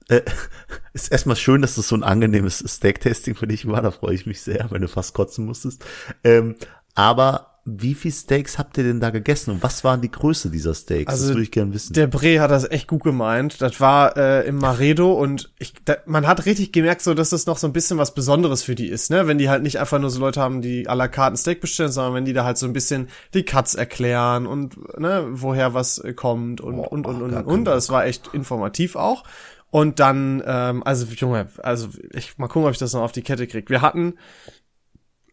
Äh, 0.09 0.21
ist 0.93 1.11
erstmal 1.11 1.37
schön, 1.37 1.61
dass 1.61 1.75
das 1.75 1.87
so 1.87 1.95
ein 1.95 2.03
angenehmes 2.03 2.59
Steak-Tasting 2.59 3.35
für 3.35 3.47
dich 3.47 3.67
war. 3.67 3.81
Da 3.81 3.91
freue 3.91 4.13
ich 4.13 4.25
mich 4.25 4.41
sehr, 4.41 4.67
wenn 4.71 4.81
du 4.81 4.89
fast 4.89 5.13
kotzen 5.13 5.45
musstest. 5.45 5.85
Ähm, 6.25 6.55
aber 6.95 7.52
wie 7.65 7.93
viel 7.93 8.12
Steaks 8.12 8.60
habt 8.60 8.78
ihr 8.78 8.84
denn 8.84 8.99
da 8.99 9.10
gegessen 9.10 9.52
und 9.52 9.63
was 9.63 9.86
waren 9.86 10.02
die 10.02 10.12
Größe 10.12 10.49
dieser 10.49 10.73
Steaks? 10.73 11.10
Also, 11.10 11.28
das 11.28 11.36
würde 11.36 11.43
ich 11.43 11.52
gerne 11.52 11.73
wissen. 11.73 11.93
Der 11.93 12.08
Bre 12.08 12.41
hat 12.41 12.52
das 12.52 12.69
echt 12.69 12.88
gut 12.88 13.04
gemeint. 13.04 13.62
Das 13.62 13.80
war 13.80 14.17
äh, 14.17 14.45
im 14.45 14.58
Maredo 14.58 15.13
und 15.13 15.49
ich, 15.60 15.73
da, 15.86 15.95
man 16.06 16.28
hat 16.28 16.45
richtig 16.45 16.73
gemerkt, 16.73 17.02
so 17.02 17.13
dass 17.13 17.30
das 17.30 17.45
noch 17.45 17.58
so 17.58 17.65
ein 17.65 17.71
bisschen 17.71 17.97
was 17.97 18.13
Besonderes 18.13 18.63
für 18.63 18.76
die 18.76 18.88
ist, 18.88 19.10
ne? 19.12 19.28
Wenn 19.28 19.38
die 19.38 19.49
halt 19.49 19.63
nicht 19.63 19.80
einfach 19.80 19.97
nur 19.97 20.10
so 20.10 20.19
Leute 20.19 20.41
haben, 20.41 20.62
die 20.62 20.89
à 20.89 20.93
la 20.93 21.08
carte 21.08 21.36
ein 21.36 21.38
Steak 21.38 21.62
bestellen, 21.62 21.91
sondern 21.91 22.15
wenn 22.15 22.26
die 22.26 22.34
da 22.34 22.43
halt 22.43 22.58
so 22.58 22.65
ein 22.65 22.73
bisschen 22.73 23.08
die 23.34 23.43
Cuts 23.43 23.76
erklären 23.76 24.45
und 24.45 24.99
ne, 24.99 25.26
woher 25.32 25.73
was 25.73 25.99
äh, 25.99 26.13
kommt 26.13 26.60
und 26.60 26.76
Boah, 26.76 26.91
und 26.91 27.08
und 27.08 27.21
und 27.21 27.34
und. 27.34 27.45
und. 27.45 27.65
Das 27.65 27.89
war 27.89 28.06
echt 28.06 28.34
informativ 28.34 28.97
auch. 28.97 29.23
Und 29.69 29.99
dann, 29.99 30.43
ähm, 30.45 30.84
also 30.84 31.06
Junge, 31.06 31.47
also 31.58 31.88
ich 32.12 32.38
mal 32.38 32.47
gucken, 32.47 32.67
ob 32.67 32.73
ich 32.73 32.78
das 32.78 32.93
noch 32.93 33.02
auf 33.02 33.12
die 33.12 33.23
Kette 33.23 33.47
krieg. 33.47 33.71
Wir 33.71 33.82
hatten 33.82 34.15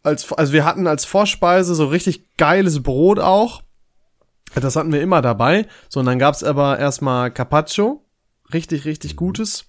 als, 0.03 0.33
also 0.33 0.53
wir 0.53 0.65
hatten 0.65 0.87
als 0.87 1.05
Vorspeise 1.05 1.75
so 1.75 1.87
richtig 1.87 2.37
geiles 2.37 2.83
Brot 2.83 3.19
auch. 3.19 3.63
Das 4.55 4.77
hatten 4.77 4.93
wir 4.93 5.01
immer 5.01 5.23
dabei. 5.23 5.67
So, 5.89 6.01
und 6.01 6.07
dann 6.07 6.19
gab's 6.19 6.43
aber 6.43 6.79
erstmal 6.79 7.31
Carpaccio. 7.31 8.05
Richtig, 8.53 8.85
richtig 8.85 9.17
gutes. 9.17 9.67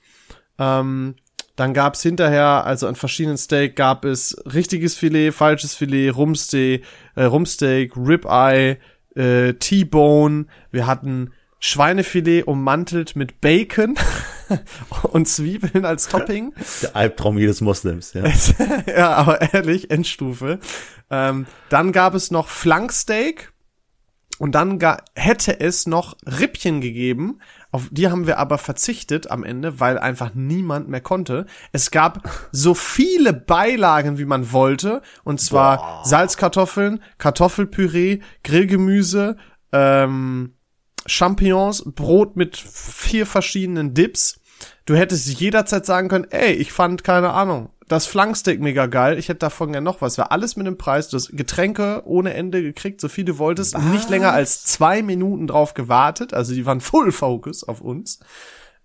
Ähm, 0.58 1.16
dann 1.56 1.74
gab's 1.74 2.02
hinterher, 2.02 2.66
also 2.66 2.88
an 2.88 2.96
verschiedenen 2.96 3.38
Steak, 3.38 3.76
gab 3.76 4.06
es 4.06 4.42
richtiges 4.52 4.96
Filet, 4.96 5.32
falsches 5.32 5.76
Filet, 5.76 6.10
Rumsteak, 6.10 6.84
äh, 7.16 7.24
Rumsteak, 7.24 7.96
Ribeye, 7.96 8.78
äh, 9.16 9.54
T-Bone. 9.54 10.46
Wir 10.72 10.88
hatten 10.88 11.32
Schweinefilet 11.60 12.48
ummantelt 12.48 13.16
mit 13.16 13.42
Bacon 13.42 13.96
und 15.04 15.28
Zwiebeln 15.28 15.86
als 15.86 16.08
Topping. 16.08 16.54
Der 16.82 16.96
Albtraum 16.96 17.38
jedes 17.38 17.62
Moslems, 17.62 18.14
ja. 18.14 18.24
ja, 18.88 19.14
aber 19.14 19.54
ehrlich, 19.54 19.92
Endstufe. 19.92 20.60
Ähm, 21.10 21.46
dann 21.70 21.92
gab 21.92 22.16
es 22.16 22.32
noch 22.32 22.48
Flanksteak 22.48 23.52
und 24.42 24.54
dann 24.54 24.80
hätte 25.14 25.60
es 25.60 25.86
noch 25.86 26.18
Rippchen 26.26 26.82
gegeben. 26.82 27.38
Auf 27.72 27.90
die 27.92 28.10
haben 28.10 28.26
wir 28.26 28.40
aber 28.40 28.58
verzichtet 28.58 29.30
am 29.30 29.44
Ende, 29.44 29.80
weil 29.80 30.00
einfach 30.00 30.34
niemand 30.34 30.90
mehr 30.90 31.00
konnte. 31.00 31.46
Es 31.72 31.92
gab 31.92 32.28
so 32.52 32.74
viele 32.74 33.34
Beilagen, 33.34 34.18
wie 34.18 34.26
man 34.26 34.52
wollte. 34.52 35.04
Und 35.24 35.40
zwar 35.40 35.78
Boah. 35.78 36.02
Salzkartoffeln, 36.06 37.04
Kartoffelpüree, 37.20 38.22
Grillgemüse, 38.44 39.38
ähm, 39.72 40.56
Champignons, 41.06 41.84
Brot 41.86 42.36
mit 42.36 42.58
vier 42.58 43.28
verschiedenen 43.28 43.94
Dips. 43.94 44.41
Du 44.86 44.96
hättest 44.96 45.28
jederzeit 45.40 45.86
sagen 45.86 46.10
können, 46.10 46.28
ey, 46.32 46.54
ich 46.54 46.72
fand, 46.72 47.04
keine 47.04 47.32
Ahnung, 47.32 47.70
das 47.88 48.06
Flanksteak 48.06 48.62
mega 48.62 48.86
geil, 48.86 49.18
ich 49.18 49.30
hätte 49.30 49.40
davon 49.40 49.74
gerne 49.74 49.84
noch 49.84 50.02
was. 50.02 50.18
War 50.18 50.32
alles 50.32 50.56
mit 50.56 50.66
dem 50.66 50.78
Preis, 50.78 51.10
du 51.10 51.18
hast 51.18 51.36
Getränke 51.36 52.04
ohne 52.06 52.34
Ende 52.34 52.62
gekriegt, 52.62 53.02
so 53.02 53.10
viel 53.10 53.26
du 53.26 53.38
wolltest, 53.38 53.74
Was? 53.74 53.84
nicht 53.84 54.10
länger 54.10 54.32
als 54.32 54.64
zwei 54.64 55.02
Minuten 55.02 55.48
drauf 55.48 55.74
gewartet, 55.74 56.34
also 56.34 56.54
die 56.54 56.66
waren 56.66 56.82
Full 56.82 57.12
Focus 57.12 57.64
auf 57.64 57.82
uns. 57.82 58.20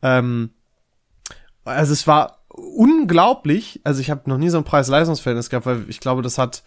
Ähm, 0.02 0.50
also 1.64 1.92
es 1.92 2.06
war 2.06 2.44
unglaublich, 2.48 3.80
also 3.85 4.00
ich 4.00 4.11
habe 4.11 4.28
noch 4.28 4.38
nie 4.38 4.48
so 4.48 4.59
ein 4.59 4.64
Preis-Leistungsverhältnis 4.64 5.50
gehabt, 5.50 5.66
weil 5.66 5.85
ich 5.88 6.00
glaube, 6.00 6.22
das 6.22 6.37
hat 6.37 6.62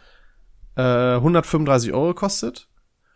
äh, 0.76 1.16
135 1.16 1.94
Euro 1.94 2.10
gekostet. 2.10 2.68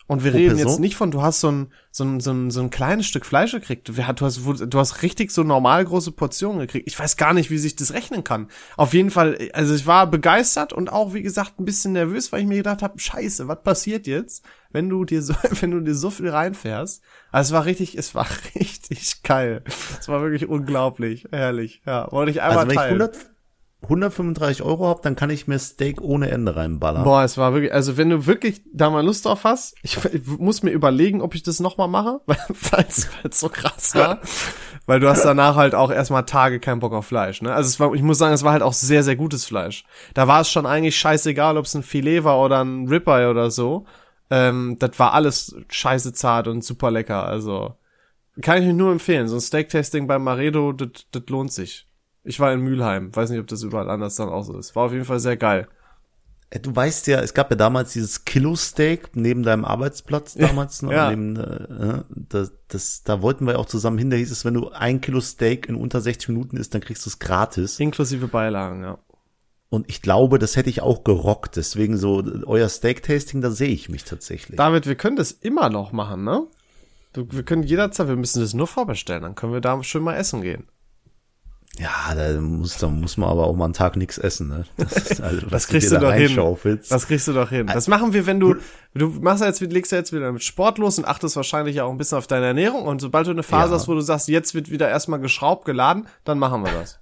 Und 0.06 0.24
wir 0.24 0.32
Pro 0.32 0.38
reden 0.38 0.56
Person? 0.56 0.72
jetzt 0.72 0.80
nicht 0.80 0.96
von, 0.96 1.12
du 1.12 1.22
hast 1.22 1.40
so 1.40 1.50
ein, 1.50 1.72
so 1.92 2.04
ein, 2.04 2.20
so 2.20 2.32
ein, 2.32 2.52
so 2.52 2.62
ein 2.62 2.70
kleines 2.70 3.06
Stück 3.06 3.26
Fleisch 3.26 3.52
gekriegt. 3.52 3.88
Du 3.88 3.96
hast, 3.98 4.42
du 4.46 4.80
hast 4.80 5.02
richtig 5.02 5.32
so 5.32 5.44
normal 5.44 5.86
große 5.86 6.12
Portionen 6.12 6.60
gekriegt. 6.60 6.88
Ich 6.88 7.00
weiß 7.00 7.16
gar 7.16 7.34
nicht, 7.34 7.50
wie 7.50 7.58
sich 7.58 7.76
das 7.76 7.94
rechnen 7.94 8.24
kann. 8.24 8.50
Auf 8.76 8.94
jeden 8.94 9.12
Fall, 9.12 9.38
also 9.54 9.74
ich 9.74 9.88
war 9.88 10.08
begeistert 10.08 10.74
und 10.74 10.92
auch, 10.92 11.14
wie 11.14 11.24
gesagt, 11.24 11.60
ein 11.60 11.66
bisschen 11.66 11.94
nervös, 11.94 12.32
weil 12.32 12.42
ich 12.42 12.48
mir 12.48 12.58
gedacht 12.58 12.82
habe, 12.82 13.00
scheiße, 13.00 13.48
was 13.48 13.64
passiert 13.64 14.06
jetzt, 14.06 14.44
wenn 14.72 14.90
du 14.90 15.06
dir 15.06 15.22
so, 15.22 15.34
wenn 15.62 15.72
du 15.72 15.80
dir 15.80 15.96
so 15.96 16.10
viel 16.10 16.30
reinfährst? 16.30 17.02
Also 17.32 17.50
es 17.50 17.54
war 17.58 17.66
richtig, 17.66 17.98
es 17.98 18.14
war 18.14 18.28
richtig 18.56 19.24
geil. 19.24 19.64
Es 20.00 20.08
war 20.10 20.22
wirklich 20.22 20.50
unglaublich, 20.50 21.28
herrlich. 21.32 21.82
Ja, 21.86 22.12
wollte 22.12 22.32
ich 22.32 22.42
einmal 22.42 22.58
Also 22.60 22.68
wenn 22.68 22.72
ich 22.72 22.78
teilen. 22.78 23.02
100, 23.02 23.33
135 23.84 24.64
Euro 24.64 24.88
habe, 24.88 25.02
dann 25.04 25.16
kann 25.16 25.30
ich 25.30 25.48
mir 25.48 25.60
Steak 25.60 26.02
ohne 26.02 26.30
Ende 26.30 26.56
reinballern. 26.56 27.04
Boah, 27.04 27.24
es 27.24 27.38
war 27.38 27.54
wirklich, 27.54 27.74
also 27.74 27.98
wenn 27.98 28.10
du 28.10 28.26
wirklich 28.26 28.62
da 28.74 28.90
mal 28.90 29.06
Lust 29.06 29.26
drauf 29.26 29.44
hast, 29.44 29.76
ich, 29.82 29.98
ich 30.06 30.26
muss 30.26 30.64
mir 30.64 30.72
überlegen, 30.72 31.22
ob 31.22 31.36
ich 31.36 31.44
das 31.44 31.60
nochmal 31.60 31.88
mache, 31.88 32.22
weil 32.26 32.86
es 32.88 33.10
so 33.32 33.50
krass 33.50 33.96
war. 33.96 34.22
weil 34.86 35.00
du 35.00 35.10
hast 35.10 35.24
danach 35.24 35.56
halt 35.56 35.76
auch 35.76 35.92
erstmal 35.92 36.26
Tage 36.26 36.60
keinen 36.60 36.80
Bock 36.80 36.94
auf 36.94 37.06
Fleisch, 37.06 37.42
ne? 37.42 37.54
Also 37.54 37.68
es 37.68 37.80
war, 37.80 37.94
ich 37.94 38.02
muss 38.02 38.18
sagen, 38.18 38.34
es 38.34 38.44
war 38.44 38.54
halt 38.54 38.64
auch 38.64 38.74
sehr, 38.74 39.04
sehr 39.04 39.16
gutes 39.16 39.46
Fleisch. 39.46 39.86
Da 40.14 40.28
war 40.28 40.42
es 40.42 40.50
schon 40.50 40.66
eigentlich 40.66 40.98
scheißegal, 40.98 41.58
ob 41.58 41.66
es 41.66 41.76
ein 41.76 41.84
Filet 41.84 42.24
war 42.24 42.40
oder 42.40 42.64
ein 42.64 42.88
Ribeye 42.88 43.30
oder 43.30 43.52
so. 43.52 43.86
Ähm, 44.30 44.78
das 44.80 44.98
war 45.00 45.14
alles 45.14 45.56
scheiße 45.70 46.14
zart 46.14 46.48
und 46.48 46.64
super 46.64 46.92
lecker, 46.92 47.26
also 47.26 47.76
kann 48.42 48.62
ich 48.62 48.68
mir 48.68 48.74
nur 48.74 48.92
empfehlen. 48.92 49.28
So 49.28 49.36
ein 49.36 49.42
Steak-Tasting 49.42 50.08
beim 50.08 50.24
Maredo, 50.24 50.72
das 50.72 51.06
das 51.12 51.24
lohnt 51.28 51.52
sich. 51.52 51.88
Ich 52.24 52.40
war 52.40 52.54
in 52.54 52.62
Mülheim, 52.62 53.14
weiß 53.16 53.30
nicht, 53.30 53.40
ob 53.40 53.48
das 53.48 53.64
überall 53.64 53.90
anders 53.90 54.16
dann 54.16 54.30
auch 54.30 54.44
so 54.44 54.58
ist. 54.58 54.76
War 54.76 54.86
auf 54.86 54.94
jeden 54.94 55.06
Fall 55.06 55.20
sehr 55.20 55.38
geil. 55.38 55.68
Äh, 56.50 56.60
Du 56.60 56.76
weißt 56.76 57.08
ja, 57.08 57.20
es 57.20 57.34
gab 57.34 57.50
ja 57.50 57.58
damals 57.58 57.94
dieses 57.94 58.26
Kilo-Steak 58.26 59.16
neben 59.16 59.44
deinem 59.44 59.66
Arbeitsplatz 59.66 60.36
damals 60.36 60.82
noch. 60.82 60.92
Ja. 60.92 61.10
Neben, 61.10 61.36
äh, 61.36 62.04
das, 62.10 62.54
das, 62.68 63.04
da 63.04 63.22
wollten 63.22 63.46
wir 63.46 63.60
auch 63.60 63.66
zusammen 63.66 63.98
hin. 63.98 64.10
Da 64.10 64.18
hieß 64.18 64.32
es, 64.32 64.46
wenn 64.46 64.54
du 64.54 64.70
ein 64.70 65.02
Kilo 65.02 65.20
Steak 65.20 65.68
in 65.68 65.76
unter 65.76 66.00
60 66.00 66.30
Minuten 66.30 66.58
isst, 66.58 66.74
dann 66.74 66.82
kriegst 66.82 67.06
du 67.06 67.10
es 67.10 67.20
gratis. 67.20 67.80
Inklusive 67.80 68.28
Beilagen, 68.28 68.84
ja. 68.84 69.00
Und 69.70 69.90
ich 69.90 70.04
glaube, 70.04 70.38
das 70.38 70.56
hätte 70.56 70.70
ich 70.70 70.84
auch 70.84 71.04
gerockt. 71.04 71.56
Deswegen 71.56 71.98
so, 71.98 72.22
äh, 72.22 72.44
euer 72.46 72.70
Steak-Tasting, 72.70 73.42
da 73.42 73.50
sehe 73.50 73.70
ich 73.70 73.90
mich 73.90 74.04
tatsächlich. 74.06 74.56
David, 74.56 74.86
wir 74.86 74.96
können 74.96 75.16
das 75.16 75.32
immer 75.32 75.70
noch 75.70 75.92
machen, 75.92 76.24
ne? 76.24 76.46
Wir 77.16 77.44
können 77.44 77.64
jederzeit, 77.64 78.08
wir 78.08 78.16
müssen 78.16 78.42
das 78.42 78.54
nur 78.54 78.66
vorbestellen, 78.66 79.22
dann 79.22 79.36
können 79.36 79.54
wir 79.54 79.62
da 79.62 79.84
schön 79.84 80.02
mal 80.02 80.16
essen 80.16 80.42
gehen. 80.42 80.68
Ja, 81.80 82.14
da 82.14 82.40
muss, 82.40 82.78
da 82.78 82.88
muss 82.88 83.18
man 83.18 83.30
aber 83.30 83.48
auch 83.48 83.56
mal 83.56 83.66
einen 83.66 83.74
Tag 83.74 83.96
nichts 83.96 84.20
essen, 84.20 84.48
ne? 84.48 84.66
Das, 84.78 84.92
ist, 84.94 85.22
also, 85.22 85.42
was 85.50 85.68
kriegst 85.68 85.92
dir 85.92 85.96
du 85.96 86.02
da 86.06 86.12
doch 86.12 86.18
hin. 86.18 86.80
Das 86.88 87.08
kriegst 87.08 87.28
du 87.28 87.34
doch 87.34 87.50
hin. 87.50 87.66
Das 87.66 87.88
machen 87.88 88.14
wir, 88.14 88.28
wenn 88.28 88.40
du, 88.40 88.56
du 88.94 89.08
machst 89.08 89.42
ja 89.42 89.48
jetzt, 89.48 89.60
legst 89.60 89.92
ja 89.92 89.98
jetzt 89.98 90.14
wieder 90.14 90.32
mit 90.32 90.44
Sport 90.44 90.78
los 90.78 91.00
und 91.00 91.06
achtest 91.06 91.36
wahrscheinlich 91.36 91.82
auch 91.82 91.90
ein 91.90 91.98
bisschen 91.98 92.20
auf 92.20 92.28
deine 92.28 92.46
Ernährung 92.46 92.84
und 92.84 93.02
sobald 93.02 93.26
du 93.26 93.32
eine 93.32 93.42
Phase 93.42 93.72
Ja. 93.72 93.80
hast, 93.80 93.88
wo 93.88 93.96
du 93.96 94.02
sagst, 94.02 94.28
jetzt 94.28 94.54
wird 94.54 94.70
wieder 94.70 94.88
erstmal 94.88 95.20
geschraubt, 95.20 95.66
geladen, 95.66 96.08
dann 96.26 96.38
machen 96.38 96.64
wir 96.64 96.72
das. 96.72 97.00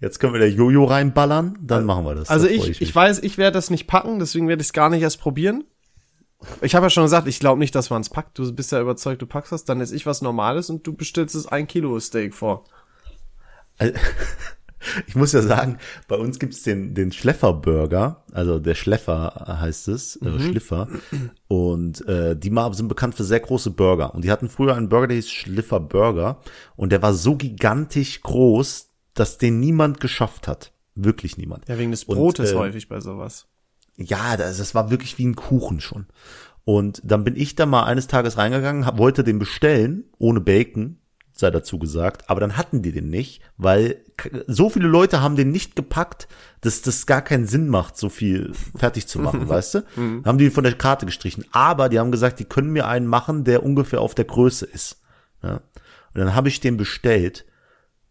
Jetzt 0.00 0.18
können 0.18 0.32
wir 0.32 0.40
der 0.40 0.50
Jojo 0.50 0.84
reinballern, 0.84 1.56
dann 1.60 1.84
machen 1.84 2.04
wir 2.04 2.14
das. 2.16 2.28
Also 2.28 2.46
Da 2.46 2.52
freu 2.52 2.60
ich, 2.60 2.68
mich. 2.68 2.82
ich 2.82 2.94
weiß, 2.94 3.20
ich 3.22 3.38
werde 3.38 3.54
das 3.54 3.70
nicht 3.70 3.86
packen, 3.86 4.18
deswegen 4.18 4.48
werde 4.48 4.62
ich 4.62 4.68
es 4.68 4.72
gar 4.72 4.90
nicht 4.90 5.02
erst 5.02 5.20
probieren. 5.20 5.64
Ich 6.60 6.74
habe 6.76 6.86
ja 6.86 6.90
schon 6.90 7.02
gesagt, 7.02 7.26
ich 7.26 7.40
glaube 7.40 7.58
nicht, 7.58 7.74
dass 7.74 7.90
man 7.90 8.00
es 8.00 8.08
packt. 8.10 8.38
Du 8.38 8.52
bist 8.52 8.70
ja 8.70 8.80
überzeugt, 8.80 9.22
du 9.22 9.26
packst 9.26 9.50
das, 9.50 9.64
dann 9.64 9.80
esse 9.80 9.94
ich 9.96 10.06
was 10.06 10.22
Normales 10.22 10.70
und 10.70 10.86
du 10.86 10.92
bestellst 10.92 11.34
es 11.34 11.46
ein 11.46 11.66
Kilo 11.66 11.98
Steak 11.98 12.32
vor. 12.34 12.64
Ich 15.06 15.16
muss 15.16 15.32
ja 15.32 15.42
sagen, 15.42 15.78
bei 16.06 16.16
uns 16.16 16.38
gibt's 16.38 16.62
den, 16.62 16.94
den 16.94 17.12
Schleffer-Burger, 17.12 18.24
also 18.32 18.58
der 18.58 18.74
Schleffer 18.74 19.58
heißt 19.60 19.88
es, 19.88 20.18
Mhm. 20.20 20.28
äh, 20.28 20.40
Schliffer. 20.40 20.88
Und 21.48 22.06
äh, 22.06 22.36
die 22.36 22.52
sind 22.72 22.88
bekannt 22.88 23.14
für 23.14 23.24
sehr 23.24 23.40
große 23.40 23.70
Burger. 23.72 24.14
Und 24.14 24.24
die 24.24 24.30
hatten 24.30 24.48
früher 24.48 24.76
einen 24.76 24.88
Burger, 24.88 25.08
der 25.08 25.16
hieß 25.16 25.30
Schliffer 25.30 25.80
Burger. 25.80 26.40
Und 26.76 26.92
der 26.92 27.02
war 27.02 27.12
so 27.12 27.34
gigantisch 27.36 28.22
groß, 28.22 28.88
dass 29.14 29.36
den 29.38 29.58
niemand 29.60 30.00
geschafft 30.00 30.46
hat. 30.48 30.72
Wirklich 30.94 31.36
niemand. 31.36 31.68
Ja, 31.68 31.76
wegen 31.78 31.90
des 31.90 32.04
Und, 32.04 32.16
Brotes 32.16 32.52
äh, 32.52 32.56
häufig 32.56 32.88
bei 32.88 33.00
sowas. 33.00 33.46
Ja, 33.96 34.36
das, 34.36 34.58
das 34.58 34.74
war 34.74 34.90
wirklich 34.90 35.18
wie 35.18 35.26
ein 35.26 35.36
Kuchen 35.36 35.80
schon. 35.80 36.06
Und 36.64 37.00
dann 37.04 37.24
bin 37.24 37.34
ich 37.34 37.56
da 37.56 37.66
mal 37.66 37.84
eines 37.84 38.06
Tages 38.06 38.36
reingegangen, 38.36 38.86
hab, 38.86 38.98
wollte 38.98 39.24
den 39.24 39.38
bestellen, 39.38 40.04
ohne 40.18 40.40
Bacon. 40.40 40.98
Sei 41.38 41.50
dazu 41.52 41.78
gesagt, 41.78 42.28
aber 42.28 42.40
dann 42.40 42.56
hatten 42.56 42.82
die 42.82 42.90
den 42.90 43.10
nicht, 43.10 43.42
weil 43.56 44.02
so 44.48 44.68
viele 44.70 44.88
Leute 44.88 45.20
haben 45.20 45.36
den 45.36 45.52
nicht 45.52 45.76
gepackt, 45.76 46.26
dass 46.62 46.82
das 46.82 47.06
gar 47.06 47.22
keinen 47.22 47.46
Sinn 47.46 47.68
macht, 47.68 47.96
so 47.96 48.08
viel 48.08 48.52
fertig 48.76 49.06
zu 49.06 49.20
machen, 49.20 49.48
weißt 49.48 49.74
du? 49.76 49.84
Mhm. 49.94 50.24
Haben 50.24 50.38
die 50.38 50.50
von 50.50 50.64
der 50.64 50.74
Karte 50.74 51.06
gestrichen. 51.06 51.44
Aber 51.52 51.88
die 51.88 52.00
haben 52.00 52.10
gesagt, 52.10 52.40
die 52.40 52.44
können 52.44 52.70
mir 52.70 52.88
einen 52.88 53.06
machen, 53.06 53.44
der 53.44 53.62
ungefähr 53.62 54.00
auf 54.00 54.16
der 54.16 54.24
Größe 54.24 54.66
ist. 54.66 55.00
Ja? 55.42 55.60
Und 56.14 56.14
dann 56.14 56.34
habe 56.34 56.48
ich 56.48 56.58
den 56.58 56.76
bestellt 56.76 57.44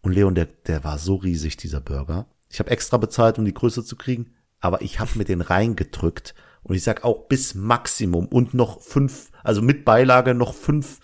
und 0.01 0.13
Leon, 0.13 0.35
der, 0.35 0.45
der 0.45 0.85
war 0.85 0.97
so 0.97 1.15
riesig, 1.15 1.57
dieser 1.57 1.81
Burger. 1.81 2.27
Ich 2.49 2.59
habe 2.59 2.69
extra 2.69 2.95
bezahlt, 2.95 3.37
um 3.37 3.43
die 3.43 3.53
Größe 3.53 3.83
zu 3.83 3.97
kriegen, 3.97 4.35
aber 4.61 4.81
ich 4.81 5.01
habe 5.01 5.17
mir 5.17 5.25
den 5.25 5.41
reingedrückt 5.41 6.33
und 6.63 6.75
ich 6.75 6.83
sag 6.83 7.03
auch 7.03 7.27
bis 7.27 7.55
Maximum 7.55 8.27
und 8.27 8.53
noch 8.53 8.79
fünf, 8.79 9.31
also 9.43 9.61
mit 9.61 9.83
Beilage 9.83 10.33
noch 10.33 10.53
fünf 10.53 11.01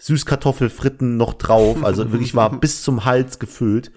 Süßkartoffelfritten 0.00 1.16
noch 1.16 1.34
drauf. 1.34 1.84
Also 1.84 2.10
wirklich 2.10 2.34
war 2.34 2.50
bis 2.60 2.82
zum 2.82 3.04
Hals 3.04 3.38
gefüllt. 3.38 3.92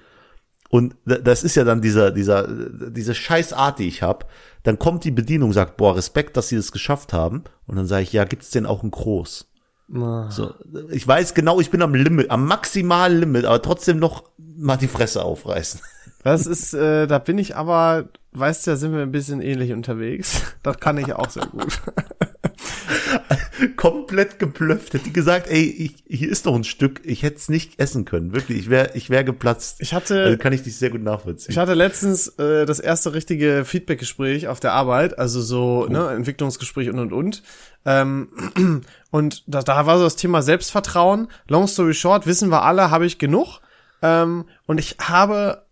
Und 0.70 0.96
das 1.06 1.44
ist 1.44 1.56
ja 1.56 1.64
dann 1.64 1.82
dieser, 1.82 2.12
dieser, 2.12 2.48
diese 2.48 3.14
Scheißart, 3.14 3.80
die 3.80 3.88
ich 3.88 4.02
habe. 4.02 4.26
Dann 4.64 4.80
kommt 4.80 5.04
die 5.04 5.12
Bedienung, 5.12 5.54
sagt, 5.54 5.78
boah, 5.78 5.96
Respekt, 5.96 6.36
dass 6.36 6.50
sie 6.50 6.56
das 6.56 6.72
geschafft 6.72 7.14
haben. 7.14 7.44
Und 7.68 7.76
dann 7.76 7.86
sage 7.86 8.04
ich, 8.04 8.14
ja, 8.14 8.24
gibt's 8.26 8.50
denn 8.50 8.66
auch 8.66 8.84
ein 8.84 8.92
Groß? 8.92 9.48
Ah. 9.94 10.32
So, 10.32 10.54
ich 10.90 11.08
weiß 11.08 11.36
genau, 11.36 11.60
ich 11.60 11.70
bin 11.70 11.82
am 11.82 11.94
Limit, 11.94 12.32
am 12.32 12.48
maximalen 12.48 13.20
Limit, 13.20 13.46
aber 13.46 13.62
trotzdem 13.62 14.00
noch 14.00 14.24
mal 14.38 14.78
die 14.78 14.88
Fresse 14.88 15.24
aufreißen. 15.24 15.82
Das 16.24 16.48
ist, 16.48 16.74
äh, 16.74 17.06
da 17.06 17.20
bin 17.20 17.38
ich 17.38 17.56
aber, 17.56 18.10
weißt 18.32 18.66
du, 18.66 18.72
da 18.72 18.78
sind 18.78 18.94
wir 18.94 19.02
ein 19.02 19.12
bisschen 19.12 19.42
ähnlich 19.42 19.74
unterwegs. 19.74 20.42
Das 20.64 20.80
kann 20.80 20.98
ich 20.98 21.14
auch 21.14 21.30
sehr 21.30 21.46
gut. 21.46 21.82
Komplett 23.76 24.40
geblufft. 24.40 24.94
Hätte 24.94 25.06
die 25.06 25.14
gesagt, 25.14 25.48
ey, 25.50 25.64
ich, 25.64 26.04
hier 26.08 26.30
ist 26.30 26.46
noch 26.46 26.56
ein 26.56 26.64
Stück, 26.64 27.02
ich 27.04 27.24
hätte 27.24 27.38
es 27.38 27.50
nicht 27.50 27.80
essen 27.80 28.06
können. 28.06 28.34
Wirklich, 28.34 28.60
ich 28.60 28.70
wäre 28.70 28.92
ich 28.94 29.10
wär 29.10 29.24
geplatzt. 29.24 29.78
Ich 29.80 29.94
hatte, 29.94 30.24
also 30.24 30.38
kann 30.38 30.54
ich 30.54 30.64
dich 30.64 30.78
sehr 30.78 30.90
gut 30.90 31.02
nachvollziehen. 31.04 31.52
ich 31.52 31.58
hatte 31.58 31.74
letztens 31.74 32.28
äh, 32.40 32.66
das 32.66 32.80
erste 32.80 33.14
richtige 33.14 33.66
Feedbackgespräch 33.66 34.48
auf 34.48 34.60
der 34.60 34.74
Arbeit, 34.74 35.18
also 35.20 35.42
so 35.42 35.86
ne, 35.88 36.10
Entwicklungsgespräch 36.10 36.90
und 36.90 37.00
und 37.00 37.14
und. 37.14 37.44
Ähm, 37.86 38.30
und 39.12 39.44
da, 39.48 39.62
da 39.62 39.86
war 39.86 39.98
so 39.98 40.04
das 40.04 40.16
Thema 40.16 40.42
Selbstvertrauen. 40.42 41.28
Long 41.48 41.68
story 41.68 41.94
short, 41.94 42.28
wissen 42.28 42.50
wir 42.50 42.64
alle, 42.64 42.92
habe 42.92 43.06
ich 43.06 43.20
genug. 43.20 43.60
Ähm, 44.02 44.46
und 44.66 44.80
ich 44.80 44.98
habe 45.00 45.64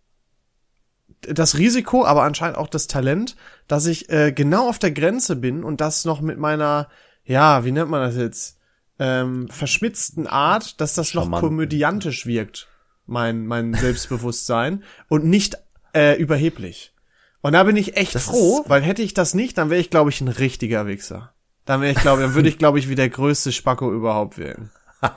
das 1.22 1.58
Risiko, 1.58 2.06
aber 2.06 2.24
anscheinend 2.24 2.58
auch 2.58 2.68
das 2.68 2.88
Talent, 2.88 3.36
dass 3.68 3.86
ich 3.86 4.10
äh, 4.10 4.32
genau 4.32 4.68
auf 4.68 4.80
der 4.80 4.92
Grenze 4.92 5.36
bin 5.36 5.64
und 5.64 5.82
das 5.82 6.06
noch 6.06 6.22
mit 6.22 6.38
meiner, 6.38 6.90
ja, 7.24 7.64
wie 7.64 7.72
nennt 7.72 7.90
man 7.90 8.02
das 8.02 8.16
jetzt, 8.16 8.58
ähm, 9.00 9.48
verschmitzten 9.50 10.28
Art, 10.28 10.80
dass 10.82 10.94
das 10.94 11.14
noch 11.14 11.24
Charmant. 11.24 11.42
komödiantisch 11.42 12.26
wirkt, 12.26 12.68
mein, 13.06 13.46
mein 13.46 13.74
Selbstbewusstsein 13.74 14.84
und 15.10 15.26
nicht 15.26 15.58
äh, 15.94 16.20
überheblich. 16.20 16.94
Und 17.42 17.54
da 17.54 17.64
bin 17.64 17.76
ich 17.76 17.98
echt 17.98 18.14
Das 18.14 18.26
froh, 18.26 18.64
weil 18.68 18.82
hätte 18.82 19.02
ich 19.02 19.14
das 19.14 19.34
nicht, 19.34 19.58
dann 19.58 19.70
wäre 19.70 19.82
ich, 19.82 19.90
glaube 19.90 20.12
ich, 20.12 20.22
ein 20.22 20.28
richtiger 20.28 20.86
Wichser. 20.86 21.34
Dann 21.66 21.82
wäre 21.82 21.92
ich, 21.92 22.00
glaube, 22.00 22.22
dann 22.22 22.36
würde 22.36 22.50
ich, 22.50 22.58
glaube 22.58 22.80
ich, 22.80 22.90
wie 22.90 22.96
der 22.96 23.10
größte 23.10 23.52
Spacko 23.52 23.92
überhaupt 23.92 24.38
wirken. 24.38 24.72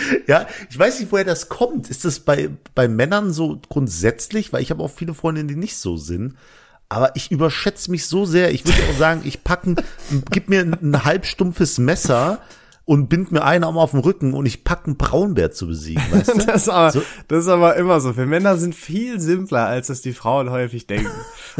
Ja, 0.26 0.46
ich 0.70 0.78
weiß 0.78 1.00
nicht, 1.00 1.12
woher 1.12 1.24
das 1.24 1.48
kommt. 1.48 1.90
Ist 1.90 2.04
das 2.04 2.20
bei, 2.20 2.50
bei 2.74 2.88
Männern 2.88 3.32
so 3.32 3.60
grundsätzlich? 3.68 4.52
Weil 4.52 4.62
ich 4.62 4.70
habe 4.70 4.82
auch 4.82 4.90
viele 4.90 5.14
Freundinnen, 5.14 5.48
die 5.48 5.56
nicht 5.56 5.76
so 5.76 5.96
sind. 5.96 6.34
Aber 6.88 7.16
ich 7.16 7.30
überschätze 7.30 7.90
mich 7.90 8.06
so 8.06 8.24
sehr. 8.24 8.52
Ich 8.52 8.64
würde 8.66 8.78
auch 8.90 8.98
sagen, 8.98 9.22
ich 9.24 9.44
packen, 9.44 9.76
gib 10.30 10.48
mir 10.48 10.60
ein, 10.60 10.74
ein 10.80 11.04
halbstumpfes 11.04 11.78
Messer 11.78 12.40
und 12.84 13.08
bind 13.08 13.32
mir 13.32 13.44
einen 13.44 13.64
Arm 13.64 13.78
auf 13.78 13.92
den 13.92 14.00
Rücken 14.00 14.34
und 14.34 14.44
ich 14.44 14.64
pack 14.64 14.82
einen 14.86 14.96
Braunbär 14.96 15.52
zu 15.52 15.68
besiegen, 15.68 16.02
weißt 16.10 16.34
du? 16.34 16.38
Das 16.46 16.62
ist, 16.62 16.68
aber, 16.68 16.90
So- 16.92 17.02
das 17.28 17.44
ist 17.44 17.48
aber 17.48 17.76
immer 17.76 18.00
so. 18.00 18.16
Wir 18.16 18.26
Männer 18.26 18.56
sind 18.58 18.74
viel 18.74 19.20
simpler, 19.20 19.66
als 19.68 19.86
das 19.86 20.02
die 20.02 20.12
Frauen 20.12 20.50
häufig 20.50 20.86
denken. 20.86 21.10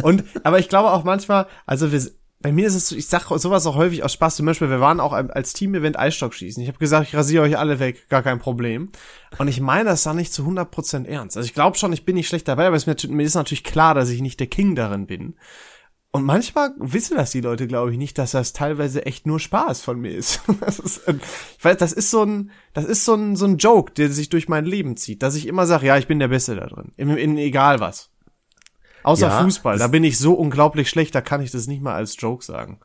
Und, 0.02 0.24
aber 0.42 0.58
ich 0.58 0.68
glaube 0.68 0.90
auch 0.90 1.04
manchmal, 1.04 1.46
also 1.64 1.92
wir, 1.92 2.02
bei 2.42 2.52
mir 2.52 2.66
ist 2.66 2.74
es 2.74 2.88
so, 2.88 2.96
ich 2.96 3.06
sag 3.06 3.28
sowas 3.38 3.66
auch 3.66 3.76
häufig 3.76 4.02
aus 4.04 4.12
Spaß. 4.12 4.36
Zum 4.36 4.46
Beispiel, 4.46 4.68
wir 4.68 4.80
waren 4.80 5.00
auch 5.00 5.12
als 5.12 5.52
Team-Event 5.52 5.98
Eisstock 5.98 6.34
schießen. 6.34 6.62
Ich 6.62 6.68
habe 6.68 6.78
gesagt, 6.78 7.08
ich 7.08 7.14
rasiere 7.14 7.44
euch 7.44 7.56
alle 7.56 7.78
weg, 7.78 8.08
gar 8.08 8.22
kein 8.22 8.40
Problem. 8.40 8.90
Und 9.38 9.48
ich 9.48 9.60
meine 9.60 9.84
das 9.84 10.02
dann 10.02 10.16
nicht 10.16 10.32
zu 10.32 10.42
100% 10.42 11.06
ernst. 11.06 11.36
Also 11.36 11.46
ich 11.46 11.54
glaube 11.54 11.78
schon, 11.78 11.92
ich 11.92 12.04
bin 12.04 12.16
nicht 12.16 12.28
schlecht 12.28 12.48
dabei, 12.48 12.66
aber 12.66 12.76
es 12.76 12.86
mir, 12.86 12.96
mir 13.08 13.22
ist 13.22 13.34
natürlich 13.34 13.64
klar, 13.64 13.94
dass 13.94 14.10
ich 14.10 14.20
nicht 14.20 14.40
der 14.40 14.48
King 14.48 14.74
darin 14.74 15.06
bin. 15.06 15.34
Und 16.14 16.24
manchmal 16.24 16.74
wissen 16.76 17.16
das 17.16 17.30
die 17.30 17.40
Leute, 17.40 17.66
glaube 17.66 17.90
ich, 17.90 17.96
nicht, 17.96 18.18
dass 18.18 18.32
das 18.32 18.52
teilweise 18.52 19.06
echt 19.06 19.26
nur 19.26 19.40
Spaß 19.40 19.80
von 19.80 19.98
mir 19.98 20.10
ist. 20.12 20.42
Das 20.60 20.78
ist 20.78 21.08
ich 21.08 21.64
weiß, 21.64 21.78
das 21.78 21.94
ist 21.94 22.10
so 22.10 22.22
ein, 22.22 22.50
das 22.74 22.84
ist 22.84 23.06
so 23.06 23.14
ein, 23.14 23.34
so 23.34 23.46
ein 23.46 23.56
Joke, 23.56 23.92
der 23.94 24.10
sich 24.10 24.28
durch 24.28 24.46
mein 24.46 24.66
Leben 24.66 24.98
zieht, 24.98 25.22
dass 25.22 25.34
ich 25.34 25.46
immer 25.46 25.66
sage, 25.66 25.86
ja, 25.86 25.96
ich 25.96 26.06
bin 26.06 26.18
der 26.18 26.28
Beste 26.28 26.54
da 26.54 26.66
drin. 26.66 26.92
In, 26.98 27.08
in 27.16 27.38
egal 27.38 27.80
was. 27.80 28.11
Außer 29.02 29.28
Ja, 29.28 29.42
Fußball, 29.42 29.78
da 29.78 29.88
bin 29.88 30.04
ich 30.04 30.18
so 30.18 30.34
unglaublich 30.34 30.88
schlecht, 30.88 31.14
da 31.14 31.20
kann 31.20 31.42
ich 31.42 31.50
das 31.50 31.66
nicht 31.66 31.82
mal 31.82 31.94
als 31.94 32.16
Joke 32.20 32.44
sagen. 32.44 32.80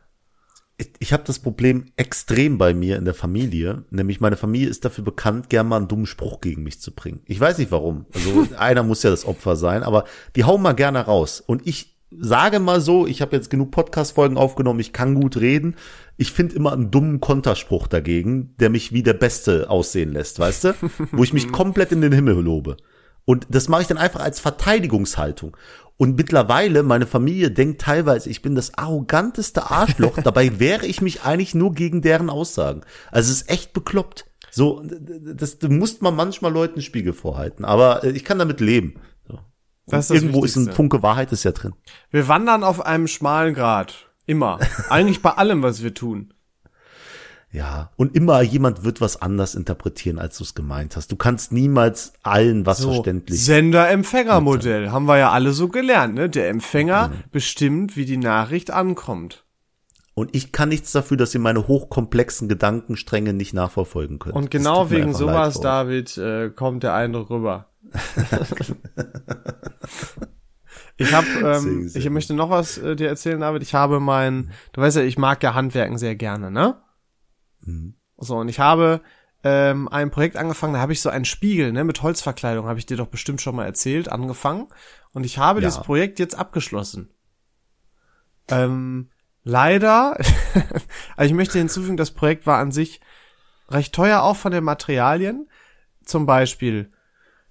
ich, 0.77 0.89
ich 0.99 1.13
habe 1.13 1.23
das 1.25 1.39
Problem 1.39 1.86
extrem 1.95 2.58
bei 2.58 2.73
mir 2.73 2.97
in 2.97 3.06
der 3.06 3.13
Familie. 3.13 3.84
Nämlich 3.89 4.19
meine 4.19 4.38
Familie 4.38 4.69
ist 4.69 4.86
dafür 4.86 5.03
bekannt, 5.03 5.49
gern 5.49 5.67
mal 5.67 5.77
einen 5.77 5.88
dummen 5.88 6.06
Spruch 6.06 6.41
gegen 6.41 6.63
mich 6.63 6.80
zu 6.80 6.93
bringen. 6.93 7.21
Ich 7.25 7.39
weiß 7.39 7.58
nicht 7.58 7.71
warum. 7.71 8.06
Also 8.13 8.47
einer 8.58 8.84
muss 8.84 9.03
ja 9.03 9.10
das 9.10 9.25
Opfer 9.25 9.56
sein, 9.56 9.84
aber 9.84 10.06
die 10.36 10.43
hauen 10.43 10.62
mal 10.62 10.73
gerne 10.73 10.99
raus. 10.99 11.41
Und 11.41 11.65
ich 11.65 11.97
sage 12.10 12.60
mal 12.60 12.80
so, 12.80 13.06
ich 13.06 13.21
habe 13.21 13.36
jetzt 13.36 13.49
genug 13.49 13.71
Podcast-Folgen 13.71 14.38
aufgenommen, 14.38 14.80
ich 14.80 14.93
kann 14.93 15.15
gut 15.15 15.38
reden. 15.38 15.75
Ich 16.15 16.32
finde 16.32 16.56
immer 16.56 16.71
einen 16.73 16.89
dummen 16.89 17.19
Konterspruch 17.19 17.88
dagegen, 17.88 18.56
der 18.60 18.69
mich 18.69 18.93
wie 18.93 19.03
der 19.03 19.13
Beste 19.13 19.69
aussehen 19.69 20.13
lässt, 20.13 20.39
weißt 20.39 20.63
du? 20.63 20.73
Wo 21.12 21.23
ich 21.23 21.34
mich 21.34 21.51
komplett 21.51 21.91
in 21.91 22.01
den 22.01 22.13
Himmel 22.13 22.36
lobe. 22.36 22.77
Und 23.25 23.45
das 23.49 23.67
mache 23.67 23.82
ich 23.82 23.88
dann 23.88 23.97
einfach 23.97 24.21
als 24.21 24.39
Verteidigungshaltung. 24.39 25.58
Und 25.97 26.15
mittlerweile, 26.15 26.83
meine 26.83 27.07
Familie 27.07 27.49
denkt 27.49 27.81
teilweise, 27.81 28.29
ich 28.29 28.43
bin 28.43 28.53
das 28.53 28.77
arroganteste 28.77 29.71
Arschloch. 29.71 30.17
Dabei 30.23 30.60
wehre 30.60 30.86
ich 30.86 31.01
mich 31.01 31.23
eigentlich 31.23 31.55
nur 31.55 31.73
gegen 31.73 32.01
deren 32.01 32.29
Aussagen. 32.29 32.81
Also 33.12 33.31
es 33.31 33.41
ist 33.41 33.49
echt 33.49 33.73
bekloppt. 33.73 34.25
So, 34.51 34.83
das, 34.83 35.60
das 35.60 35.69
muss 35.69 36.01
man 36.01 36.15
manchmal 36.15 36.53
Leuten 36.53 36.81
Spiegel 36.81 37.13
vorhalten. 37.13 37.65
Aber 37.65 38.03
äh, 38.03 38.12
ich 38.12 38.23
kann 38.23 38.39
damit 38.39 38.60
leben. 38.60 38.99
So. 39.27 39.39
Ist 39.97 40.12
Irgendwo 40.12 40.45
ist 40.45 40.55
ein 40.55 40.62
Wichtigste. 40.62 40.75
Funke 40.75 41.03
Wahrheit 41.03 41.31
ist 41.31 41.43
ja 41.43 41.51
drin. 41.51 41.73
Wir 42.12 42.27
wandern 42.27 42.63
auf 42.63 42.86
einem 42.86 43.07
schmalen 43.07 43.55
Grat. 43.55 44.07
Immer. 44.27 44.60
Eigentlich 44.89 45.21
bei 45.21 45.31
allem, 45.31 45.63
was 45.63 45.81
wir 45.81 45.93
tun. 45.93 46.33
Ja. 47.51 47.91
Und 47.95 48.15
immer 48.15 48.41
jemand 48.41 48.83
wird 48.83 48.99
was 48.99 49.21
anders 49.21 49.55
interpretieren, 49.55 50.19
als 50.19 50.38
du 50.38 50.43
es 50.43 50.53
gemeint 50.53 50.95
hast. 50.95 51.12
Du 51.12 51.15
kannst 51.15 51.51
niemals 51.51 52.13
allen 52.21 52.65
was 52.65 52.79
So, 52.79 52.93
verständlich. 52.93 53.43
Sender-Empfänger-Modell. 53.43 54.91
Haben 54.91 55.05
wir 55.05 55.17
ja 55.17 55.31
alle 55.31 55.53
so 55.53 55.69
gelernt, 55.69 56.15
ne? 56.15 56.29
Der 56.29 56.49
Empfänger 56.49 57.12
bestimmt, 57.31 57.95
wie 57.95 58.05
die 58.05 58.17
Nachricht 58.17 58.71
ankommt. 58.71 59.45
Und 60.13 60.36
ich 60.36 60.51
kann 60.51 60.69
nichts 60.69 60.91
dafür, 60.91 61.15
dass 61.15 61.33
ihr 61.36 61.39
meine 61.39 61.67
hochkomplexen 61.67 62.49
Gedankenstränge 62.49 63.33
nicht 63.33 63.53
nachverfolgen 63.53 64.17
könnt. 64.19 64.36
Und 64.36 64.49
genau 64.49 64.89
wegen 64.89 65.13
sowas. 65.13 65.60
David, 65.60 66.17
äh, 66.17 66.49
kommt 66.49 66.81
der 66.83 66.95
Eindruck 66.95 67.29
rüber. 67.29 67.67
ich 70.97 71.13
habe, 71.13 71.27
ähm, 71.43 71.91
ich 71.93 72.10
möchte 72.10 72.33
noch 72.33 72.49
was 72.49 72.79
äh, 72.79 72.95
dir 72.95 73.10
erzählen, 73.10 73.39
David. 73.39 73.62
Ich 73.62 73.75
habe 73.75 73.99
mein, 73.99 74.49
du 74.73 74.81
weißt 74.81 74.97
ja, 74.97 75.03
ich 75.03 75.19
mag 75.19 75.43
ja 75.43 75.53
Handwerken 75.53 75.99
sehr 75.99 76.15
gerne, 76.15 76.49
ne? 76.49 76.75
Mhm. 77.67 77.93
So, 78.17 78.38
und 78.38 78.49
ich 78.49 78.60
habe 78.60 79.01
ähm, 79.43 79.88
ein 79.89 80.10
Projekt 80.10 80.38
angefangen, 80.38 80.73
da 80.73 80.80
habe 80.80 80.93
ich 80.93 81.01
so 81.01 81.10
einen 81.10 81.25
Spiegel, 81.25 81.71
ne, 81.71 81.84
mit 81.84 82.01
Holzverkleidung, 82.01 82.65
habe 82.67 82.80
ich 82.80 82.86
dir 82.88 82.97
doch 82.97 83.08
bestimmt 83.08 83.41
schon 83.41 83.56
mal 83.56 83.65
erzählt, 83.65 84.10
angefangen. 84.10 84.67
Und 85.13 85.25
ich 85.25 85.38
habe 85.38 85.62
Ja. 85.62 85.67
dieses 85.67 85.84
Projekt 85.84 86.17
jetzt 86.19 86.36
abgeschlossen. 86.36 87.10
Ähm, 88.49 89.10
leider, 89.43 90.17
also 91.15 91.30
ich 91.30 91.34
möchte 91.34 91.60
hinzufügen, 91.60 91.97
das 91.97 92.12
Projekt 92.12 92.47
war 92.47 92.58
an 92.60 92.71
sich 92.71 93.01
recht 93.69 93.93
teuer 93.93 94.21
auch 94.21 94.38
von 94.38 94.51
den 94.51 94.63
Materialien. 94.63 95.47
Zum 96.03 96.25
Beispiel, 96.25 96.91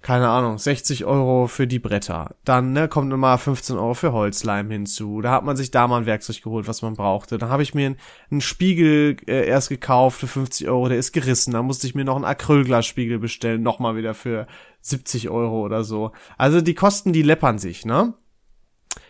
keine 0.07 0.29
Ahnung, 0.29 0.57
60 0.57 1.03
Euro 1.03 1.47
für 1.47 1.67
die 1.67 1.79
Bretter. 1.79 2.33
Dann 2.45 2.71
ne, 2.71 2.87
kommt 2.87 3.11
immer 3.11 3.37
15 3.37 3.75
Euro 3.75 3.93
für 3.93 4.13
Holzleim 4.13 4.71
hinzu. 4.71 5.19
Da 5.19 5.31
hat 5.31 5.43
man 5.43 5.57
sich 5.57 5.69
da 5.69 5.85
mal 5.85 5.97
ein 5.97 6.05
Werkzeug 6.05 6.41
geholt, 6.41 6.65
was 6.65 6.81
man 6.81 6.93
brauchte. 6.93 7.37
Dann 7.37 7.49
habe 7.49 7.61
ich 7.61 7.73
mir 7.73 7.87
einen, 7.87 7.97
einen 8.31 8.39
Spiegel 8.39 9.17
äh, 9.27 9.45
erst 9.45 9.67
gekauft 9.67 10.21
für 10.21 10.27
50 10.27 10.69
Euro, 10.69 10.87
der 10.87 10.97
ist 10.97 11.11
gerissen. 11.11 11.51
Dann 11.51 11.65
musste 11.65 11.87
ich 11.87 11.93
mir 11.93 12.05
noch 12.05 12.15
einen 12.15 12.23
Acrylglasspiegel 12.23 13.19
bestellen, 13.19 13.61
nochmal 13.63 13.97
wieder 13.97 14.13
für 14.13 14.47
70 14.79 15.27
Euro 15.27 15.65
oder 15.65 15.83
so. 15.83 16.13
Also 16.37 16.61
die 16.61 16.73
Kosten, 16.73 17.11
die 17.11 17.21
läppern 17.21 17.59
sich, 17.59 17.83
ne? 17.83 18.13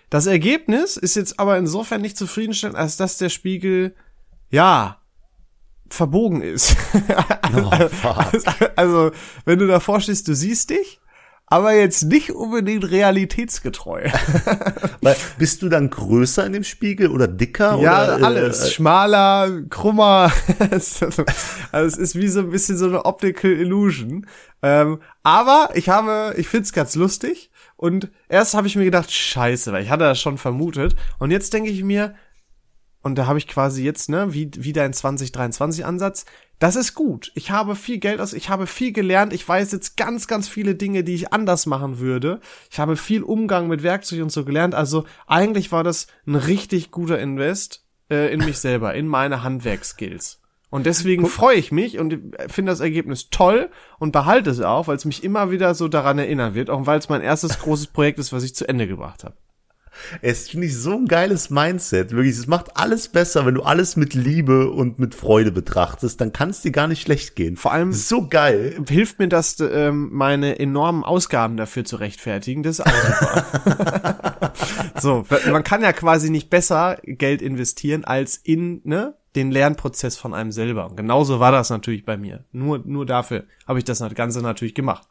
Das 0.09 0.25
Ergebnis 0.25 0.97
ist 0.97 1.15
jetzt 1.15 1.39
aber 1.39 1.59
insofern 1.59 2.01
nicht 2.01 2.17
zufriedenstellend, 2.17 2.75
als 2.75 2.97
dass 2.97 3.19
der 3.19 3.29
Spiegel, 3.29 3.93
ja, 4.49 4.99
verbogen 5.89 6.41
ist. 6.41 6.75
Oh, 7.55 7.87
fuck. 7.87 8.71
also, 8.75 9.11
wenn 9.45 9.57
du 9.57 9.67
davor 9.67 10.01
stehst, 10.01 10.27
du 10.27 10.35
siehst 10.35 10.69
dich, 10.69 10.99
aber 11.49 11.73
jetzt 11.73 12.03
nicht 12.03 12.31
unbedingt 12.31 12.91
realitätsgetreu. 12.91 14.09
Weil, 15.01 15.15
bist 15.37 15.61
du 15.61 15.69
dann 15.69 15.89
größer 15.89 16.45
in 16.45 16.51
dem 16.51 16.65
Spiegel 16.65 17.09
oder 17.09 17.27
dicker? 17.27 17.79
Ja, 17.79 18.15
oder, 18.15 18.25
alles. 18.25 18.65
Äh, 18.65 18.71
Schmaler, 18.71 19.61
krummer. 19.69 20.31
also 20.69 21.07
es 21.71 21.97
ist 21.97 22.15
wie 22.15 22.27
so 22.27 22.41
ein 22.41 22.49
bisschen 22.49 22.77
so 22.77 22.87
eine 22.87 23.05
Optical 23.05 23.51
Illusion. 23.51 24.27
Ähm, 24.61 24.99
aber 25.23 25.69
ich 25.75 25.87
habe, 25.87 26.33
ich 26.37 26.49
find's 26.49 26.73
ganz 26.73 26.95
lustig. 26.95 27.49
Und 27.77 28.09
erst 28.27 28.53
habe 28.53 28.67
ich 28.67 28.75
mir 28.75 28.85
gedacht, 28.85 29.11
scheiße, 29.11 29.71
weil 29.71 29.83
ich 29.83 29.89
hatte 29.89 30.03
das 30.03 30.19
schon 30.19 30.37
vermutet. 30.37 30.97
Und 31.17 31.31
jetzt 31.31 31.53
denke 31.53 31.69
ich 31.69 31.81
mir, 31.81 32.15
und 33.01 33.15
da 33.15 33.27
habe 33.27 33.37
ich 33.37 33.47
quasi 33.47 33.83
jetzt, 33.83 34.09
ne, 34.09 34.33
wie, 34.33 34.51
wie 34.57 34.73
dein 34.73 34.93
2023 34.93 35.85
Ansatz, 35.85 36.25
das 36.59 36.75
ist 36.75 36.95
gut. 36.95 37.31
Ich 37.35 37.51
habe 37.51 37.75
viel 37.75 37.99
Geld 37.99 38.19
aus, 38.19 38.33
ich 38.33 38.49
habe 38.49 38.65
viel 38.65 38.91
gelernt. 38.91 39.31
Ich 39.31 39.47
weiß 39.47 39.71
jetzt 39.71 39.95
ganz, 39.95 40.27
ganz 40.27 40.47
viele 40.47 40.75
Dinge, 40.75 41.03
die 41.03 41.13
ich 41.13 41.31
anders 41.31 41.67
machen 41.67 41.99
würde. 41.99 42.41
Ich 42.71 42.79
habe 42.79 42.97
viel 42.97 43.21
Umgang 43.21 43.67
mit 43.67 43.83
Werkzeug 43.83 44.23
und 44.23 44.31
so 44.31 44.43
gelernt. 44.43 44.73
Also 44.73 45.05
eigentlich 45.27 45.71
war 45.71 45.83
das 45.83 46.07
ein 46.25 46.35
richtig 46.35 46.89
guter 46.89 47.19
Invest 47.19 47.85
äh, 48.09 48.33
in 48.33 48.43
mich 48.43 48.57
selber, 48.57 48.95
in 48.95 49.07
meine 49.07 49.43
Handwerkskills. 49.43 50.41
Und 50.69 50.85
deswegen 50.85 51.27
freue 51.27 51.55
ich 51.55 51.71
mich 51.71 51.97
und 51.99 52.35
finde 52.47 52.71
das 52.71 52.81
Ergebnis 52.81 53.29
toll 53.29 53.69
und 53.99 54.11
behalte 54.11 54.49
es 54.49 54.59
auch, 54.59 54.87
weil 54.87 54.97
es 54.97 55.05
mich 55.05 55.23
immer 55.23 55.49
wieder 55.49 55.73
so 55.75 55.87
daran 55.87 56.19
erinnern 56.19 56.55
wird, 56.55 56.69
auch 56.69 56.85
weil 56.85 56.99
es 56.99 57.07
mein 57.07 57.21
erstes 57.21 57.59
großes 57.59 57.87
Projekt 57.87 58.19
ist, 58.19 58.33
was 58.33 58.43
ich 58.43 58.53
zu 58.53 58.67
Ende 58.67 58.87
gebracht 58.87 59.23
habe. 59.23 59.35
Es 60.21 60.49
finde 60.49 60.67
ich 60.67 60.77
so 60.77 60.93
ein 60.93 61.07
geiles 61.07 61.49
Mindset. 61.49 62.11
Wirklich, 62.11 62.37
es 62.37 62.47
macht 62.47 62.77
alles 62.77 63.07
besser, 63.07 63.45
wenn 63.45 63.55
du 63.55 63.63
alles 63.63 63.95
mit 63.95 64.13
Liebe 64.13 64.69
und 64.71 64.99
mit 64.99 65.15
Freude 65.15 65.51
betrachtest. 65.51 66.21
Dann 66.21 66.33
kann 66.33 66.49
es 66.49 66.61
dir 66.61 66.71
gar 66.71 66.87
nicht 66.87 67.01
schlecht 67.01 67.35
gehen. 67.35 67.57
Vor 67.57 67.71
allem 67.71 67.93
so 67.93 68.27
geil. 68.27 68.77
hilft 68.87 69.19
mir 69.19 69.27
das, 69.27 69.57
ähm, 69.59 70.09
meine 70.11 70.59
enormen 70.59 71.03
Ausgaben 71.03 71.57
dafür 71.57 71.85
zu 71.85 71.97
rechtfertigen. 71.97 72.63
Das 72.63 72.79
ist 72.79 72.85
auch 72.85 72.91
super. 72.91 74.53
so, 75.01 75.25
man 75.51 75.63
kann 75.63 75.81
ja 75.81 75.93
quasi 75.93 76.29
nicht 76.29 76.49
besser 76.49 76.97
Geld 77.03 77.41
investieren 77.41 78.05
als 78.05 78.37
in 78.37 78.81
ne, 78.83 79.15
den 79.35 79.51
Lernprozess 79.51 80.17
von 80.17 80.33
einem 80.33 80.51
selber. 80.51 80.89
Und 80.89 80.97
genauso 80.97 81.39
war 81.39 81.51
das 81.51 81.69
natürlich 81.69 82.05
bei 82.05 82.17
mir. 82.17 82.43
Nur, 82.51 82.81
nur 82.85 83.05
dafür 83.05 83.45
habe 83.67 83.79
ich 83.79 83.85
das 83.85 84.03
Ganze 84.15 84.41
natürlich 84.41 84.73
gemacht. 84.73 85.07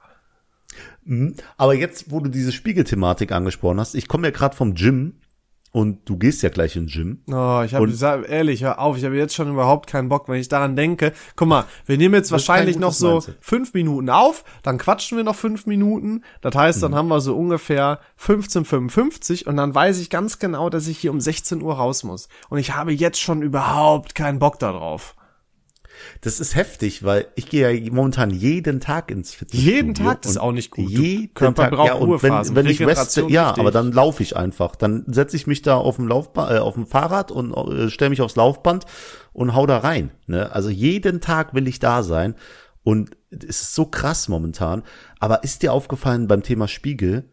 Mhm. 1.06 1.34
Aber 1.56 1.74
jetzt, 1.74 2.10
wo 2.10 2.20
du 2.20 2.28
diese 2.28 2.52
Spiegelthematik 2.52 3.32
angesprochen 3.32 3.80
hast, 3.80 3.94
ich 3.94 4.08
komme 4.08 4.28
ja 4.28 4.32
gerade 4.32 4.56
vom 4.56 4.74
Gym 4.74 5.14
und 5.76 6.08
du 6.08 6.16
gehst 6.16 6.42
ja 6.42 6.48
gleich 6.48 6.74
ins 6.74 6.94
Gym. 6.94 7.22
Oh, 7.28 7.62
ich 7.62 7.74
habe 7.74 8.24
ehrlich, 8.26 8.62
hör 8.62 8.78
auf, 8.78 8.96
ich 8.96 9.04
habe 9.04 9.14
jetzt 9.14 9.34
schon 9.34 9.50
überhaupt 9.50 9.86
keinen 9.88 10.08
Bock, 10.08 10.26
wenn 10.26 10.40
ich 10.40 10.48
daran 10.48 10.74
denke. 10.74 11.12
Guck 11.36 11.48
mal, 11.48 11.66
wir 11.84 11.98
nehmen 11.98 12.14
jetzt 12.14 12.32
wahrscheinlich 12.32 12.78
noch 12.78 12.94
so 12.94 13.12
Mindset. 13.12 13.36
fünf 13.40 13.74
Minuten 13.74 14.08
auf, 14.08 14.44
dann 14.62 14.78
quatschen 14.78 15.18
wir 15.18 15.24
noch 15.24 15.36
fünf 15.36 15.66
Minuten. 15.66 16.24
Das 16.40 16.54
heißt, 16.54 16.82
dann 16.82 16.92
mhm. 16.92 16.96
haben 16.96 17.08
wir 17.08 17.20
so 17.20 17.36
ungefähr 17.36 18.00
15:55 18.18 19.46
und 19.46 19.58
dann 19.58 19.74
weiß 19.74 19.98
ich 20.00 20.08
ganz 20.08 20.38
genau, 20.38 20.70
dass 20.70 20.86
ich 20.86 20.96
hier 20.96 21.10
um 21.10 21.20
16 21.20 21.60
Uhr 21.60 21.74
raus 21.74 22.04
muss. 22.04 22.30
Und 22.48 22.56
ich 22.56 22.74
habe 22.74 22.92
jetzt 22.92 23.20
schon 23.20 23.42
überhaupt 23.42 24.14
keinen 24.14 24.38
Bock 24.38 24.58
darauf. 24.58 25.14
Das 26.20 26.40
ist 26.40 26.54
heftig, 26.54 27.04
weil 27.04 27.26
ich 27.34 27.48
gehe 27.48 27.70
ja 27.70 27.92
momentan 27.92 28.30
jeden 28.30 28.80
Tag 28.80 29.10
ins 29.10 29.34
Fitnessstudio. 29.34 29.74
Jeden 29.74 29.94
Tag, 29.94 30.22
das 30.22 30.32
ist 30.32 30.38
auch 30.38 30.52
nicht 30.52 30.70
gut. 30.70 30.90
Jeden 30.90 31.34
Körper 31.34 31.64
Tag, 31.64 31.70
braucht 31.72 31.88
ja, 31.88 31.94
und 31.94 32.22
wenn, 32.22 32.54
wenn 32.54 32.66
ich 32.66 32.80
Weste, 32.80 33.26
ja, 33.28 33.56
aber 33.56 33.70
dann 33.70 33.92
laufe 33.92 34.22
ich 34.22 34.36
einfach. 34.36 34.76
Dann 34.76 35.04
setze 35.06 35.36
ich 35.36 35.46
mich 35.46 35.62
da 35.62 35.76
auf 35.76 35.96
dem 35.96 36.08
Laufband, 36.08 36.50
äh, 36.52 36.58
auf 36.58 36.74
dem 36.74 36.86
Fahrrad 36.86 37.30
und 37.30 37.52
äh, 37.52 37.90
stelle 37.90 38.10
mich 38.10 38.22
aufs 38.22 38.36
Laufband 38.36 38.84
und 39.32 39.54
hau 39.54 39.66
da 39.66 39.78
rein. 39.78 40.10
Ne? 40.26 40.50
Also 40.52 40.70
jeden 40.70 41.20
Tag 41.20 41.54
will 41.54 41.68
ich 41.68 41.78
da 41.78 42.02
sein. 42.02 42.34
Und 42.82 43.16
es 43.30 43.62
ist 43.62 43.74
so 43.74 43.86
krass 43.86 44.28
momentan. 44.28 44.82
Aber 45.18 45.42
ist 45.42 45.62
dir 45.62 45.72
aufgefallen 45.72 46.28
beim 46.28 46.42
Thema 46.42 46.68
Spiegel, 46.68 47.24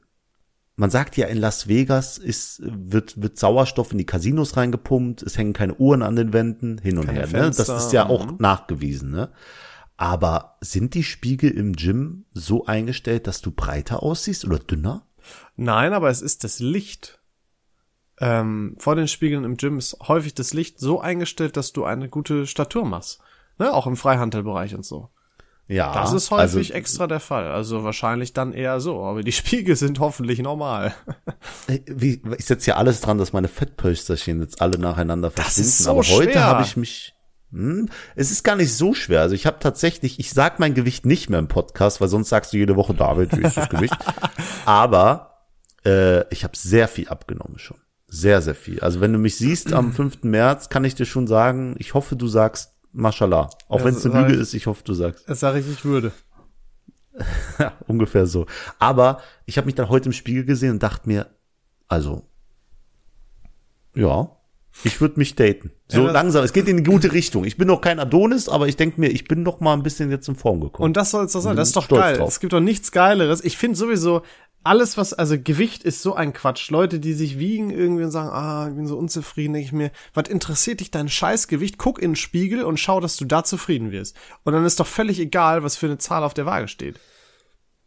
man 0.75 0.89
sagt 0.89 1.17
ja, 1.17 1.27
in 1.27 1.37
Las 1.37 1.67
Vegas 1.67 2.17
ist, 2.17 2.61
wird, 2.63 3.21
wird 3.21 3.37
Sauerstoff 3.37 3.91
in 3.91 3.99
die 3.99 4.05
Casinos 4.05 4.57
reingepumpt, 4.57 5.21
es 5.21 5.37
hängen 5.37 5.53
keine 5.53 5.75
Uhren 5.75 6.01
an 6.01 6.15
den 6.15 6.33
Wänden, 6.33 6.79
hin 6.79 6.97
und 6.97 7.05
keine 7.05 7.27
her. 7.27 7.27
Ne? 7.27 7.51
Das 7.51 7.69
ist 7.69 7.93
ja 7.93 8.07
auch 8.07 8.25
mhm. 8.25 8.37
nachgewiesen. 8.39 9.11
Ne? 9.11 9.31
Aber 9.97 10.57
sind 10.61 10.95
die 10.95 11.03
Spiegel 11.03 11.51
im 11.51 11.73
Gym 11.73 12.25
so 12.33 12.65
eingestellt, 12.65 13.27
dass 13.27 13.41
du 13.41 13.51
breiter 13.51 14.01
aussiehst 14.01 14.45
oder 14.45 14.57
dünner? 14.57 15.05
Nein, 15.55 15.93
aber 15.93 16.09
es 16.09 16.21
ist 16.21 16.43
das 16.43 16.59
Licht. 16.59 17.19
Ähm, 18.19 18.75
vor 18.79 18.95
den 18.95 19.07
Spiegeln 19.07 19.43
im 19.43 19.57
Gym 19.57 19.77
ist 19.77 19.97
häufig 20.07 20.33
das 20.33 20.53
Licht 20.53 20.79
so 20.79 20.99
eingestellt, 20.99 21.55
dass 21.55 21.71
du 21.73 21.83
eine 21.83 22.09
gute 22.09 22.47
Statur 22.47 22.85
machst. 22.85 23.21
Ne? 23.59 23.71
Auch 23.71 23.85
im 23.85 23.95
Freihandelbereich 23.95 24.73
und 24.73 24.85
so. 24.85 25.09
Ja. 25.67 25.93
Das 25.93 26.13
ist 26.13 26.29
häufig 26.29 26.69
also, 26.69 26.73
extra 26.73 27.07
der 27.07 27.19
Fall. 27.19 27.47
Also 27.47 27.83
wahrscheinlich 27.83 28.33
dann 28.33 28.53
eher 28.53 28.79
so. 28.79 29.03
Aber 29.03 29.23
die 29.23 29.31
Spiegel 29.33 29.75
sind 29.75 29.99
hoffentlich 29.99 30.39
normal. 30.39 30.93
Wie, 31.85 32.21
ich 32.37 32.45
setze 32.45 32.71
ja 32.71 32.77
alles 32.77 33.01
dran, 33.01 33.17
dass 33.17 33.33
meine 33.33 33.47
Fettpölsterchen 33.47 34.41
jetzt 34.41 34.61
alle 34.61 34.77
nacheinander 34.77 35.31
verschwinden. 35.31 35.59
Das 35.59 35.67
ist 35.67 35.77
so 35.79 35.91
Aber 35.91 36.03
heute 36.03 36.43
habe 36.43 36.63
ich 36.63 36.77
mich. 36.77 37.13
Hm, 37.51 37.87
es 38.15 38.31
ist 38.31 38.43
gar 38.43 38.55
nicht 38.55 38.73
so 38.73 38.93
schwer. 38.93 39.21
Also 39.21 39.35
ich 39.35 39.45
habe 39.45 39.59
tatsächlich, 39.59 40.19
ich 40.19 40.31
sag 40.31 40.59
mein 40.59 40.73
Gewicht 40.73 41.05
nicht 41.05 41.29
mehr 41.29 41.39
im 41.39 41.47
Podcast, 41.47 42.01
weil 42.01 42.07
sonst 42.07 42.29
sagst 42.29 42.51
du 42.51 42.57
jede 42.57 42.75
Woche, 42.75 42.95
David, 42.95 43.37
wie 43.37 43.43
ist 43.43 43.57
das 43.57 43.69
Gewicht? 43.69 43.95
Aber 44.65 45.33
äh, 45.85 46.27
ich 46.33 46.43
habe 46.43 46.57
sehr 46.57 46.87
viel 46.87 47.09
abgenommen 47.09 47.59
schon. 47.59 47.77
Sehr, 48.07 48.41
sehr 48.41 48.55
viel. 48.55 48.79
Also 48.79 49.01
wenn 49.01 49.13
du 49.13 49.19
mich 49.19 49.37
siehst 49.37 49.71
am 49.71 49.93
5. 49.93 50.23
März, 50.23 50.69
kann 50.69 50.83
ich 50.83 50.95
dir 50.95 51.05
schon 51.05 51.27
sagen, 51.27 51.75
ich 51.77 51.93
hoffe, 51.93 52.15
du 52.15 52.27
sagst 52.27 52.72
Mashallah. 52.93 53.49
Auch 53.67 53.79
ja, 53.79 53.85
wenn 53.85 53.95
es 53.95 54.05
eine 54.05 54.21
Lüge 54.21 54.39
ist, 54.39 54.53
ich 54.53 54.67
hoffe, 54.67 54.83
du 54.83 54.93
sagst. 54.93 55.27
Das 55.27 55.39
sage 55.39 55.59
ich, 55.59 55.69
ich 55.69 55.83
würde. 55.83 56.11
ja, 57.59 57.73
ungefähr 57.87 58.25
so. 58.25 58.45
Aber 58.79 59.19
ich 59.45 59.57
habe 59.57 59.65
mich 59.65 59.75
dann 59.75 59.89
heute 59.89 60.09
im 60.09 60.13
Spiegel 60.13 60.45
gesehen 60.45 60.71
und 60.71 60.83
dachte 60.83 61.07
mir, 61.07 61.27
also, 61.87 62.27
ja, 63.95 64.31
ich 64.83 64.99
würde 65.01 65.19
mich 65.19 65.35
daten. 65.35 65.71
So 65.87 66.05
ja, 66.05 66.11
langsam. 66.11 66.43
Es 66.43 66.51
geht 66.51 66.67
in 66.67 66.77
die 66.77 66.83
gute 66.83 67.13
Richtung. 67.13 67.45
Ich 67.45 67.57
bin 67.57 67.67
noch 67.67 67.79
kein 67.79 67.99
Adonis, 67.99 68.49
aber 68.49 68.67
ich 68.67 68.75
denke 68.75 68.99
mir, 68.99 69.09
ich 69.09 69.25
bin 69.25 69.43
noch 69.43 69.59
mal 69.59 69.73
ein 69.73 69.83
bisschen 69.83 70.09
jetzt 70.09 70.27
in 70.27 70.35
Form 70.35 70.61
gekommen. 70.61 70.85
Und 70.85 70.97
das 70.97 71.11
soll 71.11 71.25
es 71.25 71.33
doch 71.33 71.41
sein. 71.41 71.55
Das 71.55 71.69
ist 71.69 71.75
doch 71.75 71.87
geil. 71.87 72.17
Drauf. 72.17 72.29
Es 72.29 72.39
gibt 72.39 72.53
doch 72.53 72.59
nichts 72.59 72.91
Geileres. 72.91 73.43
Ich 73.43 73.57
finde 73.57 73.77
sowieso, 73.77 74.23
alles, 74.63 74.97
was, 74.97 75.13
also 75.13 75.35
Gewicht 75.37 75.83
ist 75.83 76.01
so 76.01 76.15
ein 76.15 76.33
Quatsch. 76.33 76.69
Leute, 76.69 76.99
die 76.99 77.13
sich 77.13 77.39
wiegen 77.39 77.69
irgendwie 77.69 78.03
und 78.03 78.11
sagen, 78.11 78.29
ah, 78.29 78.67
ich 78.69 78.75
bin 78.75 78.87
so 78.87 78.97
unzufrieden, 78.97 79.53
denke 79.53 79.67
ich 79.67 79.73
mir, 79.73 79.91
was 80.13 80.29
interessiert 80.29 80.79
dich 80.79 80.91
dein 80.91 81.09
Scheißgewicht? 81.09 81.77
Guck 81.77 82.01
in 82.01 82.11
den 82.11 82.15
Spiegel 82.15 82.63
und 82.63 82.79
schau, 82.79 82.99
dass 82.99 83.17
du 83.17 83.25
da 83.25 83.43
zufrieden 83.43 83.91
wirst. 83.91 84.15
Und 84.43 84.53
dann 84.53 84.65
ist 84.65 84.79
doch 84.79 84.87
völlig 84.87 85.19
egal, 85.19 85.63
was 85.63 85.77
für 85.77 85.87
eine 85.87 85.97
Zahl 85.97 86.23
auf 86.23 86.33
der 86.33 86.45
Waage 86.45 86.67
steht. 86.67 86.99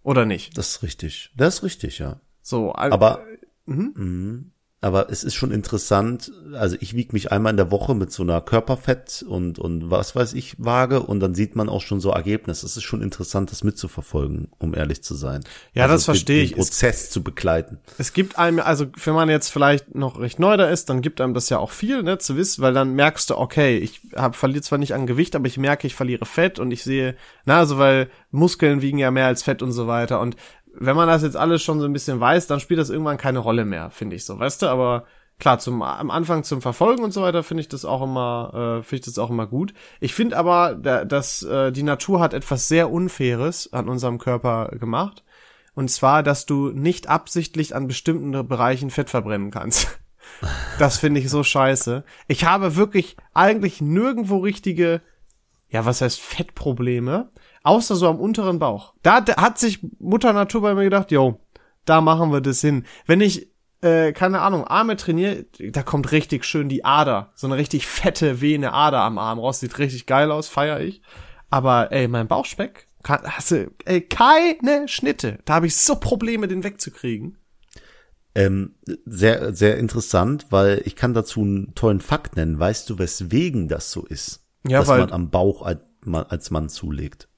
Oder 0.02 0.24
nicht? 0.24 0.56
Das 0.56 0.70
ist 0.70 0.82
richtig. 0.82 1.32
Das 1.36 1.56
ist 1.56 1.62
richtig, 1.62 1.98
ja. 1.98 2.20
So, 2.42 2.74
aber, 2.74 3.24
äh, 3.66 3.72
mh, 3.72 4.44
aber 4.82 5.10
es 5.10 5.24
ist 5.24 5.34
schon 5.34 5.52
interessant, 5.52 6.30
also 6.52 6.76
ich 6.80 6.94
wiege 6.94 7.10
mich 7.12 7.32
einmal 7.32 7.50
in 7.50 7.56
der 7.56 7.70
Woche 7.70 7.94
mit 7.94 8.12
so 8.12 8.22
einer 8.22 8.42
Körperfett 8.42 9.24
und, 9.26 9.58
und 9.58 9.90
was 9.90 10.14
weiß 10.14 10.34
ich 10.34 10.54
Waage 10.58 11.00
und 11.00 11.20
dann 11.20 11.34
sieht 11.34 11.56
man 11.56 11.70
auch 11.70 11.80
schon 11.80 11.98
so 11.98 12.10
Ergebnisse. 12.10 12.66
Es 12.66 12.76
ist 12.76 12.82
schon 12.82 13.00
interessant, 13.00 13.50
das 13.50 13.64
mitzuverfolgen, 13.64 14.48
um 14.58 14.74
ehrlich 14.74 15.02
zu 15.02 15.14
sein. 15.14 15.42
Ja, 15.72 15.84
also 15.84 15.94
das 15.94 16.04
verstehe 16.04 16.42
ich. 16.42 16.50
Den 16.50 16.58
Prozess 16.58 17.04
es, 17.04 17.10
zu 17.10 17.22
begleiten. 17.22 17.78
Es 17.96 18.12
gibt 18.12 18.38
einem, 18.38 18.60
also 18.60 18.86
wenn 19.02 19.14
man 19.14 19.30
jetzt 19.30 19.48
vielleicht 19.48 19.94
noch 19.94 20.20
recht 20.20 20.38
neu 20.38 20.58
da 20.58 20.68
ist, 20.68 20.90
dann 20.90 21.00
gibt 21.00 21.22
einem 21.22 21.32
das 21.32 21.48
ja 21.48 21.58
auch 21.58 21.70
viel, 21.70 22.02
ne, 22.02 22.18
zu 22.18 22.36
wissen, 22.36 22.62
weil 22.62 22.74
dann 22.74 22.92
merkst 22.94 23.30
du, 23.30 23.38
okay, 23.38 23.78
ich 23.78 24.02
hab, 24.14 24.36
verliere 24.36 24.62
zwar 24.62 24.78
nicht 24.78 24.94
an 24.94 25.06
Gewicht, 25.06 25.34
aber 25.34 25.46
ich 25.46 25.56
merke, 25.56 25.86
ich 25.86 25.94
verliere 25.94 26.26
Fett 26.26 26.58
und 26.58 26.70
ich 26.70 26.84
sehe, 26.84 27.16
na, 27.46 27.58
also 27.58 27.78
weil 27.78 28.10
Muskeln 28.30 28.82
wiegen 28.82 28.98
ja 28.98 29.10
mehr 29.10 29.26
als 29.26 29.42
Fett 29.42 29.62
und 29.62 29.72
so 29.72 29.86
weiter 29.86 30.20
und 30.20 30.36
wenn 30.78 30.96
man 30.96 31.08
das 31.08 31.22
jetzt 31.22 31.36
alles 31.36 31.62
schon 31.62 31.80
so 31.80 31.86
ein 31.86 31.92
bisschen 31.92 32.20
weiß, 32.20 32.46
dann 32.46 32.60
spielt 32.60 32.80
das 32.80 32.90
irgendwann 32.90 33.16
keine 33.18 33.38
Rolle 33.38 33.64
mehr, 33.64 33.90
finde 33.90 34.16
ich 34.16 34.24
so, 34.24 34.38
weißt 34.38 34.62
du, 34.62 34.66
aber 34.68 35.04
klar, 35.38 35.58
zum, 35.58 35.82
am 35.82 36.10
Anfang 36.10 36.44
zum 36.44 36.62
Verfolgen 36.62 37.04
und 37.04 37.12
so 37.12 37.22
weiter 37.22 37.42
finde 37.42 37.62
ich 37.62 37.68
das 37.68 37.84
auch 37.84 38.02
immer, 38.02 38.78
äh, 38.80 38.82
finde 38.82 39.00
ich 39.00 39.06
das 39.06 39.18
auch 39.18 39.30
immer 39.30 39.46
gut. 39.46 39.74
Ich 40.00 40.14
finde 40.14 40.36
aber, 40.36 40.74
da, 40.74 41.04
dass 41.04 41.42
äh, 41.42 41.72
die 41.72 41.82
Natur 41.82 42.20
hat 42.20 42.34
etwas 42.34 42.68
sehr 42.68 42.90
Unfaires 42.90 43.72
an 43.72 43.88
unserem 43.88 44.18
Körper 44.18 44.68
gemacht. 44.78 45.24
Und 45.74 45.90
zwar, 45.90 46.22
dass 46.22 46.46
du 46.46 46.70
nicht 46.70 47.08
absichtlich 47.08 47.74
an 47.74 47.86
bestimmten 47.86 48.48
Bereichen 48.48 48.90
Fett 48.90 49.10
verbrennen 49.10 49.50
kannst. 49.50 49.88
Das 50.78 50.98
finde 50.98 51.20
ich 51.20 51.30
so 51.30 51.44
scheiße. 51.44 52.04
Ich 52.26 52.44
habe 52.44 52.76
wirklich 52.76 53.16
eigentlich 53.32 53.80
nirgendwo 53.80 54.38
richtige, 54.38 55.00
ja, 55.70 55.86
was 55.86 56.02
heißt 56.02 56.20
Fettprobleme, 56.20 57.30
außer 57.66 57.96
so 57.96 58.08
am 58.08 58.20
unteren 58.20 58.58
Bauch. 58.58 58.94
Da 59.02 59.24
hat 59.36 59.58
sich 59.58 59.80
Mutter 59.98 60.32
Natur 60.32 60.62
bei 60.62 60.74
mir 60.74 60.84
gedacht, 60.84 61.10
yo, 61.10 61.40
da 61.84 62.00
machen 62.00 62.32
wir 62.32 62.40
das 62.40 62.60
hin. 62.60 62.84
Wenn 63.06 63.20
ich 63.20 63.50
äh, 63.82 64.12
keine 64.12 64.40
Ahnung, 64.40 64.64
Arme 64.66 64.96
trainiere, 64.96 65.44
da 65.70 65.82
kommt 65.82 66.12
richtig 66.12 66.44
schön 66.44 66.68
die 66.68 66.84
Ader, 66.84 67.32
so 67.34 67.46
eine 67.46 67.56
richtig 67.56 67.86
fette 67.86 68.40
vene 68.40 68.72
Ader 68.72 69.00
am 69.00 69.18
Arm 69.18 69.38
raus, 69.38 69.60
sieht 69.60 69.78
richtig 69.78 70.06
geil 70.06 70.30
aus, 70.30 70.48
feier 70.48 70.80
ich. 70.80 71.02
Aber 71.50 71.92
ey, 71.92 72.08
mein 72.08 72.26
Bauchspeck, 72.26 72.88
kann, 73.02 73.22
hast 73.22 73.52
du 73.52 73.70
ey, 73.84 74.00
keine 74.00 74.88
Schnitte. 74.88 75.38
Da 75.44 75.54
habe 75.54 75.66
ich 75.66 75.76
so 75.76 75.96
Probleme, 75.96 76.48
den 76.48 76.64
wegzukriegen. 76.64 77.38
Ähm, 78.34 78.74
sehr, 79.04 79.54
sehr 79.54 79.78
interessant, 79.78 80.46
weil 80.50 80.82
ich 80.84 80.96
kann 80.96 81.14
dazu 81.14 81.40
einen 81.40 81.74
tollen 81.74 82.00
Fakt 82.00 82.36
nennen. 82.36 82.58
Weißt 82.58 82.90
du, 82.90 82.98
weswegen 82.98 83.68
das 83.68 83.92
so 83.92 84.04
ist? 84.04 84.44
Ja, 84.66 84.80
dass 84.80 84.88
weil, 84.88 85.00
man 85.00 85.12
am 85.12 85.30
Bauch 85.30 85.62
als, 85.62 85.80
als 86.28 86.50
Mann 86.50 86.68
zulegt. 86.68 87.28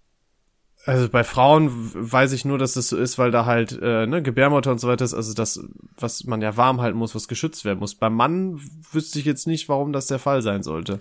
Also 0.89 1.11
bei 1.11 1.23
Frauen 1.23 1.71
weiß 1.93 2.33
ich 2.33 2.47
nur, 2.47 2.57
dass 2.57 2.73
das 2.73 2.89
so 2.89 2.97
ist, 2.97 3.19
weil 3.19 3.31
da 3.31 3.45
halt 3.45 3.79
äh, 3.83 4.07
ne, 4.07 4.23
Gebärmutter 4.23 4.71
und 4.71 4.81
so 4.81 4.89
weiter 4.89 5.05
ist, 5.05 5.13
also 5.13 5.35
das, 5.35 5.61
was 5.99 6.25
man 6.25 6.41
ja 6.41 6.57
warm 6.57 6.81
halten 6.81 6.97
muss, 6.97 7.15
was 7.15 7.29
geschützt 7.29 7.67
werden 7.67 7.81
muss. 7.81 7.95
Beim 7.95 8.15
Mann 8.15 8.59
wüsste 8.91 9.19
ich 9.19 9.27
jetzt 9.27 9.47
nicht, 9.47 9.69
warum 9.69 9.93
das 9.93 10.07
der 10.07 10.19
Fall 10.19 10.41
sein 10.41 10.63
sollte. 10.63 11.01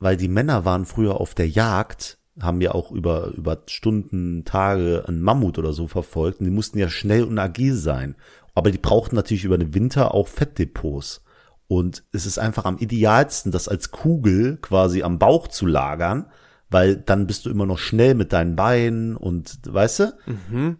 Weil 0.00 0.16
die 0.16 0.26
Männer 0.26 0.64
waren 0.64 0.86
früher 0.86 1.20
auf 1.20 1.36
der 1.36 1.48
Jagd, 1.48 2.18
haben 2.40 2.60
ja 2.60 2.72
auch 2.72 2.90
über, 2.90 3.28
über 3.28 3.62
Stunden, 3.68 4.44
Tage 4.44 5.04
einen 5.06 5.22
Mammut 5.22 5.56
oder 5.56 5.72
so 5.72 5.86
verfolgt 5.86 6.40
und 6.40 6.46
die 6.46 6.50
mussten 6.50 6.78
ja 6.78 6.88
schnell 6.88 7.22
und 7.22 7.38
agil 7.38 7.74
sein. 7.74 8.16
Aber 8.56 8.72
die 8.72 8.78
brauchten 8.78 9.14
natürlich 9.14 9.44
über 9.44 9.56
den 9.56 9.72
Winter 9.72 10.14
auch 10.14 10.26
Fettdepots. 10.26 11.22
Und 11.68 12.02
es 12.10 12.26
ist 12.26 12.40
einfach 12.40 12.64
am 12.64 12.78
idealsten, 12.78 13.52
das 13.52 13.68
als 13.68 13.92
Kugel 13.92 14.56
quasi 14.56 15.04
am 15.04 15.20
Bauch 15.20 15.46
zu 15.46 15.64
lagern, 15.64 16.26
weil 16.70 16.96
dann 16.96 17.26
bist 17.26 17.46
du 17.46 17.50
immer 17.50 17.66
noch 17.66 17.78
schnell 17.78 18.14
mit 18.14 18.32
deinen 18.32 18.56
Beinen 18.56 19.16
und 19.16 19.58
weißt 19.66 20.00
du? 20.00 20.14
Mhm. 20.26 20.78